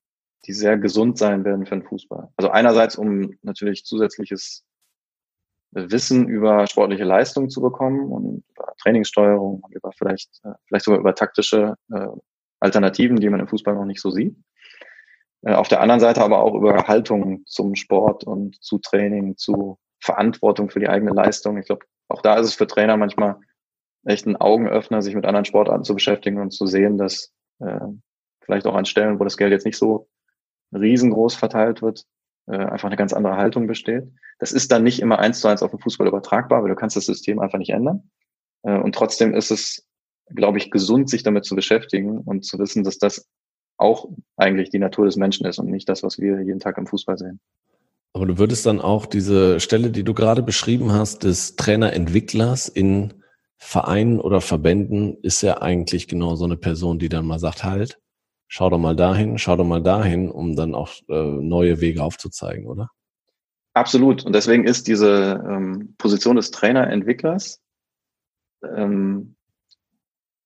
die 0.45 0.53
sehr 0.53 0.77
gesund 0.77 1.17
sein 1.17 1.43
werden 1.45 1.65
für 1.65 1.75
den 1.75 1.83
Fußball. 1.83 2.29
Also 2.35 2.49
einerseits, 2.51 2.95
um 2.95 3.35
natürlich 3.41 3.85
zusätzliches 3.85 4.63
Wissen 5.71 6.27
über 6.27 6.67
sportliche 6.67 7.05
Leistung 7.05 7.49
zu 7.49 7.61
bekommen 7.61 8.11
und 8.11 8.43
über 8.49 8.73
Trainingssteuerung 8.81 9.61
und 9.61 9.73
über 9.73 9.91
vielleicht, 9.93 10.41
äh, 10.43 10.53
vielleicht 10.67 10.85
sogar 10.85 10.99
über 10.99 11.15
taktische 11.15 11.75
äh, 11.93 12.07
Alternativen, 12.59 13.19
die 13.19 13.29
man 13.29 13.39
im 13.39 13.47
Fußball 13.47 13.75
noch 13.75 13.85
nicht 13.85 14.01
so 14.01 14.11
sieht. 14.11 14.35
Äh, 15.43 15.53
auf 15.53 15.69
der 15.69 15.81
anderen 15.81 16.01
Seite 16.01 16.21
aber 16.21 16.39
auch 16.39 16.53
über 16.55 16.87
Haltung 16.87 17.43
zum 17.45 17.75
Sport 17.75 18.25
und 18.25 18.61
zu 18.61 18.79
Training, 18.79 19.37
zu 19.37 19.77
Verantwortung 20.01 20.69
für 20.69 20.79
die 20.79 20.89
eigene 20.89 21.11
Leistung. 21.11 21.57
Ich 21.57 21.67
glaube, 21.67 21.85
auch 22.09 22.21
da 22.21 22.35
ist 22.35 22.47
es 22.47 22.55
für 22.55 22.67
Trainer 22.67 22.97
manchmal 22.97 23.37
echt 24.05 24.25
ein 24.25 24.35
Augenöffner, 24.35 25.01
sich 25.01 25.15
mit 25.15 25.25
anderen 25.25 25.45
Sportarten 25.45 25.83
zu 25.83 25.93
beschäftigen 25.93 26.39
und 26.39 26.51
zu 26.51 26.65
sehen, 26.65 26.97
dass 26.97 27.31
äh, 27.59 27.79
vielleicht 28.41 28.65
auch 28.65 28.75
an 28.75 28.85
Stellen, 28.85 29.19
wo 29.19 29.23
das 29.23 29.37
Geld 29.37 29.51
jetzt 29.51 29.65
nicht 29.65 29.77
so 29.77 30.07
riesengroß 30.73 31.35
verteilt 31.35 31.81
wird, 31.81 32.05
äh, 32.47 32.55
einfach 32.55 32.87
eine 32.87 32.97
ganz 32.97 33.13
andere 33.13 33.37
Haltung 33.37 33.67
besteht. 33.67 34.11
Das 34.39 34.51
ist 34.51 34.71
dann 34.71 34.83
nicht 34.83 34.99
immer 34.99 35.19
eins 35.19 35.39
zu 35.39 35.47
eins 35.47 35.61
auf 35.61 35.71
den 35.71 35.79
Fußball 35.79 36.07
übertragbar, 36.07 36.63
weil 36.63 36.69
du 36.69 36.75
kannst 36.75 36.95
das 36.95 37.05
System 37.05 37.39
einfach 37.39 37.59
nicht 37.59 37.71
ändern. 37.71 38.09
Äh, 38.63 38.79
und 38.79 38.95
trotzdem 38.95 39.33
ist 39.33 39.51
es, 39.51 39.85
glaube 40.33 40.57
ich, 40.57 40.71
gesund, 40.71 41.09
sich 41.09 41.23
damit 41.23 41.45
zu 41.45 41.55
beschäftigen 41.55 42.19
und 42.19 42.45
zu 42.45 42.57
wissen, 42.57 42.83
dass 42.83 42.97
das 42.97 43.27
auch 43.77 44.09
eigentlich 44.37 44.69
die 44.69 44.79
Natur 44.79 45.05
des 45.05 45.15
Menschen 45.15 45.45
ist 45.45 45.59
und 45.59 45.69
nicht 45.69 45.89
das, 45.89 46.03
was 46.03 46.19
wir 46.19 46.41
jeden 46.41 46.59
Tag 46.59 46.77
im 46.77 46.87
Fußball 46.87 47.17
sehen. 47.17 47.39
Aber 48.13 48.25
du 48.25 48.37
würdest 48.37 48.65
dann 48.65 48.81
auch 48.81 49.05
diese 49.05 49.59
Stelle, 49.59 49.89
die 49.89 50.03
du 50.03 50.13
gerade 50.13 50.43
beschrieben 50.43 50.91
hast, 50.91 51.23
des 51.23 51.55
Trainerentwicklers 51.55 52.67
in 52.67 53.13
Vereinen 53.63 54.19
oder 54.19 54.41
Verbänden, 54.41 55.17
ist 55.21 55.41
ja 55.41 55.61
eigentlich 55.61 56.07
genau 56.07 56.35
so 56.35 56.45
eine 56.45 56.57
Person, 56.57 56.99
die 56.99 57.09
dann 57.09 57.25
mal 57.25 57.39
sagt, 57.39 57.63
halt, 57.63 57.99
schau 58.47 58.69
doch 58.69 58.79
mal 58.79 58.95
dahin, 58.95 59.37
schau 59.37 59.55
doch 59.55 59.65
mal 59.65 59.81
dahin, 59.81 60.29
um 60.29 60.55
dann 60.55 60.75
auch 60.75 60.91
äh, 61.07 61.13
neue 61.13 61.79
Wege 61.79 62.03
aufzuzeigen, 62.03 62.67
oder? 62.67 62.89
Absolut. 63.73 64.25
Und 64.25 64.33
deswegen 64.33 64.65
ist 64.65 64.87
diese 64.87 65.41
ähm, 65.47 65.95
Position 65.97 66.35
des 66.35 66.51
Trainerentwicklers 66.51 67.61
ähm, 68.63 69.35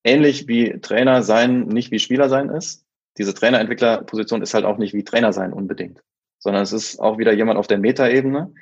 ähnlich 0.03 0.47
wie 0.47 0.79
Trainer 0.79 1.23
sein, 1.23 1.67
nicht 1.67 1.91
wie 1.91 1.99
Spieler 1.99 2.29
sein 2.29 2.49
ist 2.49 2.85
diese 3.17 3.33
Trainerentwicklerposition 3.33 4.41
ist 4.41 4.53
halt 4.53 4.65
auch 4.65 4.77
nicht 4.77 4.93
wie 4.93 5.03
Trainer 5.03 5.31
sein 5.33 5.53
unbedingt, 5.53 6.03
sondern 6.39 6.63
es 6.63 6.73
ist 6.73 6.99
auch 6.99 7.17
wieder 7.17 7.33
jemand 7.33 7.57
auf 7.57 7.67
der 7.67 7.77
Metaebene, 7.77 8.53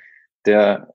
der, 0.46 0.94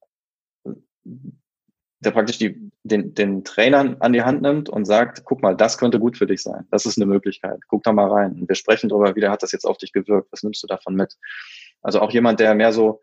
der 1.03 2.11
praktisch 2.11 2.37
die, 2.37 2.68
den, 2.91 3.13
den 3.13 3.43
Trainern 3.43 3.97
an 3.99 4.13
die 4.13 4.23
Hand 4.23 4.41
nimmt 4.41 4.69
und 4.69 4.85
sagt, 4.85 5.23
guck 5.25 5.41
mal, 5.41 5.55
das 5.55 5.77
könnte 5.77 5.99
gut 5.99 6.17
für 6.17 6.27
dich 6.27 6.41
sein. 6.41 6.65
Das 6.71 6.85
ist 6.85 6.97
eine 6.97 7.05
Möglichkeit. 7.05 7.59
Guck 7.67 7.83
da 7.83 7.91
mal 7.91 8.11
rein. 8.11 8.33
Und 8.33 8.49
wir 8.49 8.55
sprechen 8.55 8.89
darüber, 8.89 9.15
wie 9.15 9.21
der 9.21 9.31
hat 9.31 9.43
das 9.43 9.51
jetzt 9.51 9.65
auf 9.65 9.77
dich 9.77 9.93
gewirkt. 9.93 10.31
Was 10.31 10.43
nimmst 10.43 10.61
du 10.63 10.67
davon 10.67 10.95
mit? 10.95 11.15
Also 11.81 12.01
auch 12.01 12.11
jemand, 12.11 12.39
der 12.39 12.55
mehr 12.55 12.73
so 12.73 13.01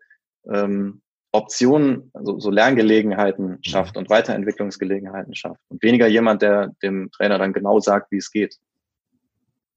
ähm, 0.51 1.01
Optionen, 1.31 2.09
also 2.13 2.39
so 2.39 2.49
Lerngelegenheiten 2.49 3.59
schafft 3.61 3.97
und 3.97 4.09
Weiterentwicklungsgelegenheiten 4.09 5.35
schafft. 5.35 5.61
Und 5.69 5.81
weniger 5.83 6.07
jemand, 6.07 6.41
der 6.41 6.73
dem 6.81 7.11
Trainer 7.11 7.37
dann 7.37 7.53
genau 7.53 7.79
sagt, 7.79 8.11
wie 8.11 8.17
es 8.17 8.31
geht. 8.31 8.57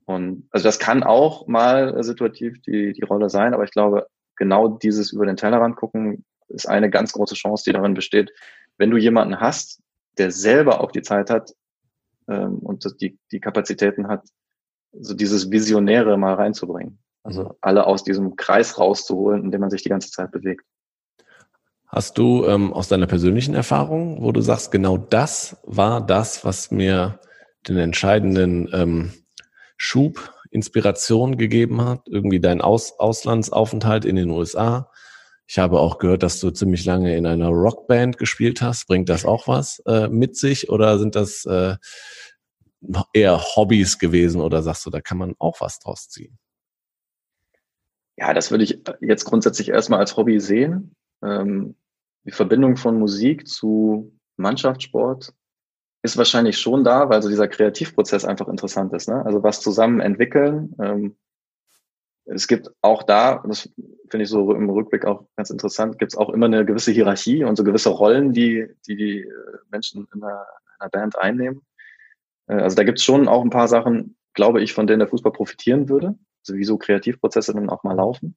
Und 0.04 0.48
also 0.50 0.64
das 0.64 0.78
kann 0.78 1.02
auch 1.02 1.46
mal 1.46 2.02
situativ 2.02 2.60
die, 2.62 2.92
die 2.92 3.04
Rolle 3.04 3.30
sein, 3.30 3.54
aber 3.54 3.64
ich 3.64 3.70
glaube, 3.70 4.06
genau 4.36 4.68
dieses 4.68 5.12
über 5.12 5.26
den 5.26 5.36
Tellerrand 5.36 5.76
gucken 5.76 6.24
ist 6.48 6.68
eine 6.68 6.90
ganz 6.90 7.12
große 7.12 7.34
Chance, 7.34 7.64
die 7.64 7.72
darin 7.72 7.94
besteht, 7.94 8.32
wenn 8.76 8.90
du 8.90 8.96
jemanden 8.96 9.40
hast, 9.40 9.80
der 10.18 10.30
selber 10.30 10.80
auch 10.80 10.92
die 10.92 11.02
Zeit 11.02 11.30
hat 11.30 11.54
ähm, 12.28 12.58
und 12.58 12.84
die, 13.00 13.18
die 13.32 13.40
Kapazitäten 13.40 14.08
hat, 14.08 14.22
so 14.92 15.14
dieses 15.14 15.50
Visionäre 15.50 16.16
mal 16.16 16.34
reinzubringen. 16.34 16.98
Also 17.22 17.44
mhm. 17.44 17.50
alle 17.60 17.86
aus 17.86 18.04
diesem 18.04 18.36
Kreis 18.36 18.78
rauszuholen, 18.78 19.44
in 19.44 19.50
dem 19.50 19.60
man 19.60 19.70
sich 19.70 19.82
die 19.82 19.88
ganze 19.88 20.10
Zeit 20.10 20.30
bewegt. 20.30 20.64
Hast 21.86 22.18
du 22.18 22.46
ähm, 22.46 22.72
aus 22.72 22.88
deiner 22.88 23.08
persönlichen 23.08 23.54
Erfahrung, 23.54 24.22
wo 24.22 24.30
du 24.30 24.40
sagst, 24.40 24.70
genau 24.70 24.96
das 24.96 25.56
war 25.64 26.04
das, 26.04 26.44
was 26.44 26.70
mir 26.70 27.18
den 27.66 27.78
entscheidenden 27.78 28.68
ähm, 28.72 29.12
Schub, 29.76 30.32
Inspiration 30.50 31.36
gegeben 31.36 31.84
hat, 31.84 32.02
irgendwie 32.06 32.40
dein 32.40 32.60
aus 32.60 32.98
Auslandsaufenthalt 32.98 34.04
in 34.04 34.16
den 34.16 34.30
USA. 34.30 34.89
Ich 35.50 35.58
habe 35.58 35.80
auch 35.80 35.98
gehört, 35.98 36.22
dass 36.22 36.38
du 36.38 36.52
ziemlich 36.52 36.84
lange 36.84 37.16
in 37.16 37.26
einer 37.26 37.48
Rockband 37.48 38.18
gespielt 38.18 38.62
hast. 38.62 38.86
Bringt 38.86 39.08
das 39.08 39.24
auch 39.24 39.48
was 39.48 39.80
äh, 39.80 40.06
mit 40.06 40.36
sich 40.36 40.70
oder 40.70 40.96
sind 41.00 41.16
das 41.16 41.44
äh, 41.44 41.74
eher 43.12 43.40
Hobbys 43.56 43.98
gewesen 43.98 44.42
oder 44.42 44.62
sagst 44.62 44.86
du, 44.86 44.90
da 44.90 45.00
kann 45.00 45.18
man 45.18 45.34
auch 45.40 45.60
was 45.60 45.80
draus 45.80 46.08
ziehen? 46.08 46.38
Ja, 48.16 48.32
das 48.32 48.52
würde 48.52 48.62
ich 48.62 48.80
jetzt 49.00 49.24
grundsätzlich 49.24 49.70
erstmal 49.70 49.98
als 49.98 50.16
Hobby 50.16 50.38
sehen. 50.38 50.94
Ähm, 51.20 51.74
die 52.24 52.30
Verbindung 52.30 52.76
von 52.76 53.00
Musik 53.00 53.48
zu 53.48 54.16
Mannschaftssport 54.36 55.34
ist 56.04 56.16
wahrscheinlich 56.16 56.60
schon 56.60 56.84
da, 56.84 57.08
weil 57.08 57.22
so 57.22 57.28
dieser 57.28 57.48
Kreativprozess 57.48 58.24
einfach 58.24 58.46
interessant 58.46 58.92
ist. 58.92 59.08
Ne? 59.08 59.26
Also 59.26 59.42
was 59.42 59.60
zusammen 59.60 59.98
entwickeln. 59.98 60.76
Ähm, 60.80 61.16
es 62.32 62.46
gibt 62.46 62.70
auch 62.80 63.02
da, 63.02 63.42
das 63.46 63.68
finde 64.08 64.24
ich 64.24 64.30
so 64.30 64.54
im 64.54 64.70
Rückblick 64.70 65.04
auch 65.04 65.26
ganz 65.36 65.50
interessant, 65.50 65.98
gibt 65.98 66.12
es 66.12 66.18
auch 66.18 66.30
immer 66.30 66.46
eine 66.46 66.64
gewisse 66.64 66.92
Hierarchie 66.92 67.44
und 67.44 67.56
so 67.56 67.64
gewisse 67.64 67.90
Rollen, 67.90 68.32
die 68.32 68.68
die, 68.86 68.96
die 68.96 69.26
Menschen 69.70 70.06
in 70.14 70.22
einer, 70.22 70.46
in 70.74 70.80
einer 70.80 70.90
Band 70.90 71.18
einnehmen. 71.18 71.62
Äh, 72.46 72.54
also 72.54 72.76
da 72.76 72.84
gibt 72.84 72.98
es 72.98 73.04
schon 73.04 73.28
auch 73.28 73.42
ein 73.42 73.50
paar 73.50 73.68
Sachen, 73.68 74.16
glaube 74.34 74.62
ich, 74.62 74.72
von 74.72 74.86
denen 74.86 75.00
der 75.00 75.08
Fußball 75.08 75.32
profitieren 75.32 75.88
würde. 75.88 76.14
Also 76.46 76.58
wie 76.58 76.64
so 76.64 76.78
Kreativprozesse 76.78 77.52
dann 77.52 77.68
auch 77.68 77.82
mal 77.82 77.96
laufen. 77.96 78.36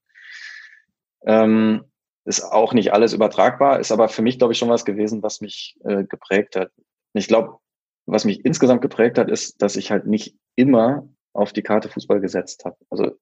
Ähm, 1.25 1.85
ist 2.25 2.43
auch 2.43 2.73
nicht 2.73 2.93
alles 2.93 3.13
übertragbar, 3.13 3.79
ist 3.79 3.91
aber 3.91 4.09
für 4.09 4.21
mich, 4.21 4.37
glaube 4.37 4.53
ich, 4.53 4.59
schon 4.59 4.69
was 4.69 4.85
gewesen, 4.85 5.23
was 5.23 5.41
mich 5.41 5.77
äh, 5.83 6.03
geprägt 6.03 6.55
hat. 6.55 6.71
Ich 7.13 7.27
glaube, 7.27 7.57
was 8.05 8.25
mich 8.25 8.43
insgesamt 8.43 8.81
geprägt 8.81 9.17
hat, 9.17 9.29
ist, 9.29 9.61
dass 9.61 9.75
ich 9.75 9.91
halt 9.91 10.07
nicht 10.07 10.35
immer 10.55 11.07
auf 11.33 11.53
die 11.53 11.63
Karte 11.63 11.89
Fußball 11.89 12.21
gesetzt 12.21 12.65
habe. 12.65 12.77
Also 12.89 13.17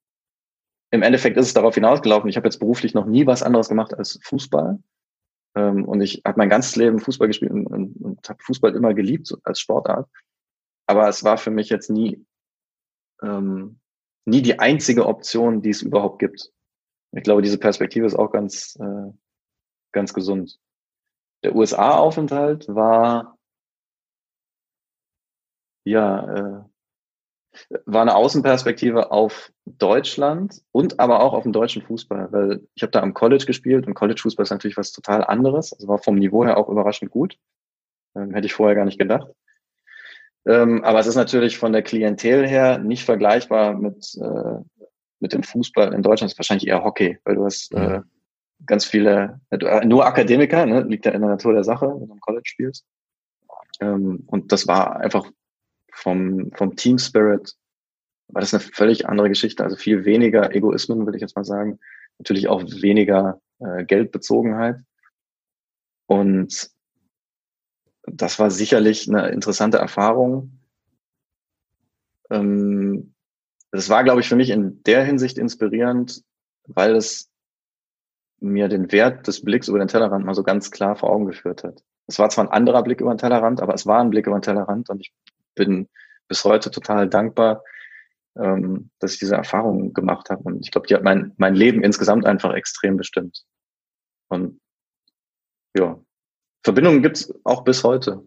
im 0.91 1.04
Endeffekt 1.04 1.38
ist 1.38 1.47
es 1.47 1.54
darauf 1.54 1.75
hinausgelaufen, 1.75 2.30
ich 2.30 2.36
habe 2.36 2.47
jetzt 2.47 2.60
beruflich 2.60 2.93
noch 2.93 3.06
nie 3.06 3.25
was 3.25 3.43
anderes 3.43 3.69
gemacht 3.69 3.93
als 3.93 4.19
Fußball. 4.23 4.80
Ähm, 5.56 5.86
und 5.86 6.01
ich 6.01 6.21
habe 6.25 6.38
mein 6.38 6.49
ganzes 6.49 6.75
Leben 6.75 6.99
Fußball 6.99 7.27
gespielt 7.27 7.51
und, 7.51 7.65
und, 7.67 7.95
und 7.97 8.30
habe 8.30 8.43
Fußball 8.43 8.75
immer 8.75 8.93
geliebt 8.93 9.27
so 9.27 9.38
als 9.43 9.60
Sportart. 9.60 10.10
Aber 10.88 11.08
es 11.08 11.23
war 11.23 11.38
für 11.38 11.51
mich 11.51 11.69
jetzt 11.69 11.89
nie, 11.89 12.25
ähm, 13.21 13.80
nie 14.25 14.41
die 14.41 14.60
einzige 14.60 15.08
Option, 15.08 15.62
die 15.62 15.69
es 15.69 15.82
überhaupt 15.82 16.19
gibt. 16.19 16.51
Ich 17.13 17.23
glaube, 17.23 17.41
diese 17.41 17.58
Perspektive 17.58 18.06
ist 18.06 18.15
auch 18.15 18.32
ganz, 18.32 18.77
äh, 18.80 19.12
ganz 19.93 20.13
gesund. 20.13 20.60
Der 21.43 21.56
USA-Aufenthalt 21.56 22.67
war 22.67 23.38
ja, 25.84 26.60
äh, 26.60 26.70
war 27.85 28.01
eine 28.01 28.15
Außenperspektive 28.15 29.11
auf 29.11 29.51
Deutschland 29.65 30.61
und 30.71 30.99
aber 30.99 31.21
auch 31.21 31.33
auf 31.33 31.43
den 31.43 31.53
deutschen 31.53 31.81
Fußball, 31.81 32.31
weil 32.31 32.61
ich 32.75 32.83
habe 32.83 32.91
da 32.91 33.01
am 33.01 33.13
College 33.13 33.45
gespielt 33.45 33.87
und 33.87 33.93
College-Fußball 33.93 34.43
ist 34.43 34.51
natürlich 34.51 34.77
was 34.77 34.91
total 34.91 35.23
anderes, 35.23 35.73
also 35.73 35.87
war 35.87 35.97
vom 35.97 36.15
Niveau 36.15 36.45
her 36.45 36.57
auch 36.57 36.69
überraschend 36.69 37.11
gut. 37.11 37.37
Ähm, 38.15 38.33
hätte 38.33 38.45
ich 38.45 38.53
vorher 38.53 38.75
gar 38.75 38.85
nicht 38.85 38.99
gedacht. 38.99 39.27
Ähm, 40.45 40.83
aber 40.83 40.99
es 40.99 41.07
ist 41.07 41.15
natürlich 41.15 41.57
von 41.57 41.71
der 41.71 41.83
Klientel 41.83 42.47
her 42.47 42.79
nicht 42.79 43.05
vergleichbar 43.05 43.73
mit, 43.73 44.17
äh, 44.19 44.59
mit 45.19 45.33
dem 45.33 45.43
Fußball 45.43 45.93
in 45.93 46.01
Deutschland. 46.01 46.29
Es 46.29 46.33
ist 46.33 46.39
wahrscheinlich 46.39 46.67
eher 46.67 46.83
Hockey, 46.83 47.19
weil 47.23 47.35
du 47.35 47.45
hast 47.45 47.73
äh, 47.73 48.01
ganz 48.65 48.85
viele, 48.85 49.39
äh, 49.49 49.85
nur 49.85 50.05
Akademiker, 50.05 50.65
ne, 50.65 50.81
liegt 50.81 51.05
ja 51.05 51.11
in 51.11 51.21
der 51.21 51.29
Natur 51.29 51.53
der 51.53 51.63
Sache, 51.63 51.87
wenn 51.87 52.07
du 52.07 52.13
am 52.13 52.19
College 52.19 52.45
spielst. 52.45 52.85
Ähm, 53.79 54.23
und 54.27 54.51
das 54.51 54.67
war 54.67 54.99
einfach 54.99 55.29
vom, 55.91 56.51
vom 56.54 56.75
Team 56.75 56.97
Spirit 56.97 57.56
war 58.30 58.41
das 58.41 58.54
eine 58.54 58.62
völlig 58.62 59.08
andere 59.08 59.30
Geschichte. 59.30 59.63
Also 59.63 59.75
viel 59.75 60.06
weniger 60.06 60.54
Egoismen, 60.56 61.06
würde 61.06 61.17
ich 61.17 61.21
jetzt 61.21 61.36
mal 61.36 61.43
sagen. 61.43 61.80
Natürlich 62.17 62.47
auch 62.47 62.63
weniger 62.63 63.41
äh, 63.60 63.84
Geldbezogenheit. 63.86 64.77
Und 66.08 66.69
das 68.04 68.39
war 68.39 68.51
sicherlich 68.51 69.10
eine 69.10 69.30
interessante 69.30 69.77
Erfahrung. 69.77 70.60
Ähm, 72.30 73.13
das 73.71 73.89
war, 73.89 74.04
glaube 74.04 74.21
ich, 74.21 74.30
für 74.30 74.36
mich 74.36 74.49
in 74.49 74.84
der 74.84 75.04
Hinsicht 75.04 75.38
inspirierend, 75.38 76.23
weil 76.67 76.95
es 76.95 77.30
mir 78.39 78.67
den 78.67 78.91
Wert 78.91 79.27
des 79.27 79.43
Blicks 79.43 79.67
über 79.67 79.80
den 79.80 79.88
Tellerrand 79.88 80.25
mal 80.25 80.34
so 80.34 80.43
ganz 80.43 80.71
klar 80.71 80.95
vor 80.95 81.12
Augen 81.12 81.25
geführt 81.25 81.63
hat. 81.63 81.84
Es 82.08 82.19
war 82.19 82.30
zwar 82.30 82.45
ein 82.45 82.51
anderer 82.51 82.84
Blick 82.84 82.99
über 82.99 83.13
den 83.13 83.19
Tellerrand, 83.19 83.62
aber 83.62 83.73
es 83.73 83.86
war 83.86 84.01
ein 84.01 84.10
Blick 84.10 84.27
über 84.27 84.38
den 84.38 84.41
Tellerrand 84.41 84.89
und 84.89 84.99
ich 84.99 85.13
bin 85.55 85.89
bis 86.27 86.43
heute 86.43 86.71
total 86.71 87.09
dankbar, 87.09 87.63
ähm, 88.37 88.89
dass 88.99 89.13
ich 89.13 89.19
diese 89.19 89.35
Erfahrung 89.35 89.93
gemacht 89.93 90.29
habe. 90.29 90.43
Und 90.43 90.65
ich 90.65 90.71
glaube, 90.71 90.87
die 90.87 90.95
hat 90.95 91.03
mein, 91.03 91.33
mein 91.37 91.55
Leben 91.55 91.83
insgesamt 91.83 92.25
einfach 92.25 92.53
extrem 92.53 92.97
bestimmt. 92.97 93.43
Und 94.29 94.59
ja, 95.77 95.99
Verbindungen 96.63 97.01
gibt's 97.01 97.33
auch 97.43 97.63
bis 97.63 97.83
heute. 97.83 98.23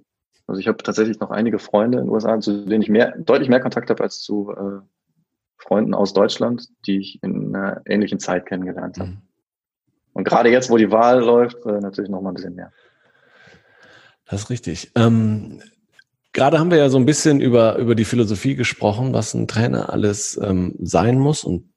Also 0.46 0.60
ich 0.60 0.68
habe 0.68 0.78
tatsächlich 0.78 1.20
noch 1.20 1.30
einige 1.30 1.58
Freunde 1.58 1.98
in 1.98 2.04
den 2.04 2.12
USA, 2.12 2.38
zu 2.40 2.66
denen 2.66 2.82
ich 2.82 2.90
mehr, 2.90 3.16
deutlich 3.16 3.48
mehr 3.48 3.60
Kontakt 3.60 3.88
habe 3.88 4.02
als 4.02 4.20
zu 4.20 4.50
äh, 4.50 4.80
Freunden 5.56 5.94
aus 5.94 6.12
Deutschland, 6.12 6.68
die 6.86 6.98
ich 6.98 7.22
in 7.22 7.54
einer 7.54 7.80
ähnlichen 7.86 8.18
Zeit 8.18 8.44
kennengelernt 8.44 8.98
habe. 8.98 9.10
Mhm. 9.10 9.22
Und 10.12 10.24
gerade 10.24 10.50
jetzt, 10.50 10.70
wo 10.70 10.76
die 10.76 10.90
Wahl 10.90 11.20
läuft, 11.20 11.64
äh, 11.64 11.80
natürlich 11.80 12.10
noch 12.10 12.20
mal 12.20 12.30
ein 12.30 12.34
bisschen 12.34 12.54
mehr. 12.54 12.72
Das 14.26 14.42
ist 14.42 14.50
richtig. 14.50 14.92
Ähm, 14.94 15.62
Gerade 16.34 16.58
haben 16.58 16.72
wir 16.72 16.78
ja 16.78 16.88
so 16.88 16.98
ein 16.98 17.06
bisschen 17.06 17.40
über, 17.40 17.76
über 17.76 17.94
die 17.94 18.04
Philosophie 18.04 18.56
gesprochen, 18.56 19.12
was 19.12 19.34
ein 19.34 19.46
Trainer 19.46 19.90
alles 19.90 20.38
ähm, 20.42 20.74
sein 20.80 21.20
muss 21.20 21.44
und 21.44 21.72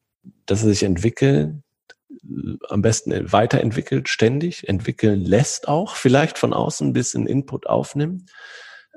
dass 0.48 0.64
er 0.64 0.70
sich 0.70 0.82
entwickelt, 0.82 1.54
äh, 2.10 2.58
am 2.68 2.82
besten 2.82 3.32
weiterentwickelt, 3.32 4.10
ständig, 4.10 4.68
entwickeln 4.68 5.22
lässt 5.22 5.68
auch, 5.68 5.96
vielleicht 5.96 6.40
von 6.40 6.54
außen 6.54 6.88
ein 6.88 6.94
bisschen 6.94 7.28
Input 7.28 7.68
aufnimmt. 7.68 8.32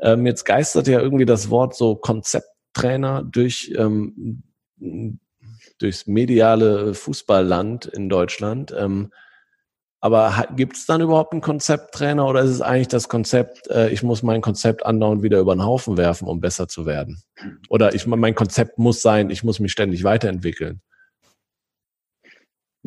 Ähm, 0.00 0.24
jetzt 0.24 0.44
geistert 0.44 0.88
ja 0.88 0.98
irgendwie 0.98 1.26
das 1.26 1.50
Wort 1.50 1.76
so 1.76 1.94
Konzepttrainer 1.94 3.22
durch, 3.22 3.70
ähm, 3.76 4.42
durchs 5.78 6.06
mediale 6.06 6.94
Fußballland 6.94 7.84
in 7.84 8.08
Deutschland. 8.08 8.74
Ähm, 8.74 9.12
aber 10.00 10.46
gibt 10.56 10.76
es 10.76 10.86
dann 10.86 11.02
überhaupt 11.02 11.32
einen 11.32 11.42
Konzepttrainer 11.42 12.26
oder 12.26 12.40
ist 12.40 12.50
es 12.50 12.62
eigentlich 12.62 12.88
das 12.88 13.08
Konzept, 13.08 13.68
äh, 13.70 13.90
ich 13.90 14.02
muss 14.02 14.22
mein 14.22 14.40
Konzept 14.40 14.84
andauernd 14.86 15.22
wieder 15.22 15.38
über 15.38 15.54
den 15.54 15.64
Haufen 15.64 15.98
werfen, 15.98 16.26
um 16.26 16.40
besser 16.40 16.68
zu 16.68 16.86
werden? 16.86 17.22
Oder 17.68 17.94
ich, 17.94 18.06
mein 18.06 18.34
Konzept 18.34 18.78
muss 18.78 19.02
sein, 19.02 19.28
ich 19.28 19.44
muss 19.44 19.60
mich 19.60 19.72
ständig 19.72 20.02
weiterentwickeln. 20.02 20.80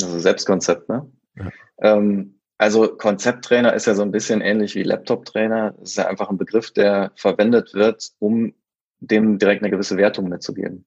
Also 0.02 0.18
Selbstkonzept, 0.18 0.90
ne? 0.90 1.12
Ja. 1.36 1.52
Ähm, 1.78 2.40
also 2.58 2.96
Konzepttrainer 2.96 3.74
ist 3.74 3.86
ja 3.86 3.94
so 3.94 4.02
ein 4.02 4.12
bisschen 4.12 4.42
ähnlich 4.42 4.74
wie 4.74 4.84
Laptop-Trainer. 4.84 5.76
Es 5.84 5.92
ist 5.92 5.98
ja 5.98 6.08
einfach 6.08 6.30
ein 6.30 6.38
Begriff, 6.38 6.72
der 6.72 7.12
verwendet 7.16 7.74
wird, 7.74 8.12
um 8.20 8.54
dem 9.00 9.38
direkt 9.38 9.62
eine 9.62 9.70
gewisse 9.70 9.98
Wertung 9.98 10.30
mitzugeben. 10.30 10.86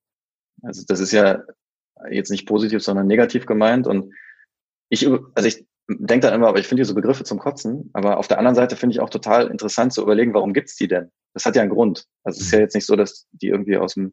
Also 0.62 0.84
das 0.88 1.00
ist 1.00 1.12
ja 1.12 1.42
jetzt 2.10 2.30
nicht 2.30 2.46
positiv, 2.46 2.82
sondern 2.82 3.06
negativ 3.06 3.46
gemeint. 3.46 3.86
Und 3.86 4.12
ich, 4.88 5.06
also 5.06 5.48
ich 5.48 5.66
denke 5.88 6.26
dann 6.26 6.34
immer, 6.34 6.48
aber 6.48 6.58
ich 6.58 6.66
finde 6.66 6.82
diese 6.82 6.94
Begriffe 6.94 7.24
zum 7.24 7.38
Kotzen. 7.38 7.90
Aber 7.92 8.18
auf 8.18 8.28
der 8.28 8.38
anderen 8.38 8.56
Seite 8.56 8.76
finde 8.76 8.94
ich 8.94 9.00
auch 9.00 9.10
total 9.10 9.48
interessant 9.48 9.92
zu 9.92 10.02
überlegen, 10.02 10.34
warum 10.34 10.52
gibt's 10.52 10.76
die 10.76 10.88
denn? 10.88 11.10
Das 11.32 11.44
hat 11.44 11.56
ja 11.56 11.62
einen 11.62 11.70
Grund. 11.70 12.06
Also 12.24 12.38
es 12.38 12.46
ist 12.46 12.52
ja 12.52 12.60
jetzt 12.60 12.74
nicht 12.74 12.86
so, 12.86 12.96
dass 12.96 13.26
die 13.32 13.48
irgendwie 13.48 13.76
aus 13.76 13.94
dem, 13.94 14.12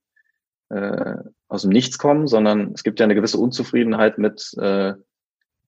äh, 0.70 1.16
aus 1.47 1.64
dem 1.64 1.72
Nichts 1.72 1.97
kommen, 1.97 2.28
sondern 2.28 2.74
es 2.74 2.84
gibt 2.84 3.00
ja 3.00 3.06
eine 3.06 3.16
gewisse 3.16 3.38
Unzufriedenheit 3.38 4.18
mit 4.18 4.54
äh, 4.58 4.93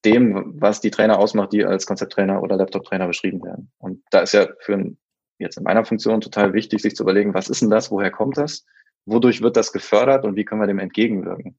dem, 0.03 0.53
was 0.61 0.81
die 0.81 0.91
Trainer 0.91 1.17
ausmacht, 1.17 1.51
die 1.53 1.65
als 1.65 1.87
Konzepttrainer 1.87 2.43
oder 2.43 2.57
Laptop-Trainer 2.57 3.07
beschrieben 3.07 3.43
werden. 3.43 3.71
Und 3.79 4.03
da 4.11 4.19
ist 4.19 4.33
ja 4.33 4.47
für 4.59 4.73
ein, 4.73 4.97
jetzt 5.39 5.57
in 5.57 5.63
meiner 5.63 5.85
Funktion 5.85 6.21
total 6.21 6.53
wichtig, 6.53 6.81
sich 6.81 6.95
zu 6.95 7.03
überlegen, 7.03 7.33
was 7.33 7.49
ist 7.49 7.61
denn 7.61 7.71
das, 7.71 7.89
woher 7.89 8.11
kommt 8.11 8.37
das, 8.37 8.65
wodurch 9.05 9.41
wird 9.41 9.57
das 9.57 9.73
gefördert 9.73 10.23
und 10.23 10.35
wie 10.35 10.45
können 10.45 10.61
wir 10.61 10.67
dem 10.67 10.79
entgegenwirken. 10.79 11.57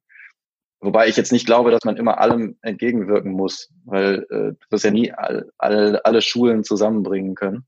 Wobei 0.81 1.09
ich 1.09 1.17
jetzt 1.17 1.33
nicht 1.33 1.47
glaube, 1.47 1.71
dass 1.71 1.85
man 1.85 1.97
immer 1.97 2.19
allem 2.19 2.59
entgegenwirken 2.63 3.33
muss, 3.33 3.71
weil 3.85 4.27
äh, 4.31 4.53
du 4.53 4.59
wirst 4.69 4.85
ja 4.85 4.91
nie 4.91 5.13
all, 5.13 5.51
all, 5.59 5.99
alle 6.01 6.23
Schulen 6.23 6.65
zusammenbringen 6.65 7.35
können. 7.35 7.67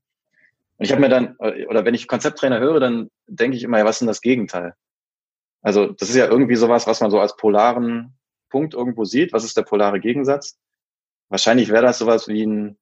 Und 0.77 0.85
ich 0.85 0.91
habe 0.91 1.01
mir 1.01 1.09
dann, 1.09 1.35
äh, 1.39 1.65
oder 1.65 1.85
wenn 1.85 1.95
ich 1.95 2.07
Konzepttrainer 2.07 2.59
höre, 2.59 2.79
dann 2.79 3.09
denke 3.27 3.57
ich 3.57 3.63
immer, 3.63 3.79
ja, 3.79 3.85
was 3.85 3.95
ist 3.95 3.99
denn 4.01 4.07
das 4.07 4.21
Gegenteil? 4.21 4.75
Also 5.61 5.87
das 5.87 6.09
ist 6.09 6.15
ja 6.15 6.27
irgendwie 6.27 6.55
sowas, 6.55 6.87
was 6.87 7.01
man 7.01 7.11
so 7.11 7.19
als 7.19 7.35
polaren 7.35 8.13
Punkt 8.49 8.73
irgendwo 8.73 9.05
sieht. 9.05 9.33
Was 9.33 9.43
ist 9.43 9.57
der 9.57 9.63
polare 9.63 9.99
Gegensatz? 9.99 10.57
wahrscheinlich 11.29 11.69
wäre 11.69 11.83
das 11.83 11.99
sowas 11.99 12.27
wie 12.27 12.45
ein, 12.45 12.77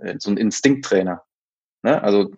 äh, 0.00 0.16
so 0.18 0.30
ein 0.30 0.36
Instinkttrainer. 0.36 1.24
Ne? 1.82 2.02
Also 2.02 2.30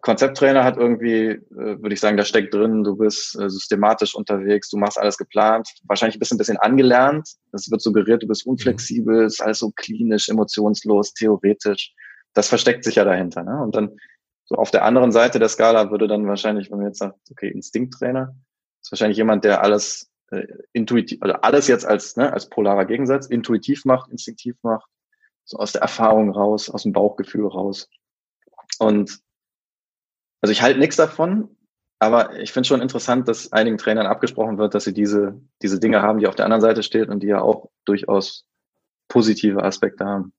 Konzepttrainer 0.00 0.64
hat 0.64 0.76
irgendwie, 0.76 1.26
äh, 1.26 1.40
würde 1.50 1.94
ich 1.94 2.00
sagen, 2.00 2.16
da 2.16 2.24
steckt 2.24 2.52
drin, 2.52 2.82
du 2.82 2.96
bist 2.96 3.38
äh, 3.38 3.48
systematisch 3.48 4.14
unterwegs, 4.14 4.68
du 4.68 4.76
machst 4.76 4.98
alles 4.98 5.16
geplant, 5.16 5.68
wahrscheinlich 5.84 6.18
bist 6.18 6.32
du 6.32 6.34
ein 6.34 6.38
bisschen 6.38 6.56
angelernt. 6.58 7.28
Es 7.52 7.70
wird 7.70 7.80
suggeriert, 7.80 8.22
du 8.22 8.26
bist 8.26 8.46
unflexibel, 8.46 9.24
ist 9.24 9.40
alles 9.40 9.60
so 9.60 9.70
klinisch, 9.70 10.28
emotionslos, 10.28 11.14
theoretisch. 11.14 11.94
Das 12.34 12.48
versteckt 12.48 12.84
sich 12.84 12.96
ja 12.96 13.04
dahinter. 13.04 13.44
Ne? 13.44 13.62
Und 13.62 13.76
dann 13.76 13.96
so 14.46 14.56
auf 14.56 14.70
der 14.70 14.84
anderen 14.84 15.12
Seite 15.12 15.38
der 15.38 15.48
Skala 15.48 15.90
würde 15.90 16.08
dann 16.08 16.26
wahrscheinlich, 16.26 16.70
wenn 16.70 16.78
man 16.78 16.88
jetzt 16.88 16.98
sagt, 16.98 17.18
okay, 17.30 17.48
Instinkttrainer, 17.48 18.34
ist 18.82 18.92
wahrscheinlich 18.92 19.16
jemand, 19.16 19.44
der 19.44 19.62
alles 19.62 20.10
äh, 20.30 20.46
intuitiv, 20.72 21.22
also 21.22 21.36
alles 21.36 21.68
jetzt 21.68 21.86
als, 21.86 22.16
ne, 22.16 22.32
als 22.32 22.50
polarer 22.50 22.84
Gegensatz, 22.84 23.26
intuitiv 23.26 23.84
macht, 23.84 24.10
instinktiv 24.10 24.56
macht, 24.62 24.90
so 25.44 25.56
aus 25.58 25.72
der 25.72 25.82
Erfahrung 25.82 26.30
raus, 26.30 26.68
aus 26.68 26.82
dem 26.82 26.92
Bauchgefühl 26.92 27.46
raus. 27.46 27.88
Und 28.78 29.20
also 30.44 30.52
ich 30.52 30.60
halte 30.60 30.78
nichts 30.78 30.96
davon, 30.96 31.48
aber 31.98 32.38
ich 32.38 32.52
finde 32.52 32.66
schon 32.66 32.82
interessant, 32.82 33.28
dass 33.28 33.50
einigen 33.54 33.78
Trainern 33.78 34.04
abgesprochen 34.06 34.58
wird, 34.58 34.74
dass 34.74 34.84
sie 34.84 34.92
diese, 34.92 35.40
diese 35.62 35.80
Dinge 35.80 36.02
haben, 36.02 36.18
die 36.18 36.26
auf 36.26 36.34
der 36.34 36.44
anderen 36.44 36.60
Seite 36.60 36.82
steht 36.82 37.08
und 37.08 37.22
die 37.22 37.28
ja 37.28 37.40
auch 37.40 37.70
durchaus 37.86 38.44
positive 39.08 39.62
Aspekte 39.62 40.04
haben. 40.04 40.34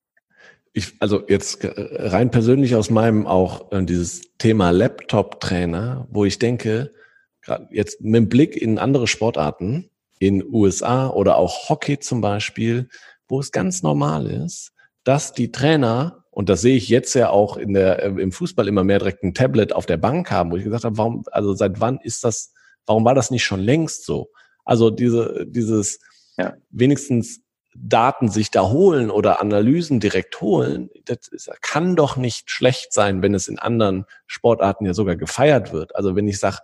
Ich, 0.74 0.94
also 1.00 1.24
jetzt 1.28 1.58
rein 1.64 2.30
persönlich 2.30 2.76
aus 2.76 2.92
meinem 2.92 3.26
auch 3.26 3.72
äh, 3.72 3.84
dieses 3.84 4.22
Thema 4.38 4.70
Laptop-Trainer, 4.70 6.08
wo 6.12 6.24
ich 6.24 6.38
denke, 6.38 6.92
gerade 7.42 7.68
jetzt 7.72 8.00
mit 8.00 8.14
dem 8.14 8.30
Blick 8.30 8.56
in 8.56 8.78
andere 8.78 9.08
Sportarten, 9.08 9.90
in 10.20 10.44
USA 10.44 11.10
oder 11.10 11.38
auch 11.38 11.68
Hockey 11.68 11.98
zum 11.98 12.22
Beispiel, 12.22 12.90
wo 13.28 13.40
es 13.40 13.52
ganz 13.52 13.82
normal 13.82 14.28
ist, 14.28 14.72
dass 15.04 15.34
die 15.34 15.52
Trainer 15.52 16.25
und 16.36 16.50
das 16.50 16.60
sehe 16.60 16.76
ich 16.76 16.90
jetzt 16.90 17.14
ja 17.14 17.30
auch 17.30 17.56
in 17.56 17.74
der, 17.74 18.04
äh, 18.04 18.08
im 18.08 18.34
Fußball 18.34 18.68
immer 18.68 18.84
mehr 18.84 19.00
direkt 19.00 19.24
ein 19.24 19.34
Tablet 19.34 19.72
auf 19.72 19.86
der 19.86 19.96
Bank 19.96 20.32
haben, 20.32 20.52
wo 20.52 20.58
ich 20.58 20.66
gesagt 20.66 20.84
habe, 20.84 20.98
warum, 20.98 21.24
also 21.32 21.54
seit 21.54 21.80
wann 21.80 21.98
ist 22.04 22.26
das, 22.26 22.52
warum 22.86 23.06
war 23.06 23.16
das 23.16 23.32
nicht 23.32 23.46
schon 23.46 23.62
längst 23.62 24.06
so? 24.06 24.32
Also 24.66 24.90
diese, 24.90 25.46
dieses, 25.48 26.02
ja. 26.38 26.58
wenigstens 26.72 27.40
Daten 27.74 28.28
sich 28.28 28.52
da 28.52 28.68
holen 28.68 29.12
oder 29.12 29.40
Analysen 29.40 30.02
direkt 30.02 30.42
holen, 30.42 30.90
das 31.06 31.30
kann 31.62 31.96
doch 31.96 32.18
nicht 32.18 32.52
schlecht 32.52 32.92
sein, 32.92 33.22
wenn 33.22 33.34
es 33.34 33.48
in 33.48 33.58
anderen 33.58 34.04
Sportarten 34.28 34.86
ja 34.86 34.94
sogar 34.94 35.16
gefeiert 35.16 35.72
wird. 35.72 35.96
Also 35.96 36.18
wenn 36.18 36.28
ich 36.28 36.40
sage, 36.40 36.58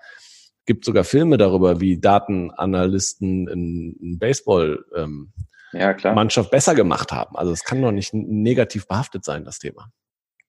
gibt 0.66 0.84
sogar 0.84 1.06
Filme 1.06 1.38
darüber, 1.38 1.80
wie 1.80 1.98
Datenanalysten 1.98 3.48
in, 3.48 4.20
Baseball 4.20 4.84
ähm, 4.98 5.32
ja, 5.74 5.94
klar. 5.94 6.14
Mannschaft 6.14 6.52
besser 6.52 6.76
gemacht 6.76 7.12
haben. 7.12 7.36
Also 7.36 7.52
es 7.52 7.64
kann 7.64 7.82
doch 7.82 7.92
nicht 7.92 8.14
negativ 8.14 8.88
behaftet 8.88 9.24
sein, 9.24 9.46
das 9.46 9.60
Thema. 9.60 9.92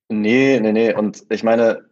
Nee, 0.09 0.59
nee, 0.59 0.71
nee. 0.71 0.93
Und 0.93 1.23
ich 1.29 1.43
meine, 1.43 1.85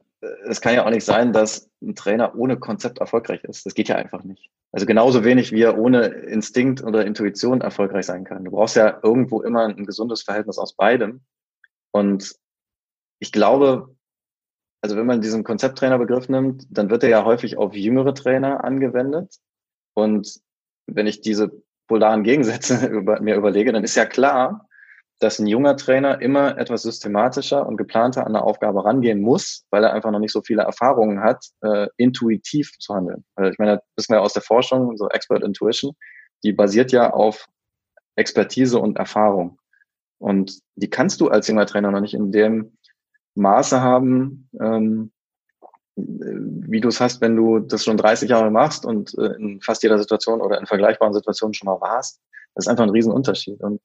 es 0.45 0.61
kann 0.61 0.75
ja 0.75 0.86
auch 0.86 0.89
nicht 0.89 1.05
sein, 1.05 1.34
dass 1.34 1.69
ein 1.82 1.95
Trainer 1.95 2.36
ohne 2.36 2.57
Konzept 2.57 2.99
erfolgreich 2.99 3.43
ist. 3.43 3.65
Das 3.65 3.73
geht 3.73 3.88
ja 3.88 3.95
einfach 3.95 4.23
nicht. 4.23 4.51
Also 4.71 4.86
genauso 4.86 5.23
wenig 5.23 5.51
wie 5.51 5.63
er 5.63 5.77
ohne 5.77 6.05
Instinkt 6.05 6.84
oder 6.84 7.05
Intuition 7.05 7.61
erfolgreich 7.61 8.05
sein 8.05 8.23
kann. 8.23 8.45
Du 8.45 8.51
brauchst 8.51 8.75
ja 8.75 8.99
irgendwo 9.03 9.41
immer 9.41 9.65
ein 9.65 9.86
gesundes 9.86 10.23
Verhältnis 10.23 10.57
aus 10.57 10.75
beidem. 10.75 11.21
Und 11.91 12.36
ich 13.19 13.32
glaube, 13.32 13.95
also 14.82 14.95
wenn 14.95 15.05
man 15.05 15.21
diesen 15.21 15.43
Konzepttrainerbegriff 15.43 16.29
nimmt, 16.29 16.65
dann 16.69 16.89
wird 16.89 17.03
er 17.03 17.09
ja 17.09 17.25
häufig 17.25 17.57
auf 17.57 17.75
jüngere 17.75 18.13
Trainer 18.13 18.63
angewendet. 18.63 19.36
Und 19.93 20.39
wenn 20.88 21.07
ich 21.07 21.21
diese 21.21 21.51
polaren 21.92 22.24
Gegensätze 22.24 22.86
über, 22.88 23.20
mir 23.20 23.36
überlege, 23.36 23.74
dann 23.74 23.84
ist 23.84 23.96
ja 23.96 24.06
klar, 24.06 24.70
dass 25.20 25.39
ein 25.39 25.46
junger 25.46 25.76
Trainer 25.76 26.22
immer 26.22 26.58
etwas 26.58 26.84
systematischer 26.84 27.68
und 27.68 27.76
geplanter 27.76 28.22
an 28.22 28.34
eine 28.34 28.46
Aufgabe 28.46 28.86
rangehen 28.86 29.20
muss, 29.20 29.66
weil 29.72 29.84
er 29.84 29.92
einfach 29.92 30.10
noch 30.10 30.20
nicht 30.20 30.32
so 30.32 30.42
viele 30.42 30.62
Erfahrungen 30.62 31.22
hat, 31.22 31.46
äh, 31.62 31.88
intuitiv 31.98 32.72
zu 32.80 32.96
handeln. 32.96 33.26
Weil 33.36 33.52
ich 33.52 33.60
meine, 33.60 33.76
das 33.76 33.84
wissen 33.98 34.14
wir 34.14 34.22
aus 34.22 34.32
der 34.32 34.42
Forschung, 34.42 34.96
so 34.96 35.10
Expert 35.10 35.44
Intuition, 35.44 35.92
die 36.46 36.54
basiert 36.54 36.94
ja 36.94 37.12
auf 37.12 37.48
Expertise 38.16 38.80
und 38.80 38.98
Erfahrung. 38.98 39.60
Und 40.18 40.60
die 40.76 40.89
kannst 40.89 41.20
du 41.20 41.28
als 41.28 41.50
junger 41.50 41.66
Trainer 41.66 41.92
noch 41.92 42.00
nicht 42.00 42.14
in 42.14 42.32
dem 42.32 42.78
Maße 43.36 43.82
haben, 43.82 44.50
ähm, 44.62 45.12
wie 46.08 46.82
du 46.82 46.89
es 46.89 46.99
hast, 46.99 47.22
wenn 47.22 47.36
du 47.36 47.60
das 47.60 47.84
schon 47.84 47.97
30 47.97 48.30
Jahre 48.30 48.52
machst 48.52 48.86
und 48.86 49.18
äh, 49.18 49.34
in 49.38 49.62
fast 49.62 49.84
jeder 49.84 49.97
Situation 49.97 50.41
oder 50.41 50.60
in 50.60 50.66
vergleichbaren 50.66 51.14
Situationen 51.14 51.54
schon 51.54 51.68
mal 51.68 51.82
warst. 51.82 52.20
Das 52.56 52.66
ist 52.66 52.70
einfach 52.70 52.84
ein 52.84 52.89
Riesenunterschied. 52.89 53.62
Und 53.62 53.82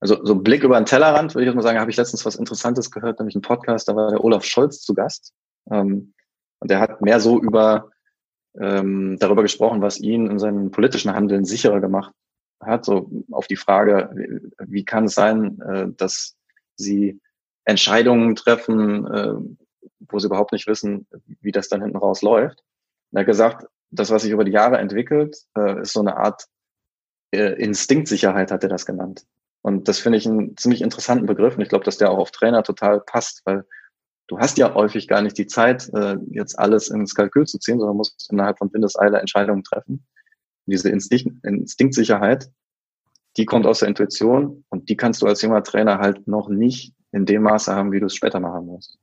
also 0.00 0.24
so 0.24 0.34
Blick 0.34 0.64
über 0.64 0.78
den 0.80 0.86
Tellerrand, 0.86 1.34
würde 1.34 1.44
ich 1.44 1.46
jetzt 1.46 1.56
mal 1.56 1.62
sagen, 1.62 1.78
habe 1.78 1.90
ich 1.90 1.96
letztens 1.96 2.24
was 2.26 2.36
Interessantes 2.36 2.90
gehört, 2.90 3.18
nämlich 3.18 3.34
einen 3.34 3.42
Podcast, 3.42 3.88
da 3.88 3.96
war 3.96 4.10
der 4.10 4.24
Olaf 4.24 4.44
Scholz 4.44 4.80
zu 4.80 4.94
Gast. 4.94 5.32
Ähm, 5.70 6.14
und 6.58 6.70
der 6.70 6.80
hat 6.80 7.02
mehr 7.02 7.20
so 7.20 7.40
über 7.40 7.90
ähm, 8.58 9.16
darüber 9.18 9.42
gesprochen, 9.42 9.80
was 9.80 9.98
ihn 9.98 10.26
in 10.26 10.38
seinem 10.38 10.70
politischen 10.70 11.14
Handeln 11.14 11.44
sicherer 11.44 11.80
gemacht 11.80 12.12
hat, 12.60 12.84
so 12.84 13.10
auf 13.30 13.46
die 13.46 13.56
Frage, 13.56 14.10
wie, 14.14 14.72
wie 14.72 14.84
kann 14.84 15.04
es 15.04 15.14
sein, 15.14 15.60
äh, 15.60 15.86
dass 15.96 16.36
sie 16.76 17.20
Entscheidungen 17.64 18.34
treffen, 18.34 19.06
äh, 19.06 19.61
wo 20.08 20.18
sie 20.18 20.26
überhaupt 20.26 20.52
nicht 20.52 20.66
wissen, 20.66 21.06
wie 21.40 21.52
das 21.52 21.68
dann 21.68 21.82
hinten 21.82 21.96
raus 21.96 22.22
läuft. 22.22 22.62
er 23.12 23.20
hat 23.20 23.26
gesagt, 23.26 23.66
das, 23.90 24.10
was 24.10 24.22
sich 24.22 24.30
über 24.30 24.44
die 24.44 24.52
Jahre 24.52 24.78
entwickelt, 24.78 25.36
äh, 25.56 25.82
ist 25.82 25.92
so 25.92 26.00
eine 26.00 26.16
Art 26.16 26.46
äh, 27.30 27.54
Instinktsicherheit, 27.62 28.50
hat 28.50 28.62
er 28.62 28.68
das 28.68 28.86
genannt. 28.86 29.24
Und 29.62 29.86
das 29.86 29.98
finde 29.98 30.18
ich 30.18 30.26
einen 30.26 30.56
ziemlich 30.56 30.82
interessanten 30.82 31.26
Begriff. 31.26 31.56
Und 31.56 31.62
ich 31.62 31.68
glaube, 31.68 31.84
dass 31.84 31.98
der 31.98 32.10
auch 32.10 32.18
auf 32.18 32.30
Trainer 32.30 32.62
total 32.62 33.00
passt, 33.00 33.42
weil 33.44 33.64
du 34.28 34.38
hast 34.38 34.58
ja 34.58 34.74
häufig 34.74 35.08
gar 35.08 35.22
nicht 35.22 35.38
die 35.38 35.46
Zeit, 35.46 35.88
äh, 35.94 36.16
jetzt 36.30 36.58
alles 36.58 36.88
ins 36.88 37.14
Kalkül 37.14 37.46
zu 37.46 37.58
ziehen, 37.58 37.78
sondern 37.78 37.96
musst 37.96 38.30
innerhalb 38.32 38.58
von 38.58 38.72
Windeseile 38.72 39.18
Entscheidungen 39.18 39.62
treffen. 39.62 40.06
Diese 40.66 40.88
Instinkt, 40.88 41.44
Instinktsicherheit, 41.44 42.50
die 43.36 43.44
kommt 43.44 43.66
aus 43.66 43.80
der 43.80 43.88
Intuition 43.88 44.64
und 44.68 44.88
die 44.88 44.96
kannst 44.96 45.22
du 45.22 45.26
als 45.26 45.42
junger 45.42 45.62
Trainer 45.62 45.98
halt 45.98 46.26
noch 46.26 46.48
nicht 46.48 46.94
in 47.12 47.26
dem 47.26 47.42
Maße 47.42 47.74
haben, 47.74 47.92
wie 47.92 48.00
du 48.00 48.06
es 48.06 48.14
später 48.14 48.40
machen 48.40 48.66
musst 48.66 48.98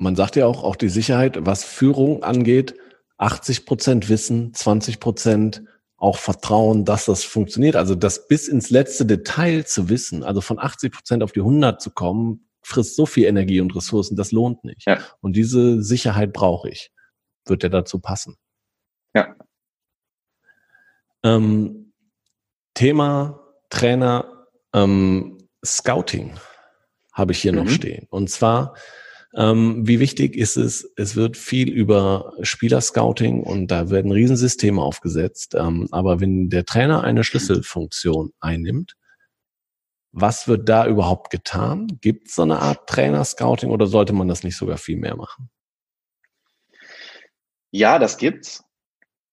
man 0.00 0.16
sagt 0.16 0.36
ja 0.36 0.46
auch, 0.46 0.64
auch 0.64 0.76
die 0.76 0.88
Sicherheit, 0.88 1.38
was 1.40 1.62
Führung 1.62 2.22
angeht, 2.24 2.74
80 3.18 3.66
Prozent 3.66 4.08
Wissen, 4.08 4.54
20 4.54 4.98
Prozent 4.98 5.62
auch 5.98 6.16
Vertrauen, 6.16 6.86
dass 6.86 7.04
das 7.04 7.22
funktioniert. 7.22 7.76
Also 7.76 7.94
das 7.94 8.26
bis 8.26 8.48
ins 8.48 8.70
letzte 8.70 9.04
Detail 9.04 9.66
zu 9.66 9.90
wissen, 9.90 10.24
also 10.24 10.40
von 10.40 10.58
80 10.58 10.90
Prozent 10.92 11.22
auf 11.22 11.32
die 11.32 11.40
100 11.40 11.82
zu 11.82 11.90
kommen, 11.90 12.48
frisst 12.62 12.96
so 12.96 13.04
viel 13.04 13.26
Energie 13.26 13.60
und 13.60 13.76
Ressourcen, 13.76 14.16
das 14.16 14.32
lohnt 14.32 14.64
nicht. 14.64 14.86
Ja. 14.86 15.00
Und 15.20 15.36
diese 15.36 15.82
Sicherheit 15.82 16.32
brauche 16.32 16.70
ich. 16.70 16.90
Wird 17.44 17.62
ja 17.62 17.68
dazu 17.68 18.00
passen. 18.00 18.36
Ja. 19.14 19.36
Ähm, 21.22 21.92
Thema 22.72 23.40
Trainer 23.68 24.46
ähm, 24.72 25.36
Scouting 25.62 26.32
habe 27.12 27.32
ich 27.32 27.42
hier 27.42 27.52
mhm. 27.52 27.58
noch 27.58 27.68
stehen. 27.68 28.06
Und 28.08 28.30
zwar 28.30 28.74
ähm, 29.34 29.86
wie 29.86 30.00
wichtig 30.00 30.36
ist 30.36 30.56
es? 30.56 30.92
Es 30.96 31.14
wird 31.14 31.36
viel 31.36 31.70
über 31.70 32.32
Spielerscouting 32.42 33.42
und 33.42 33.68
da 33.68 33.90
werden 33.90 34.10
Riesensysteme 34.10 34.82
aufgesetzt. 34.82 35.54
Ähm, 35.54 35.88
aber 35.92 36.20
wenn 36.20 36.48
der 36.50 36.64
Trainer 36.64 37.04
eine 37.04 37.22
Schlüsselfunktion 37.22 38.32
einnimmt, 38.40 38.96
was 40.12 40.48
wird 40.48 40.68
da 40.68 40.86
überhaupt 40.86 41.30
getan? 41.30 41.86
Gibt 42.00 42.28
es 42.28 42.34
so 42.34 42.42
eine 42.42 42.58
Art 42.58 42.88
Trainer-Scouting 42.88 43.70
oder 43.70 43.86
sollte 43.86 44.12
man 44.12 44.26
das 44.26 44.42
nicht 44.42 44.56
sogar 44.56 44.76
viel 44.76 44.96
mehr 44.96 45.16
machen? 45.16 45.48
Ja, 47.70 48.00
das 48.00 48.18
gibt's. 48.18 48.64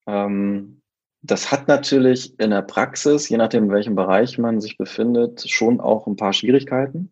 Ähm, 0.06 0.82
das 1.24 1.52
hat 1.52 1.68
natürlich 1.68 2.40
in 2.40 2.52
der 2.52 2.62
Praxis, 2.62 3.28
je 3.30 3.38
nachdem, 3.38 3.66
in 3.66 3.72
welchem 3.72 3.96
Bereich 3.96 4.38
man 4.38 4.62
sich 4.62 4.78
befindet, 4.78 5.50
schon 5.50 5.82
auch 5.82 6.06
ein 6.06 6.16
paar 6.16 6.34
Schwierigkeiten. 6.34 7.12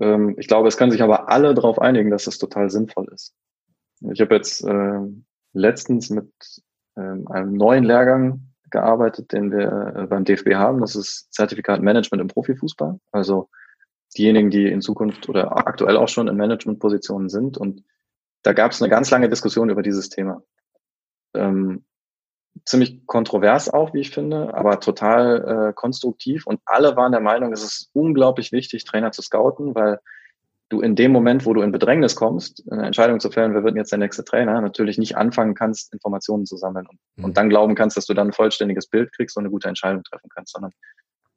Ähm, 0.00 0.34
ich 0.38 0.48
glaube, 0.48 0.68
es 0.68 0.76
können 0.76 0.90
sich 0.90 1.02
aber 1.02 1.28
alle 1.28 1.54
darauf 1.54 1.80
einigen, 1.80 2.10
dass 2.10 2.24
das 2.24 2.38
total 2.38 2.70
sinnvoll 2.70 3.08
ist. 3.12 3.34
Ich 4.00 4.20
habe 4.20 4.34
jetzt 4.34 4.64
äh, 4.64 5.00
letztens 5.52 6.10
mit 6.10 6.30
ähm, 6.96 7.26
einem 7.28 7.54
neuen 7.54 7.84
Lehrgang 7.84 8.48
gearbeitet, 8.70 9.32
den 9.32 9.50
wir 9.50 9.94
äh, 9.96 10.06
beim 10.06 10.24
DFB 10.24 10.54
haben. 10.54 10.80
Das 10.80 10.94
ist 10.94 11.32
Zertifikat 11.32 11.82
Management 11.82 12.20
im 12.20 12.28
Profifußball. 12.28 13.00
Also 13.12 13.48
diejenigen, 14.16 14.50
die 14.50 14.68
in 14.68 14.80
Zukunft 14.80 15.28
oder 15.28 15.66
aktuell 15.66 15.96
auch 15.96 16.08
schon 16.08 16.28
in 16.28 16.36
Managementpositionen 16.36 17.28
sind. 17.28 17.58
Und 17.58 17.82
da 18.42 18.52
gab 18.52 18.72
es 18.72 18.82
eine 18.82 18.90
ganz 18.90 19.10
lange 19.10 19.28
Diskussion 19.28 19.70
über 19.70 19.82
dieses 19.82 20.08
Thema. 20.08 20.42
Ähm, 21.34 21.84
ziemlich 22.64 23.06
kontrovers 23.06 23.68
auch, 23.70 23.94
wie 23.94 24.00
ich 24.00 24.10
finde, 24.10 24.54
aber 24.54 24.80
total 24.80 25.68
äh, 25.68 25.72
konstruktiv. 25.74 26.46
Und 26.46 26.60
alle 26.64 26.96
waren 26.96 27.12
der 27.12 27.20
Meinung, 27.20 27.52
es 27.52 27.62
ist 27.62 27.90
unglaublich 27.92 28.52
wichtig, 28.52 28.84
Trainer 28.84 29.12
zu 29.12 29.22
scouten, 29.22 29.74
weil 29.74 29.98
du 30.68 30.80
in 30.80 30.94
dem 30.96 31.12
Moment, 31.12 31.46
wo 31.46 31.54
du 31.54 31.62
in 31.62 31.72
Bedrängnis 31.72 32.14
kommst, 32.14 32.62
eine 32.70 32.86
Entscheidung 32.86 33.20
zu 33.20 33.30
fällen, 33.30 33.54
wer 33.54 33.64
wird 33.64 33.76
jetzt 33.76 33.90
der 33.90 33.98
nächste 33.98 34.24
Trainer, 34.24 34.60
natürlich 34.60 34.98
nicht 34.98 35.16
anfangen 35.16 35.54
kannst, 35.54 35.92
Informationen 35.92 36.44
zu 36.44 36.56
sammeln 36.56 36.86
und, 36.86 36.98
mhm. 37.16 37.24
und 37.24 37.36
dann 37.36 37.48
glauben 37.48 37.74
kannst, 37.74 37.96
dass 37.96 38.06
du 38.06 38.14
dann 38.14 38.28
ein 38.28 38.32
vollständiges 38.32 38.86
Bild 38.86 39.12
kriegst 39.12 39.36
und 39.36 39.44
eine 39.44 39.50
gute 39.50 39.68
Entscheidung 39.68 40.02
treffen 40.02 40.28
kannst, 40.34 40.52
sondern 40.52 40.72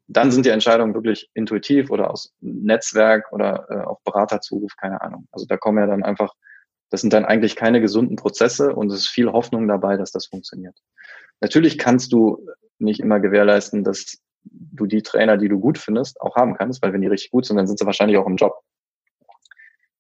dann 0.08 0.32
sind 0.32 0.46
die 0.46 0.50
Entscheidungen 0.50 0.94
wirklich 0.94 1.30
intuitiv 1.34 1.90
oder 1.90 2.12
aus 2.12 2.34
Netzwerk 2.42 3.32
oder 3.32 3.66
äh, 3.70 3.86
auf 3.86 4.04
Beraterzuruf, 4.04 4.76
keine 4.76 5.02
Ahnung. 5.02 5.28
Also 5.32 5.46
da 5.46 5.56
kommen 5.56 5.78
ja 5.78 5.88
dann 5.88 6.04
einfach, 6.04 6.34
das 6.92 7.02
sind 7.02 7.14
dann 7.14 7.26
eigentlich 7.26 7.56
keine 7.56 7.82
gesunden 7.82 8.18
Prozesse 8.18 8.76
und 8.76 8.92
es 8.92 9.00
ist 9.00 9.08
viel 9.08 9.32
Hoffnung 9.32 9.68
dabei, 9.68 9.98
dass 9.98 10.12
das 10.12 10.28
funktioniert. 10.28 10.78
Natürlich 11.40 11.78
kannst 11.78 12.12
du 12.14 12.46
nicht 12.78 13.00
immer 13.00 13.20
gewährleisten, 13.20 13.84
dass 13.84 14.22
du 14.44 14.86
die 14.86 15.02
Trainer, 15.02 15.38
die 15.38 15.48
du 15.48 15.60
gut 15.60 15.78
findest, 15.78 16.20
auch 16.22 16.36
haben 16.36 16.56
kannst, 16.56 16.82
weil 16.82 16.94
wenn 16.94 17.02
die 17.02 17.08
richtig 17.08 17.32
gut 17.32 17.46
sind, 17.46 17.56
dann 17.58 17.68
sind 17.68 17.80
sie 17.80 17.86
wahrscheinlich 17.86 18.18
auch 18.18 18.28
im 18.28 18.36
Job. 18.36 18.62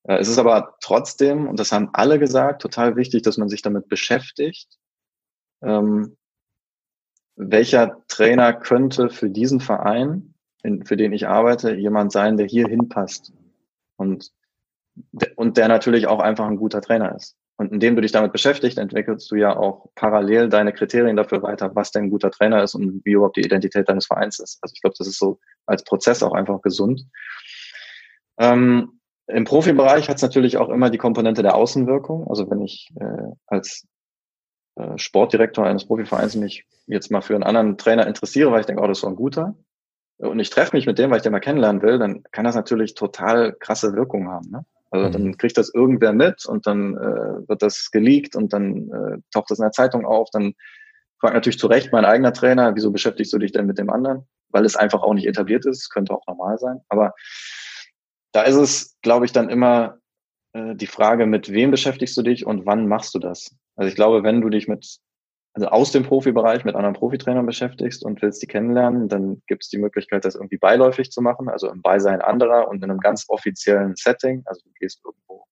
Äh, 0.03 0.17
es 0.17 0.27
ist 0.27 0.37
aber 0.37 0.75
trotzdem, 0.81 1.47
und 1.47 1.59
das 1.59 1.71
haben 1.71 1.89
alle 1.93 2.19
gesagt, 2.19 2.61
total 2.61 2.95
wichtig, 2.95 3.23
dass 3.23 3.37
man 3.37 3.49
sich 3.49 3.61
damit 3.61 3.87
beschäftigt, 3.87 4.77
ähm, 5.61 6.17
welcher 7.35 8.03
Trainer 8.07 8.53
könnte 8.53 9.09
für 9.09 9.29
diesen 9.29 9.61
Verein, 9.61 10.33
in, 10.63 10.85
für 10.85 10.97
den 10.97 11.13
ich 11.13 11.27
arbeite, 11.27 11.73
jemand 11.73 12.11
sein, 12.11 12.35
der 12.35 12.47
hier 12.47 12.67
hinpasst 12.67 13.31
und, 13.95 14.31
und 15.35 15.57
der 15.57 15.67
natürlich 15.67 16.07
auch 16.07 16.19
einfach 16.19 16.47
ein 16.47 16.57
guter 16.57 16.81
Trainer 16.81 17.15
ist. 17.15 17.35
Und 17.57 17.71
indem 17.71 17.95
du 17.95 18.01
dich 18.01 18.11
damit 18.11 18.31
beschäftigst, 18.31 18.77
entwickelst 18.77 19.29
du 19.29 19.35
ja 19.35 19.55
auch 19.55 19.89
parallel 19.95 20.49
deine 20.49 20.73
Kriterien 20.73 21.15
dafür 21.15 21.43
weiter, 21.43 21.75
was 21.75 21.91
denn 21.91 22.05
ein 22.05 22.09
guter 22.09 22.31
Trainer 22.31 22.63
ist 22.63 22.73
und 22.73 23.05
wie 23.05 23.11
überhaupt 23.11 23.37
die 23.37 23.41
Identität 23.41 23.87
deines 23.87 24.07
Vereins 24.07 24.39
ist. 24.39 24.57
Also 24.61 24.73
ich 24.73 24.81
glaube, 24.81 24.95
das 24.97 25.07
ist 25.07 25.19
so 25.19 25.39
als 25.67 25.83
Prozess 25.83 26.23
auch 26.23 26.33
einfach 26.33 26.61
gesund. 26.61 27.05
Ähm, 28.39 28.99
Im 29.27 29.45
Profibereich 29.45 30.09
hat 30.09 30.15
es 30.15 30.23
natürlich 30.23 30.57
auch 30.57 30.69
immer 30.69 30.89
die 30.89 30.97
Komponente 30.97 31.43
der 31.43 31.55
Außenwirkung. 31.55 32.27
Also 32.27 32.49
wenn 32.49 32.61
ich 32.61 32.89
äh, 32.99 33.31
als 33.45 33.87
äh, 34.75 34.97
Sportdirektor 34.97 35.65
eines 35.65 35.85
Profivereins 35.85 36.35
mich 36.35 36.65
jetzt 36.87 37.11
mal 37.11 37.21
für 37.21 37.35
einen 37.35 37.43
anderen 37.43 37.77
Trainer 37.77 38.07
interessiere, 38.07 38.51
weil 38.51 38.61
ich 38.61 38.65
denke, 38.65 38.81
oh, 38.81 38.87
das 38.87 38.97
ist 38.97 39.01
so 39.01 39.07
ein 39.07 39.15
guter, 39.15 39.55
und 40.21 40.39
ich 40.39 40.51
treffe 40.51 40.75
mich 40.75 40.85
mit 40.85 40.99
dem, 40.99 41.09
weil 41.09 41.17
ich 41.17 41.23
den 41.23 41.31
mal 41.31 41.39
kennenlernen 41.39 41.81
will, 41.81 41.97
dann 41.97 42.23
kann 42.31 42.45
das 42.45 42.55
natürlich 42.55 42.93
total 42.93 43.53
krasse 43.53 43.93
Wirkung 43.95 44.29
haben. 44.29 44.51
Ne? 44.51 44.65
Also 44.91 45.07
mhm. 45.07 45.11
dann 45.13 45.37
kriegt 45.37 45.57
das 45.57 45.73
irgendwer 45.73 46.13
mit 46.13 46.45
und 46.45 46.67
dann 46.67 46.95
äh, 46.97 47.47
wird 47.47 47.61
das 47.61 47.91
geleakt 47.91 48.35
und 48.35 48.53
dann 48.53 48.89
äh, 48.91 49.17
taucht 49.33 49.49
das 49.49 49.59
in 49.59 49.63
der 49.63 49.71
Zeitung 49.71 50.05
auf. 50.05 50.29
Dann 50.31 50.53
fragt 51.19 51.33
natürlich 51.33 51.59
zu 51.59 51.67
Recht 51.67 51.91
mein 51.91 52.05
eigener 52.05 52.33
Trainer, 52.33 52.75
wieso 52.75 52.91
beschäftigst 52.91 53.31
du 53.31 53.37
dich 53.37 53.53
denn 53.53 53.65
mit 53.65 53.77
dem 53.77 53.89
anderen? 53.89 54.27
Weil 54.49 54.65
es 54.65 54.75
einfach 54.75 55.01
auch 55.01 55.13
nicht 55.13 55.27
etabliert 55.27 55.65
ist, 55.65 55.89
könnte 55.89 56.13
auch 56.13 56.27
normal 56.27 56.57
sein. 56.57 56.81
Aber 56.89 57.13
da 58.33 58.43
ist 58.43 58.55
es, 58.55 58.97
glaube 59.01 59.25
ich, 59.25 59.31
dann 59.31 59.49
immer 59.49 59.97
äh, 60.53 60.75
die 60.75 60.87
Frage, 60.87 61.25
mit 61.25 61.51
wem 61.51 61.71
beschäftigst 61.71 62.17
du 62.17 62.21
dich 62.21 62.45
und 62.45 62.65
wann 62.65 62.87
machst 62.87 63.15
du 63.15 63.19
das? 63.19 63.55
Also 63.75 63.87
ich 63.87 63.95
glaube, 63.95 64.23
wenn 64.23 64.41
du 64.41 64.49
dich 64.49 64.67
mit, 64.67 64.97
also 65.53 65.67
aus 65.67 65.91
dem 65.91 66.03
Profibereich 66.03 66.63
mit 66.63 66.75
anderen 66.75 66.95
Profitrainern 66.95 67.45
beschäftigst 67.45 68.05
und 68.05 68.21
willst 68.21 68.41
die 68.41 68.47
kennenlernen, 68.47 69.09
dann 69.09 69.41
gibt 69.47 69.63
es 69.63 69.69
die 69.69 69.77
Möglichkeit, 69.77 70.23
das 70.23 70.35
irgendwie 70.35 70.57
beiläufig 70.57 71.11
zu 71.11 71.21
machen, 71.21 71.49
also 71.49 71.69
im 71.69 71.81
Beisein 71.81 72.21
anderer 72.21 72.69
und 72.69 72.83
in 72.83 72.89
einem 72.89 72.99
ganz 72.99 73.25
offiziellen 73.27 73.95
Setting. 73.95 74.43
Also 74.45 74.61
du 74.63 74.71
gehst 74.79 75.01
irgendwo, 75.03 75.45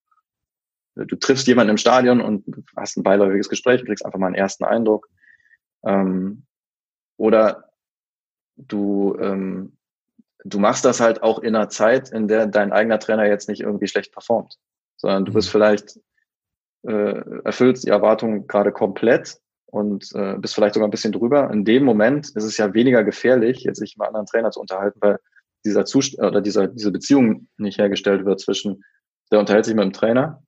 du 0.94 1.16
triffst 1.16 1.46
jemanden 1.46 1.72
im 1.72 1.76
Stadion 1.76 2.20
und 2.20 2.44
hast 2.76 2.96
ein 2.96 3.02
beiläufiges 3.02 3.48
Gespräch, 3.48 3.84
kriegst 3.84 4.04
einfach 4.04 4.18
mal 4.18 4.28
einen 4.28 4.36
ersten 4.36 4.64
Eindruck. 4.64 5.08
Ähm, 5.84 6.46
oder 7.18 7.70
du, 8.56 9.16
ähm, 9.20 9.76
du 10.44 10.58
machst 10.58 10.86
das 10.86 11.00
halt 11.00 11.22
auch 11.22 11.40
in 11.40 11.54
einer 11.54 11.68
Zeit, 11.68 12.08
in 12.10 12.26
der 12.26 12.46
dein 12.46 12.72
eigener 12.72 12.98
Trainer 12.98 13.26
jetzt 13.26 13.48
nicht 13.48 13.60
irgendwie 13.60 13.88
schlecht 13.88 14.12
performt 14.12 14.58
sondern 15.00 15.24
du 15.24 15.32
bist 15.32 15.48
mhm. 15.48 15.52
vielleicht 15.52 16.00
äh, 16.82 17.40
erfüllst 17.44 17.84
die 17.84 17.90
Erwartungen 17.90 18.46
gerade 18.46 18.72
komplett 18.72 19.40
und 19.70 20.10
äh, 20.14 20.36
bist 20.38 20.54
vielleicht 20.54 20.74
sogar 20.74 20.88
ein 20.88 20.92
bisschen 20.92 21.12
drüber. 21.12 21.50
In 21.50 21.64
dem 21.64 21.84
Moment 21.84 22.30
ist 22.30 22.44
es 22.44 22.56
ja 22.56 22.74
weniger 22.74 23.04
gefährlich, 23.04 23.62
jetzt 23.62 23.78
sich 23.78 23.96
mit 23.96 24.06
anderen 24.06 24.26
Trainer 24.26 24.50
zu 24.50 24.60
unterhalten, 24.60 24.98
weil 25.00 25.18
dieser 25.64 25.84
Zustand 25.84 26.28
oder 26.28 26.40
dieser, 26.40 26.68
diese 26.68 26.90
Beziehung 26.90 27.48
nicht 27.56 27.78
hergestellt 27.78 28.24
wird 28.24 28.40
zwischen, 28.40 28.84
der 29.30 29.38
unterhält 29.38 29.64
sich 29.64 29.74
mit 29.74 29.84
dem 29.84 29.92
Trainer 29.92 30.42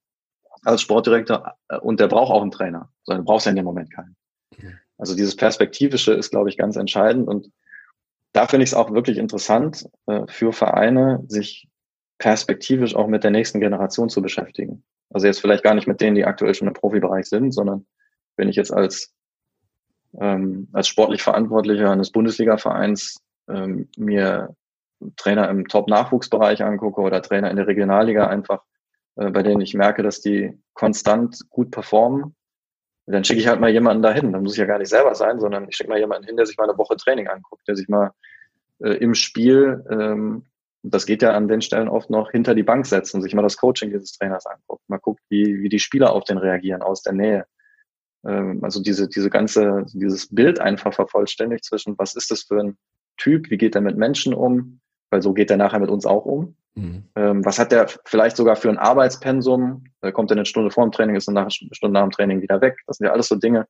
als 0.64 0.80
Sportdirektor 0.80 1.54
äh, 1.68 1.78
und 1.78 2.00
der 2.00 2.08
braucht 2.08 2.32
auch 2.32 2.42
einen 2.42 2.50
Trainer, 2.50 2.90
sondern 3.04 3.24
du 3.24 3.30
brauchst 3.30 3.46
ja 3.46 3.50
in 3.50 3.56
dem 3.56 3.64
Moment 3.64 3.92
keinen. 3.92 4.16
Also 4.98 5.16
dieses 5.16 5.34
Perspektivische 5.34 6.12
ist, 6.12 6.30
glaube 6.30 6.48
ich, 6.48 6.56
ganz 6.56 6.76
entscheidend 6.76 7.26
und 7.26 7.50
da 8.32 8.46
finde 8.46 8.64
ich 8.64 8.70
es 8.70 8.74
auch 8.74 8.92
wirklich 8.92 9.18
interessant 9.18 9.88
äh, 10.06 10.22
für 10.28 10.52
Vereine, 10.52 11.24
sich 11.28 11.68
perspektivisch 12.18 12.94
auch 12.94 13.08
mit 13.08 13.24
der 13.24 13.30
nächsten 13.30 13.60
Generation 13.60 14.08
zu 14.08 14.22
beschäftigen. 14.22 14.84
Also 15.10 15.26
jetzt 15.26 15.40
vielleicht 15.40 15.64
gar 15.64 15.74
nicht 15.74 15.88
mit 15.88 16.00
denen, 16.00 16.14
die 16.14 16.24
aktuell 16.24 16.54
schon 16.54 16.68
im 16.68 16.74
Profibereich 16.74 17.26
sind, 17.26 17.52
sondern 17.52 17.84
wenn 18.36 18.48
ich 18.48 18.56
jetzt 18.56 18.72
als, 18.72 19.12
ähm, 20.18 20.68
als 20.72 20.88
sportlich 20.88 21.22
Verantwortlicher 21.22 21.90
eines 21.90 22.10
Bundesliga-Vereins 22.10 23.22
ähm, 23.48 23.88
mir 23.96 24.54
Trainer 25.16 25.48
im 25.48 25.66
Top-Nachwuchsbereich 25.66 26.62
angucke 26.62 27.00
oder 27.00 27.22
Trainer 27.22 27.50
in 27.50 27.56
der 27.56 27.66
Regionalliga 27.66 28.28
einfach, 28.28 28.62
äh, 29.16 29.30
bei 29.30 29.42
denen 29.42 29.60
ich 29.60 29.74
merke, 29.74 30.02
dass 30.02 30.20
die 30.20 30.58
konstant 30.74 31.40
gut 31.50 31.70
performen, 31.70 32.36
dann 33.06 33.24
schicke 33.24 33.40
ich 33.40 33.48
halt 33.48 33.60
mal 33.60 33.70
jemanden 33.70 34.02
dahin. 34.02 34.32
Dann 34.32 34.44
muss 34.44 34.52
ich 34.52 34.60
ja 34.60 34.64
gar 34.64 34.78
nicht 34.78 34.88
selber 34.88 35.14
sein, 35.14 35.40
sondern 35.40 35.68
ich 35.68 35.76
schicke 35.76 35.90
mal 35.90 35.98
jemanden 35.98 36.26
hin, 36.26 36.36
der 36.36 36.46
sich 36.46 36.56
mal 36.56 36.68
eine 36.68 36.78
Woche 36.78 36.96
Training 36.96 37.26
anguckt, 37.26 37.66
der 37.66 37.74
sich 37.74 37.88
mal 37.88 38.12
äh, 38.78 38.94
im 38.94 39.14
Spiel 39.14 39.84
ähm, 39.90 40.46
das 40.82 41.06
geht 41.06 41.22
ja 41.22 41.32
an 41.32 41.48
den 41.48 41.62
Stellen 41.62 41.88
oft 41.88 42.10
noch 42.10 42.30
hinter 42.30 42.54
die 42.54 42.64
Bank 42.64 42.86
setzen 42.86 43.16
und 43.16 43.22
sich 43.22 43.34
mal 43.34 43.42
das 43.42 43.56
Coaching 43.56 43.90
dieses 43.90 44.12
Trainers 44.12 44.46
anguckt. 44.46 44.82
Man 44.88 45.00
guckt, 45.00 45.20
wie, 45.28 45.60
wie 45.62 45.68
die 45.68 45.78
Spieler 45.78 46.12
auf 46.12 46.24
den 46.24 46.38
reagieren 46.38 46.82
aus 46.82 47.02
der 47.02 47.12
Nähe. 47.12 47.46
Ähm, 48.26 48.60
also 48.62 48.82
diese, 48.82 49.08
diese 49.08 49.30
ganze, 49.30 49.84
dieses 49.92 50.28
Bild 50.28 50.60
einfach 50.60 50.94
vervollständigt 50.94 51.64
zwischen, 51.64 51.98
was 51.98 52.14
ist 52.14 52.30
das 52.30 52.42
für 52.42 52.60
ein 52.60 52.76
Typ, 53.16 53.50
wie 53.50 53.58
geht 53.58 53.74
er 53.74 53.80
mit 53.80 53.96
Menschen 53.96 54.34
um, 54.34 54.80
weil 55.10 55.22
so 55.22 55.32
geht 55.32 55.50
er 55.50 55.56
nachher 55.56 55.80
mit 55.80 55.90
uns 55.90 56.06
auch 56.06 56.24
um. 56.24 56.56
Mhm. 56.74 57.04
Ähm, 57.16 57.44
was 57.44 57.58
hat 57.58 57.72
der 57.72 57.88
vielleicht 58.04 58.36
sogar 58.36 58.56
für 58.56 58.70
ein 58.70 58.78
Arbeitspensum? 58.78 59.84
Kommt 60.12 60.30
er 60.30 60.36
eine 60.36 60.46
Stunde 60.46 60.70
vor 60.70 60.84
dem 60.84 60.92
Training, 60.92 61.16
ist 61.16 61.28
eine 61.28 61.50
Stunde 61.50 61.92
nach 61.92 62.02
dem 62.02 62.10
Training 62.10 62.40
wieder 62.40 62.60
weg. 62.60 62.78
Das 62.86 62.96
sind 62.96 63.06
ja 63.06 63.12
alles 63.12 63.28
so 63.28 63.36
Dinge. 63.36 63.66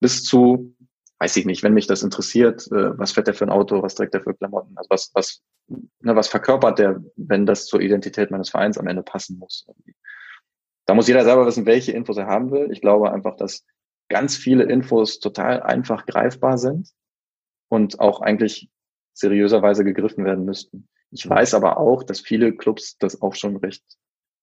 Bis 0.00 0.22
zu, 0.22 0.74
weiß 1.18 1.36
ich 1.36 1.46
nicht, 1.46 1.62
wenn 1.64 1.74
mich 1.74 1.88
das 1.88 2.02
interessiert, 2.02 2.66
äh, 2.70 2.96
was 2.96 3.12
fährt 3.12 3.26
der 3.26 3.34
für 3.34 3.44
ein 3.44 3.50
Auto, 3.50 3.82
was 3.82 3.96
trägt 3.96 4.14
der 4.14 4.20
für 4.20 4.34
Klamotten, 4.34 4.76
also 4.76 4.88
was, 4.90 5.10
was, 5.14 5.42
ne, 5.66 6.14
was 6.14 6.28
verkörpert 6.28 6.78
der, 6.78 7.02
wenn 7.16 7.46
das 7.46 7.66
zur 7.66 7.80
Identität 7.80 8.30
meines 8.30 8.50
Vereins 8.50 8.78
am 8.78 8.86
Ende 8.86 9.02
passen 9.02 9.38
muss. 9.38 9.66
Da 10.86 10.94
muss 10.94 11.08
jeder 11.08 11.24
selber 11.24 11.44
wissen, 11.44 11.66
welche 11.66 11.92
Infos 11.92 12.16
er 12.16 12.26
haben 12.26 12.52
will. 12.52 12.70
Ich 12.70 12.80
glaube 12.80 13.12
einfach, 13.12 13.36
dass 13.36 13.64
ganz 14.08 14.36
viele 14.36 14.64
Infos 14.64 15.20
total 15.20 15.62
einfach 15.62 16.06
greifbar 16.06 16.58
sind 16.58 16.90
und 17.68 18.00
auch 18.00 18.20
eigentlich 18.20 18.70
seriöserweise 19.14 19.84
gegriffen 19.84 20.24
werden 20.24 20.44
müssten. 20.44 20.88
Ich 21.10 21.28
weiß 21.28 21.54
aber 21.54 21.78
auch, 21.78 22.02
dass 22.02 22.20
viele 22.20 22.54
Clubs 22.54 22.96
das 22.98 23.20
auch 23.22 23.34
schon 23.34 23.56
recht 23.56 23.84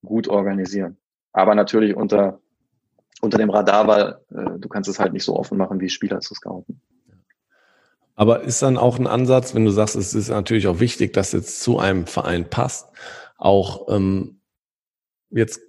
gut 0.04 0.28
organisieren. 0.28 0.98
Aber 1.32 1.56
natürlich 1.56 1.96
unter 1.96 2.40
unter 3.22 3.38
dem 3.38 3.50
Radar, 3.50 3.88
weil 3.88 4.20
äh, 4.30 4.60
du 4.60 4.70
kannst 4.70 4.90
es 4.90 5.00
halt 5.00 5.14
nicht 5.14 5.24
so 5.24 5.36
offen 5.36 5.58
machen, 5.58 5.80
wie 5.80 5.90
Spieler 5.90 6.20
zu 6.20 6.34
scouten. 6.36 6.82
Aber 8.16 8.42
ist 8.42 8.62
dann 8.62 8.78
auch 8.78 8.98
ein 8.98 9.08
Ansatz, 9.08 9.54
wenn 9.56 9.66
du 9.66 9.72
sagst, 9.72 9.96
es 9.96 10.14
ist 10.14 10.30
natürlich 10.30 10.68
auch 10.68 10.80
wichtig, 10.80 11.14
dass 11.14 11.34
jetzt 11.34 11.62
zu 11.62 11.80
einem 11.80 12.08
Verein 12.08 12.50
passt, 12.50 12.90
auch 13.38 13.90
ähm, 13.90 14.40
jetzt 15.30 15.62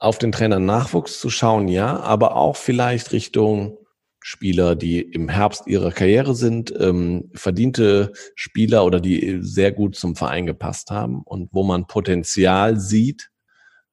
auf 0.00 0.18
den 0.18 0.32
Trainer 0.32 0.58
Nachwuchs 0.58 1.20
zu 1.20 1.30
schauen, 1.30 1.68
ja, 1.68 2.00
aber 2.00 2.34
auch 2.34 2.56
vielleicht 2.56 3.12
Richtung 3.12 3.76
Spieler, 4.22 4.74
die 4.74 5.00
im 5.00 5.28
Herbst 5.28 5.66
ihrer 5.66 5.92
Karriere 5.92 6.34
sind, 6.34 6.74
ähm, 6.78 7.30
verdiente 7.34 8.12
Spieler 8.34 8.84
oder 8.84 9.00
die 9.00 9.38
sehr 9.42 9.72
gut 9.72 9.96
zum 9.96 10.16
Verein 10.16 10.46
gepasst 10.46 10.90
haben 10.90 11.22
und 11.22 11.50
wo 11.52 11.62
man 11.62 11.86
Potenzial 11.86 12.80
sieht, 12.80 13.30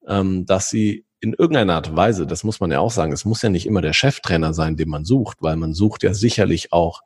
ähm, 0.08 0.45
dass 0.45 0.70
sie 0.70 1.05
in 1.20 1.34
irgendeiner 1.34 1.76
Art 1.76 1.89
und 1.89 1.97
Weise, 1.97 2.26
das 2.26 2.43
muss 2.43 2.60
man 2.60 2.72
ja 2.72 2.80
auch 2.80 2.91
sagen, 2.91 3.12
es 3.12 3.26
muss 3.26 3.41
ja 3.41 3.49
nicht 3.49 3.66
immer 3.66 3.82
der 3.82 3.93
Cheftrainer 3.93 4.53
sein, 4.53 4.78
den 4.78 4.89
man 4.89 5.03
sucht, 5.03 5.38
weil 5.41 5.58
man 5.58 5.74
sucht 5.74 6.03
ja 6.03 6.14
sicherlich 6.14 6.72
auch, 6.72 7.01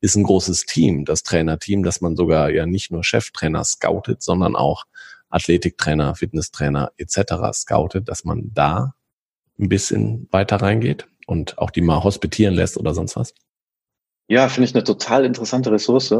ist 0.00 0.16
ein 0.16 0.24
großes 0.24 0.66
Team, 0.66 1.04
das 1.04 1.22
Trainerteam, 1.22 1.82
dass 1.82 2.00
man 2.00 2.16
sogar 2.16 2.50
ja 2.50 2.64
nicht 2.64 2.90
nur 2.90 3.04
Cheftrainer 3.04 3.64
scoutet, 3.64 4.22
sondern 4.22 4.54
auch 4.54 4.84
Athletiktrainer, 5.28 6.14
Fitnesstrainer 6.14 6.92
etc. 6.96 7.52
scoutet, 7.52 8.08
dass 8.08 8.24
man 8.24 8.50
da 8.52 8.94
ein 9.58 9.68
bisschen 9.68 10.28
weiter 10.30 10.56
reingeht 10.56 11.08
und 11.26 11.58
auch 11.58 11.70
die 11.70 11.80
mal 11.80 12.02
hospitieren 12.02 12.54
lässt 12.54 12.76
oder 12.76 12.94
sonst 12.94 13.16
was? 13.16 13.34
Ja, 14.28 14.48
finde 14.48 14.68
ich 14.68 14.74
eine 14.74 14.84
total 14.84 15.24
interessante 15.24 15.70
Ressource. 15.70 16.14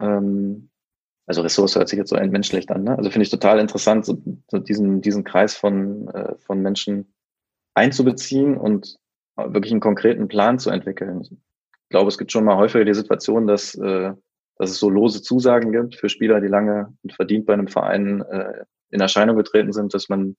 Ähm, 0.00 0.70
also 1.26 1.42
Ressource 1.42 1.74
hört 1.76 1.88
sich 1.88 1.98
jetzt 1.98 2.10
so 2.10 2.16
entmenschlicht 2.16 2.70
an, 2.70 2.84
ne? 2.84 2.96
Also 2.96 3.10
finde 3.10 3.24
ich 3.24 3.30
total 3.30 3.58
interessant, 3.58 4.04
so, 4.04 4.22
so 4.48 4.58
diesen, 4.58 5.00
diesen 5.00 5.24
Kreis 5.24 5.56
von, 5.56 6.08
äh, 6.08 6.36
von 6.38 6.62
Menschen 6.62 7.12
einzubeziehen 7.74 8.56
und 8.56 8.96
wirklich 9.36 9.72
einen 9.72 9.80
konkreten 9.80 10.28
Plan 10.28 10.58
zu 10.58 10.70
entwickeln. 10.70 11.20
Ich 11.22 11.90
glaube, 11.90 12.08
es 12.08 12.18
gibt 12.18 12.32
schon 12.32 12.44
mal 12.44 12.56
häufiger 12.56 12.84
die 12.84 12.94
Situation, 12.94 13.46
dass, 13.46 13.74
äh, 13.74 14.12
dass 14.56 14.70
es 14.70 14.78
so 14.78 14.88
lose 14.90 15.22
Zusagen 15.22 15.72
gibt 15.72 15.96
für 15.96 16.08
Spieler, 16.08 16.40
die 16.40 16.48
lange 16.48 16.94
und 17.02 17.12
verdient 17.12 17.46
bei 17.46 17.52
einem 17.52 17.68
Verein 17.68 18.22
äh, 18.22 18.64
in 18.90 19.00
Erscheinung 19.00 19.36
getreten 19.36 19.72
sind, 19.72 19.94
dass 19.94 20.08
man 20.08 20.36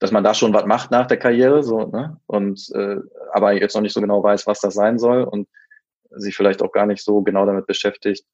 dass 0.00 0.12
man 0.12 0.22
da 0.22 0.32
schon 0.32 0.54
was 0.54 0.64
macht 0.64 0.90
nach 0.90 1.06
der 1.06 1.16
Karriere, 1.16 1.62
so, 1.64 1.86
ne? 1.86 2.20
Und 2.26 2.70
äh, 2.74 2.98
aber 3.32 3.52
jetzt 3.52 3.74
noch 3.74 3.82
nicht 3.82 3.92
so 3.92 4.00
genau 4.00 4.22
weiß, 4.22 4.46
was 4.46 4.60
das 4.60 4.74
sein 4.74 4.98
soll 4.98 5.24
und 5.24 5.48
sich 6.10 6.36
vielleicht 6.36 6.62
auch 6.62 6.72
gar 6.72 6.86
nicht 6.86 7.02
so 7.02 7.22
genau 7.22 7.44
damit 7.46 7.66
beschäftigt, 7.66 8.24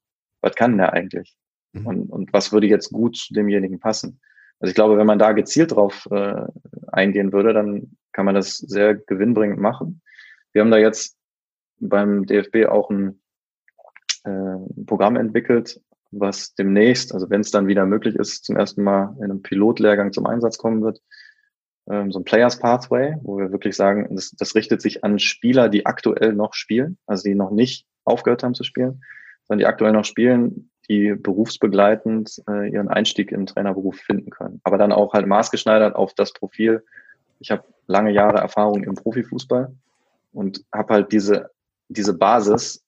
was 0.41 0.55
kann 0.55 0.77
der 0.77 0.93
eigentlich? 0.93 1.35
Mhm. 1.73 1.87
Und, 1.87 2.11
und 2.11 2.33
was 2.33 2.51
würde 2.51 2.67
jetzt 2.67 2.91
gut 2.91 3.17
zu 3.17 3.33
demjenigen 3.33 3.79
passen? 3.79 4.21
Also 4.59 4.69
ich 4.69 4.75
glaube, 4.75 4.97
wenn 4.97 5.07
man 5.07 5.19
da 5.19 5.33
gezielt 5.33 5.71
drauf 5.71 6.07
äh, 6.11 6.41
eingehen 6.87 7.33
würde, 7.33 7.53
dann 7.53 7.97
kann 8.13 8.25
man 8.25 8.35
das 8.35 8.57
sehr 8.57 8.95
gewinnbringend 8.95 9.59
machen. 9.59 10.01
Wir 10.53 10.61
haben 10.61 10.71
da 10.71 10.77
jetzt 10.77 11.17
beim 11.79 12.25
DFB 12.25 12.67
auch 12.69 12.89
ein 12.89 13.21
äh, 14.25 14.85
Programm 14.85 15.15
entwickelt, 15.15 15.81
was 16.11 16.55
demnächst, 16.55 17.13
also 17.13 17.29
wenn 17.29 17.41
es 17.41 17.51
dann 17.51 17.67
wieder 17.67 17.85
möglich 17.85 18.15
ist, 18.15 18.45
zum 18.45 18.55
ersten 18.55 18.83
Mal 18.83 19.15
in 19.17 19.25
einem 19.25 19.41
Pilotlehrgang 19.41 20.13
zum 20.13 20.25
Einsatz 20.25 20.57
kommen 20.57 20.81
wird, 20.81 21.01
ähm, 21.89 22.11
so 22.11 22.19
ein 22.19 22.25
Players 22.25 22.59
Pathway, 22.59 23.15
wo 23.21 23.37
wir 23.37 23.51
wirklich 23.51 23.75
sagen, 23.75 24.15
das, 24.15 24.31
das 24.31 24.55
richtet 24.55 24.81
sich 24.81 25.03
an 25.03 25.19
Spieler, 25.19 25.69
die 25.69 25.85
aktuell 25.85 26.33
noch 26.33 26.53
spielen, 26.53 26.97
also 27.05 27.23
die 27.23 27.35
noch 27.35 27.51
nicht 27.51 27.85
aufgehört 28.03 28.43
haben 28.43 28.55
zu 28.55 28.63
spielen, 28.63 29.03
sondern 29.47 29.59
die 29.59 29.67
aktuell 29.67 29.91
noch 29.91 30.05
spielen, 30.05 30.69
die 30.89 31.15
berufsbegleitend 31.15 32.41
äh, 32.49 32.71
ihren 32.71 32.87
Einstieg 32.87 33.31
im 33.31 33.45
Trainerberuf 33.45 33.97
finden 33.97 34.29
können. 34.29 34.61
Aber 34.63 34.77
dann 34.77 34.91
auch 34.91 35.13
halt 35.13 35.27
maßgeschneidert 35.27 35.95
auf 35.95 36.13
das 36.13 36.33
Profil. 36.33 36.83
Ich 37.39 37.51
habe 37.51 37.63
lange 37.87 38.11
Jahre 38.11 38.37
Erfahrung 38.37 38.83
im 38.83 38.95
Profifußball 38.95 39.73
und 40.31 40.63
habe 40.71 40.93
halt 40.93 41.11
diese, 41.11 41.49
diese 41.89 42.15
Basis, 42.15 42.84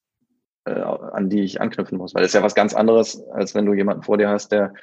äh, 0.68 0.82
an 0.82 1.30
die 1.30 1.42
ich 1.42 1.62
anknüpfen 1.62 1.98
muss. 1.98 2.14
Weil 2.14 2.22
das 2.22 2.32
ist 2.32 2.36
ja 2.36 2.44
was 2.44 2.56
ganz 2.56 2.74
anderes, 2.74 3.22
als 3.32 3.56
wenn 3.56 3.66
du 3.66 3.74
jemanden 3.74 4.04
vor 4.04 4.18
dir 4.18 4.30
hast, 4.30 4.52
der 4.52 4.74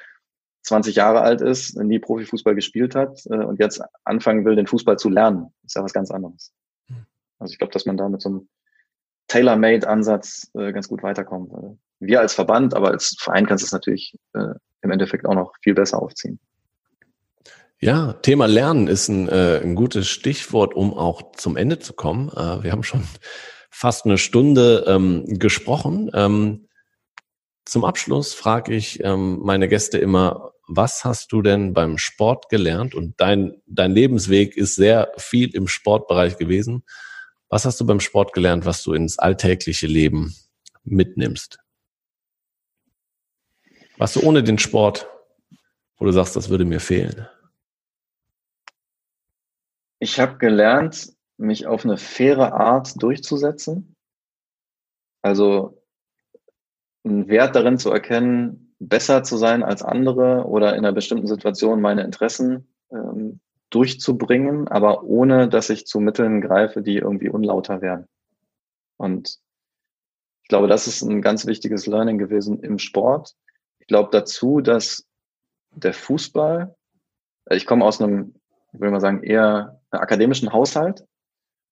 20 0.63 0.95
Jahre 0.95 1.21
alt 1.21 1.41
ist, 1.41 1.77
nie 1.77 1.99
Profifußball 1.99 2.55
gespielt 2.55 2.95
hat 2.95 3.21
äh, 3.29 3.35
und 3.35 3.59
jetzt 3.59 3.81
anfangen 4.03 4.45
will, 4.45 4.55
den 4.55 4.67
Fußball 4.67 4.97
zu 4.97 5.09
lernen. 5.09 5.53
Das 5.61 5.71
ist 5.71 5.75
ja 5.75 5.83
was 5.83 5.93
ganz 5.93 6.11
anderes. 6.11 6.53
Hm. 6.87 7.05
Also 7.39 7.51
ich 7.51 7.59
glaube, 7.59 7.73
dass 7.73 7.85
man 7.85 7.97
da 7.97 8.09
mit 8.09 8.21
so 8.21 8.29
einem 8.29 8.49
Tailor-Made-Ansatz 9.27 10.51
äh, 10.55 10.71
ganz 10.71 10.87
gut 10.87 11.03
weiterkommen 11.03 11.51
würde. 11.51 11.77
Wir 11.99 12.19
als 12.19 12.33
Verband, 12.33 12.73
aber 12.73 12.89
als 12.89 13.15
Verein 13.19 13.45
kannst 13.45 13.63
du 13.63 13.65
es 13.65 13.71
natürlich 13.71 14.17
äh, 14.33 14.55
im 14.81 14.91
Endeffekt 14.91 15.25
auch 15.25 15.35
noch 15.35 15.53
viel 15.61 15.73
besser 15.73 16.01
aufziehen. 16.01 16.39
Ja, 17.79 18.13
Thema 18.13 18.47
Lernen 18.47 18.87
ist 18.87 19.09
ein, 19.09 19.27
äh, 19.29 19.59
ein 19.61 19.75
gutes 19.75 20.07
Stichwort, 20.07 20.73
um 20.73 20.93
auch 20.93 21.33
zum 21.33 21.57
Ende 21.57 21.79
zu 21.79 21.93
kommen. 21.93 22.29
Äh, 22.29 22.63
wir 22.63 22.71
haben 22.71 22.83
schon 22.83 23.03
fast 23.75 24.05
eine 24.05 24.17
Stunde 24.17 24.85
ähm, 24.87 25.25
gesprochen. 25.27 26.09
Ähm, 26.13 26.69
zum 27.65 27.83
Abschluss 27.83 28.33
frage 28.33 28.73
ich 28.73 29.03
ähm, 29.03 29.39
meine 29.43 29.67
Gäste 29.67 29.97
immer, 29.97 30.53
was 30.65 31.03
hast 31.03 31.33
du 31.33 31.41
denn 31.41 31.73
beim 31.73 31.97
Sport 31.97 32.47
gelernt? 32.47 32.95
Und 32.95 33.19
dein, 33.19 33.61
dein 33.65 33.91
Lebensweg 33.91 34.55
ist 34.55 34.75
sehr 34.75 35.11
viel 35.17 35.53
im 35.53 35.67
Sportbereich 35.67 36.37
gewesen. 36.37 36.85
Was 37.49 37.65
hast 37.65 37.79
du 37.81 37.85
beim 37.85 37.99
Sport 37.99 38.31
gelernt, 38.31 38.65
was 38.65 38.81
du 38.81 38.93
ins 38.93 39.19
alltägliche 39.19 39.87
Leben 39.87 40.33
mitnimmst? 40.85 41.59
Was 43.97 44.13
du 44.13 44.21
ohne 44.21 44.41
den 44.41 44.57
Sport, 44.57 45.07
wo 45.97 46.05
du 46.05 46.11
sagst, 46.13 46.37
das 46.37 46.47
würde 46.47 46.63
mir 46.63 46.79
fehlen? 46.79 47.27
Ich 49.99 50.17
habe 50.19 50.37
gelernt, 50.37 51.14
mich 51.37 51.67
auf 51.67 51.85
eine 51.85 51.97
faire 51.97 52.53
Art 52.53 53.01
durchzusetzen. 53.01 53.95
Also 55.21 55.81
einen 57.03 57.27
Wert 57.27 57.55
darin 57.55 57.77
zu 57.77 57.91
erkennen, 57.91 58.75
besser 58.79 59.23
zu 59.23 59.37
sein 59.37 59.63
als 59.63 59.81
andere 59.81 60.45
oder 60.45 60.73
in 60.73 60.79
einer 60.79 60.91
bestimmten 60.91 61.27
Situation 61.27 61.81
meine 61.81 62.03
Interessen 62.03 62.67
ähm, 62.91 63.39
durchzubringen, 63.69 64.67
aber 64.67 65.03
ohne 65.03 65.49
dass 65.49 65.69
ich 65.69 65.85
zu 65.85 65.99
Mitteln 65.99 66.41
greife, 66.41 66.81
die 66.81 66.97
irgendwie 66.97 67.29
unlauter 67.29 67.81
werden. 67.81 68.07
Und 68.97 69.39
ich 70.43 70.49
glaube, 70.49 70.67
das 70.67 70.87
ist 70.87 71.01
ein 71.01 71.21
ganz 71.21 71.45
wichtiges 71.45 71.87
Learning 71.87 72.17
gewesen 72.17 72.59
im 72.61 72.77
Sport. 72.77 73.35
Ich 73.79 73.87
glaube 73.87 74.09
dazu, 74.11 74.61
dass 74.61 75.07
der 75.71 75.93
Fußball, 75.93 76.75
ich 77.49 77.65
komme 77.65 77.83
aus 77.83 77.99
einem, 77.99 78.35
ich 78.71 78.79
will 78.79 78.91
mal 78.91 79.01
sagen, 79.01 79.23
eher 79.23 79.81
akademischen 79.89 80.53
Haushalt 80.53 81.05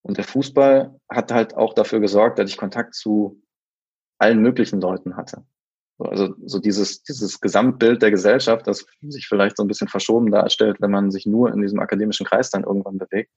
und 0.03 0.17
der 0.17 0.25
Fußball 0.25 0.99
hat 1.09 1.31
halt 1.31 1.55
auch 1.55 1.73
dafür 1.73 1.99
gesorgt, 1.99 2.37
dass 2.37 2.49
ich 2.49 2.57
Kontakt 2.57 2.93
zu 2.93 3.41
allen 4.19 4.41
möglichen 4.41 4.79
Leuten 4.79 5.17
hatte. 5.17 5.43
Also 5.97 6.35
so 6.45 6.59
dieses, 6.59 7.03
dieses 7.03 7.39
Gesamtbild 7.39 8.01
der 8.01 8.11
Gesellschaft, 8.11 8.67
das 8.67 8.85
sich 9.01 9.27
vielleicht 9.27 9.57
so 9.57 9.63
ein 9.63 9.67
bisschen 9.67 9.87
verschoben 9.87 10.31
darstellt, 10.31 10.77
wenn 10.81 10.91
man 10.91 11.11
sich 11.11 11.25
nur 11.25 11.53
in 11.53 11.61
diesem 11.61 11.79
akademischen 11.79 12.25
Kreis 12.25 12.49
dann 12.49 12.63
irgendwann 12.63 12.97
bewegt, 12.97 13.31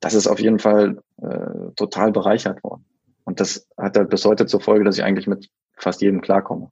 das 0.00 0.14
ist 0.14 0.26
auf 0.26 0.38
jeden 0.38 0.58
Fall 0.58 1.02
äh, 1.22 1.72
total 1.74 2.12
bereichert 2.12 2.62
worden. 2.62 2.84
Und 3.24 3.40
das 3.40 3.66
hat 3.76 3.96
halt 3.96 4.10
bis 4.10 4.24
heute 4.24 4.46
zur 4.46 4.60
Folge, 4.60 4.84
dass 4.84 4.98
ich 4.98 5.04
eigentlich 5.04 5.26
mit 5.26 5.48
fast 5.76 6.00
jedem 6.00 6.20
klarkomme. 6.20 6.70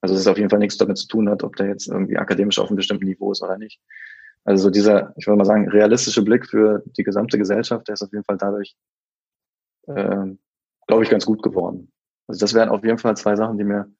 Also 0.00 0.14
es 0.14 0.22
ist 0.22 0.28
auf 0.28 0.38
jeden 0.38 0.48
Fall 0.48 0.60
nichts 0.60 0.78
damit 0.78 0.96
zu 0.96 1.08
tun 1.08 1.28
hat, 1.28 1.42
ob 1.42 1.56
der 1.56 1.66
jetzt 1.66 1.88
irgendwie 1.88 2.16
akademisch 2.16 2.58
auf 2.58 2.68
einem 2.68 2.76
bestimmten 2.76 3.04
Niveau 3.04 3.32
ist 3.32 3.42
oder 3.42 3.58
nicht. 3.58 3.80
Also 4.44 4.64
so 4.64 4.70
dieser, 4.70 5.12
ich 5.16 5.26
würde 5.26 5.38
mal 5.38 5.44
sagen, 5.44 5.68
realistische 5.68 6.22
Blick 6.22 6.46
für 6.48 6.82
die 6.96 7.02
gesamte 7.04 7.38
Gesellschaft, 7.38 7.86
der 7.88 7.94
ist 7.94 8.02
auf 8.02 8.12
jeden 8.12 8.24
Fall 8.24 8.38
dadurch, 8.38 8.76
äh, 9.86 10.34
glaube 10.86 11.02
ich, 11.04 11.10
ganz 11.10 11.26
gut 11.26 11.42
geworden. 11.42 11.92
Also 12.26 12.40
das 12.40 12.54
wären 12.54 12.68
auf 12.68 12.84
jeden 12.84 12.98
Fall 12.98 13.16
zwei 13.16 13.36
Sachen, 13.36 13.58
die 13.58 13.64
mir 13.64 13.90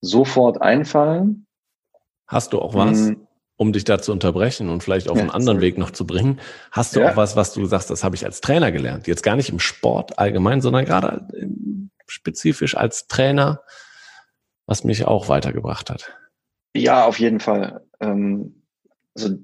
sofort 0.00 0.60
einfallen. 0.62 1.46
Hast 2.26 2.52
du 2.52 2.60
auch 2.60 2.74
was, 2.74 3.08
Hm, 3.08 3.26
um 3.56 3.72
dich 3.72 3.84
da 3.84 4.00
zu 4.00 4.12
unterbrechen 4.12 4.68
und 4.68 4.82
vielleicht 4.82 5.08
auf 5.08 5.16
Ja, 5.16 5.22
einen 5.22 5.30
anderen 5.30 5.58
sorry. 5.58 5.66
Weg 5.68 5.78
noch 5.78 5.90
zu 5.90 6.06
bringen? 6.06 6.40
Hast 6.72 6.94
du 6.96 7.00
Ja. 7.00 7.12
auch 7.12 7.16
was, 7.16 7.36
was 7.36 7.52
du 7.52 7.64
sagst, 7.66 7.90
das 7.90 8.04
habe 8.04 8.16
ich 8.16 8.24
als 8.24 8.40
Trainer 8.40 8.72
gelernt? 8.72 9.06
Jetzt 9.06 9.22
gar 9.22 9.36
nicht 9.36 9.48
im 9.50 9.58
Sport 9.58 10.18
allgemein, 10.18 10.60
sondern 10.60 10.84
gerade 10.84 11.26
im- 11.34 11.90
spezifisch 12.06 12.76
als 12.76 13.06
Trainer, 13.08 13.62
was 14.66 14.84
mich 14.84 15.04
auch 15.06 15.28
weitergebracht 15.28 15.90
hat. 15.90 16.16
Ja, 16.74 17.04
auf 17.06 17.18
jeden 17.18 17.40
Fall. 17.40 17.84
Ähm, 18.00 18.62
also 19.16 19.38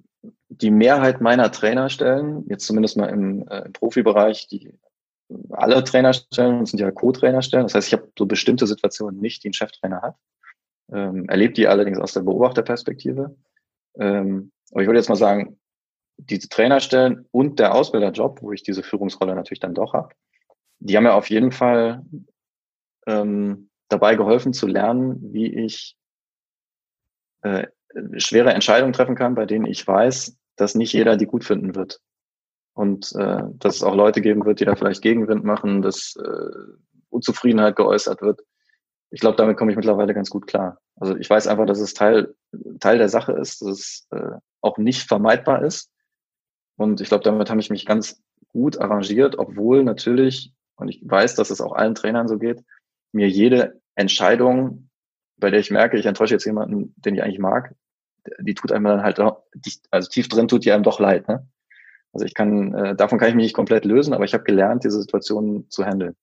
die 0.49 0.71
Mehrheit 0.71 1.21
meiner 1.21 1.51
Trainerstellen, 1.51 2.45
jetzt 2.49 2.67
zumindest 2.67 2.97
mal 2.97 3.09
im, 3.09 3.49
äh, 3.49 3.63
im 3.63 3.73
Profibereich, 3.73 4.47
die 4.49 4.79
alle 5.51 5.83
Trainerstellen 5.83 6.67
sind 6.67 6.79
ja 6.79 6.91
Co-Trainerstellen. 6.91 7.65
Das 7.65 7.75
heißt, 7.75 7.89
ich 7.89 7.95
habe 7.95 8.11
so 8.19 8.27
bestimmte 8.27 8.67
Situationen 8.67 9.21
nicht, 9.21 9.43
die 9.43 9.49
ein 9.49 9.55
Cheftrainer 9.55 10.03
hat. 10.03 10.17
Ähm, 10.93 11.27
erlebt 11.29 11.57
die 11.57 11.69
allerdings 11.69 11.99
aus 11.99 12.13
der 12.13 12.21
Beobachterperspektive. 12.21 13.35
Ähm, 13.99 14.53
aber 14.71 14.83
ich 14.83 14.87
würde 14.87 14.99
jetzt 14.99 15.09
mal 15.09 15.17
sagen, 15.17 15.59
diese 16.19 16.49
Trainerstellen 16.49 17.27
und 17.31 17.59
der 17.59 17.75
Ausbilderjob, 17.75 18.43
wo 18.43 18.53
ich 18.53 18.63
diese 18.63 18.83
Führungsrolle 18.83 19.35
natürlich 19.35 19.61
dann 19.61 19.75
doch 19.75 19.95
habe, 19.95 20.15
die 20.81 20.97
haben 20.97 21.05
mir 21.05 21.15
auf 21.15 21.31
jeden 21.31 21.53
Fall 21.53 22.05
ähm, 23.07 23.71
dabei 23.89 24.17
geholfen 24.17 24.53
zu 24.53 24.67
lernen, 24.67 25.33
wie 25.33 25.47
ich 25.47 25.97
äh, 27.43 27.67
schwere 28.17 28.53
Entscheidungen 28.53 28.93
treffen 28.93 29.15
kann, 29.15 29.35
bei 29.35 29.47
denen 29.47 29.67
ich 29.67 29.87
weiß, 29.87 30.37
dass 30.57 30.75
nicht 30.75 30.93
jeder 30.93 31.17
die 31.17 31.27
gut 31.27 31.45
finden 31.45 31.75
wird. 31.75 32.01
Und 32.75 33.13
äh, 33.17 33.43
dass 33.55 33.77
es 33.77 33.83
auch 33.83 33.95
Leute 33.95 34.21
geben 34.21 34.45
wird, 34.45 34.61
die 34.61 34.65
da 34.65 34.77
vielleicht 34.77 35.03
Gegenwind 35.03 35.45
machen, 35.45 35.83
dass 35.83 36.17
äh, 36.17 36.51
Unzufriedenheit 37.11 37.77
geäußert 37.77 38.23
wird. 38.23 38.41
Ich 39.11 39.21
glaube, 39.21 39.37
damit 39.37 39.59
komme 39.59 39.71
ich 39.71 39.77
mittlerweile 39.77 40.15
ganz 40.15 40.31
gut 40.31 40.47
klar. 40.47 40.81
Also 40.97 41.17
ich 41.17 41.29
weiß 41.29 41.47
einfach, 41.47 41.67
dass 41.67 41.81
es 41.81 41.93
Teil, 41.93 42.35
Teil 42.81 42.99
der 42.99 43.11
Sache 43.11 43.33
ist, 43.33 43.61
dass 43.61 43.69
es 43.69 44.07
äh, 44.11 44.39
auch 44.63 44.79
nicht 44.79 45.07
vermeidbar 45.07 45.63
ist. 45.65 45.91
Und 46.77 47.01
ich 47.03 47.09
glaube, 47.09 47.25
damit 47.25 47.51
habe 47.51 47.61
ich 47.61 47.69
mich 47.69 47.85
ganz 47.85 48.23
gut 48.49 48.79
arrangiert, 48.81 49.39
obwohl 49.39 49.85
natürlich, 49.85 50.53
und 50.77 50.89
ich 50.89 51.03
weiß, 51.05 51.35
dass 51.35 51.51
es 51.51 51.61
auch 51.61 51.73
allen 51.73 51.95
Trainern 51.95 52.29
so 52.29 52.39
geht, 52.39 52.65
mir 53.13 53.29
jede 53.29 53.81
Entscheidung, 53.95 54.89
bei 55.37 55.51
der 55.51 55.61
ich 55.61 55.71
merke, 55.71 55.99
ich 55.99 56.07
enttäusche 56.07 56.35
jetzt 56.35 56.47
jemanden, 56.47 56.95
den 56.97 57.15
ich 57.15 57.23
eigentlich 57.23 57.39
mag, 57.39 57.75
die 58.41 58.55
tut 58.55 58.73
einem 58.73 58.85
dann 58.85 59.03
halt, 59.03 59.21
auch, 59.21 59.43
also 59.91 60.09
tief 60.09 60.29
drin 60.29 60.49
tut 60.49 60.65
die 60.65 60.73
einem 60.73 60.83
doch 60.83 61.01
leid. 61.01 61.29
Ne? 61.29 61.47
Also 62.13 62.27
ich 62.27 62.35
kann, 62.35 62.75
äh, 62.75 62.95
davon 62.95 63.19
kann 63.19 63.29
ich 63.29 63.35
mich 63.35 63.45
nicht 63.45 63.55
komplett 63.55 63.85
lösen, 63.85 64.13
aber 64.13 64.25
ich 64.25 64.35
habe 64.35 64.45
gelernt, 64.45 64.85
diese 64.85 65.01
Situation 65.01 65.67
zu 65.71 65.85
handeln. 65.85 66.15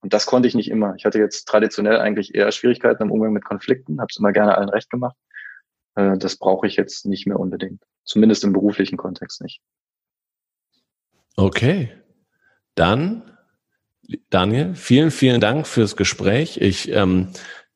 Und 0.00 0.12
das 0.12 0.26
konnte 0.26 0.48
ich 0.48 0.54
nicht 0.54 0.70
immer. 0.70 0.94
Ich 0.96 1.04
hatte 1.04 1.18
jetzt 1.18 1.46
traditionell 1.46 1.98
eigentlich 1.98 2.34
eher 2.34 2.50
Schwierigkeiten 2.52 3.04
im 3.04 3.10
Umgang 3.10 3.32
mit 3.32 3.44
Konflikten, 3.44 4.00
habe 4.00 4.08
es 4.10 4.18
immer 4.18 4.32
gerne 4.32 4.56
allen 4.58 4.68
recht 4.68 4.90
gemacht. 4.90 5.16
Äh, 5.94 6.18
das 6.18 6.36
brauche 6.36 6.66
ich 6.66 6.76
jetzt 6.76 7.06
nicht 7.06 7.26
mehr 7.26 7.38
unbedingt. 7.38 7.82
Zumindest 8.04 8.44
im 8.44 8.52
beruflichen 8.52 8.96
Kontext 8.96 9.40
nicht. 9.40 9.60
Okay. 11.36 11.92
Dann, 12.74 13.38
Daniel, 14.28 14.74
vielen, 14.74 15.10
vielen 15.10 15.40
Dank 15.40 15.66
fürs 15.66 15.96
Gespräch. 15.96 16.60
Ich, 16.60 16.90
ähm, 16.90 17.28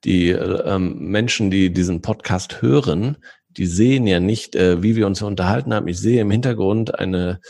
die 0.07 0.31
ähm, 0.31 0.97
Menschen, 0.99 1.51
die 1.51 1.73
diesen 1.73 2.01
Podcast 2.01 2.63
hören, 2.63 3.17
die 3.49 3.67
sehen 3.67 4.07
ja 4.07 4.21
nicht, 4.21 4.55
äh, 4.55 4.83
wie 4.83 4.95
wir 4.95 5.07
uns 5.07 5.21
unterhalten 5.21 5.75
haben. 5.75 5.89
Ich 5.89 5.99
sehe 5.99 6.21
im 6.21 6.31
Hintergrund 6.31 6.99
eine, 6.99 7.41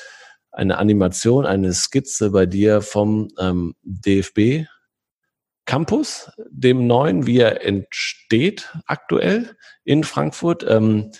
eine 0.51 0.79
Animation, 0.79 1.45
eine 1.45 1.75
Skizze 1.75 2.31
bei 2.31 2.47
dir 2.47 2.81
vom 2.81 3.29
ähm, 3.39 3.75
DFB 3.83 4.67
Campus, 5.67 6.31
dem 6.49 6.87
neuen, 6.87 7.27
wie 7.27 7.41
er 7.41 7.63
entsteht 7.65 8.73
aktuell 8.87 9.55
in 9.85 10.03
Frankfurt. 10.03 10.65
Ähm, 10.67 11.11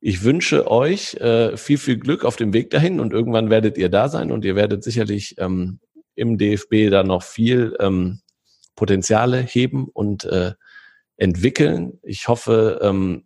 ich 0.00 0.24
wünsche 0.24 0.70
euch 0.70 1.14
äh, 1.14 1.56
viel, 1.58 1.78
viel 1.78 1.98
Glück 1.98 2.24
auf 2.24 2.36
dem 2.36 2.54
Weg 2.54 2.70
dahin 2.70 2.98
und 2.98 3.12
irgendwann 3.12 3.50
werdet 3.50 3.76
ihr 3.76 3.90
da 3.90 4.08
sein 4.08 4.32
und 4.32 4.44
ihr 4.44 4.56
werdet 4.56 4.82
sicherlich 4.82 5.36
ähm, 5.38 5.80
im 6.14 6.38
DFB 6.38 6.90
da 6.90 7.02
noch 7.02 7.22
viel 7.22 7.76
ähm, 7.78 8.20
Potenziale 8.74 9.42
heben 9.42 9.88
und 9.92 10.24
äh, 10.24 10.52
entwickeln. 11.22 12.00
Ich 12.02 12.26
hoffe, 12.26 12.80
ähm, 12.82 13.24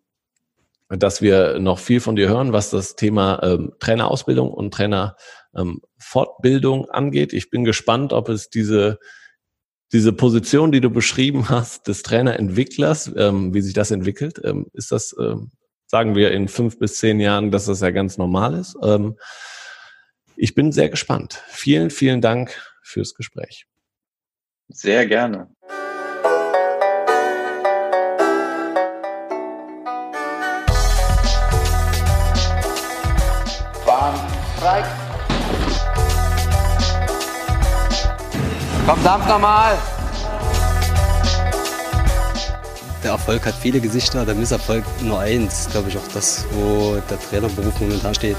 dass 0.88 1.22
wir 1.22 1.58
noch 1.58 1.78
viel 1.78 2.00
von 2.00 2.14
dir 2.14 2.28
hören, 2.28 2.52
was 2.52 2.70
das 2.70 2.94
Thema 2.94 3.42
ähm, 3.42 3.72
Trainerausbildung 3.80 4.50
und 4.50 4.74
Trainerfortbildung 4.74 6.80
ähm, 6.80 6.90
angeht. 6.90 7.32
Ich 7.32 7.50
bin 7.50 7.64
gespannt, 7.64 8.12
ob 8.12 8.28
es 8.28 8.50
diese 8.50 8.98
diese 9.92 10.12
Position, 10.12 10.72
die 10.72 10.80
du 10.80 10.90
beschrieben 10.90 11.48
hast, 11.48 11.88
des 11.88 12.02
Trainerentwicklers, 12.02 13.12
ähm, 13.16 13.54
wie 13.54 13.62
sich 13.62 13.72
das 13.72 13.92
entwickelt, 13.92 14.40
ähm, 14.44 14.66
ist 14.72 14.90
das, 14.90 15.14
ähm, 15.18 15.52
sagen 15.86 16.16
wir 16.16 16.32
in 16.32 16.48
fünf 16.48 16.78
bis 16.78 16.98
zehn 16.98 17.20
Jahren, 17.20 17.52
dass 17.52 17.66
das 17.66 17.80
ja 17.80 17.92
ganz 17.92 18.18
normal 18.18 18.54
ist. 18.54 18.76
Ähm, 18.82 19.16
ich 20.36 20.54
bin 20.54 20.72
sehr 20.72 20.90
gespannt. 20.90 21.42
Vielen, 21.46 21.90
vielen 21.90 22.20
Dank 22.20 22.60
fürs 22.82 23.14
Gespräch. 23.14 23.66
Sehr 24.68 25.06
gerne. 25.06 25.48
Komm, 38.86 39.02
Dampf 39.02 39.26
nochmal. 39.26 39.76
Der 43.02 43.10
Erfolg 43.10 43.44
hat 43.44 43.54
viele 43.60 43.80
Gesichter, 43.80 44.24
der 44.24 44.36
Misserfolg 44.36 44.84
nur 45.02 45.18
eins. 45.18 45.68
Glaube 45.72 45.88
ich 45.88 45.98
auch 45.98 46.08
das, 46.14 46.46
wo 46.52 46.96
der 47.10 47.18
Trainerberuf 47.18 47.80
momentan 47.80 48.14
steht. 48.14 48.36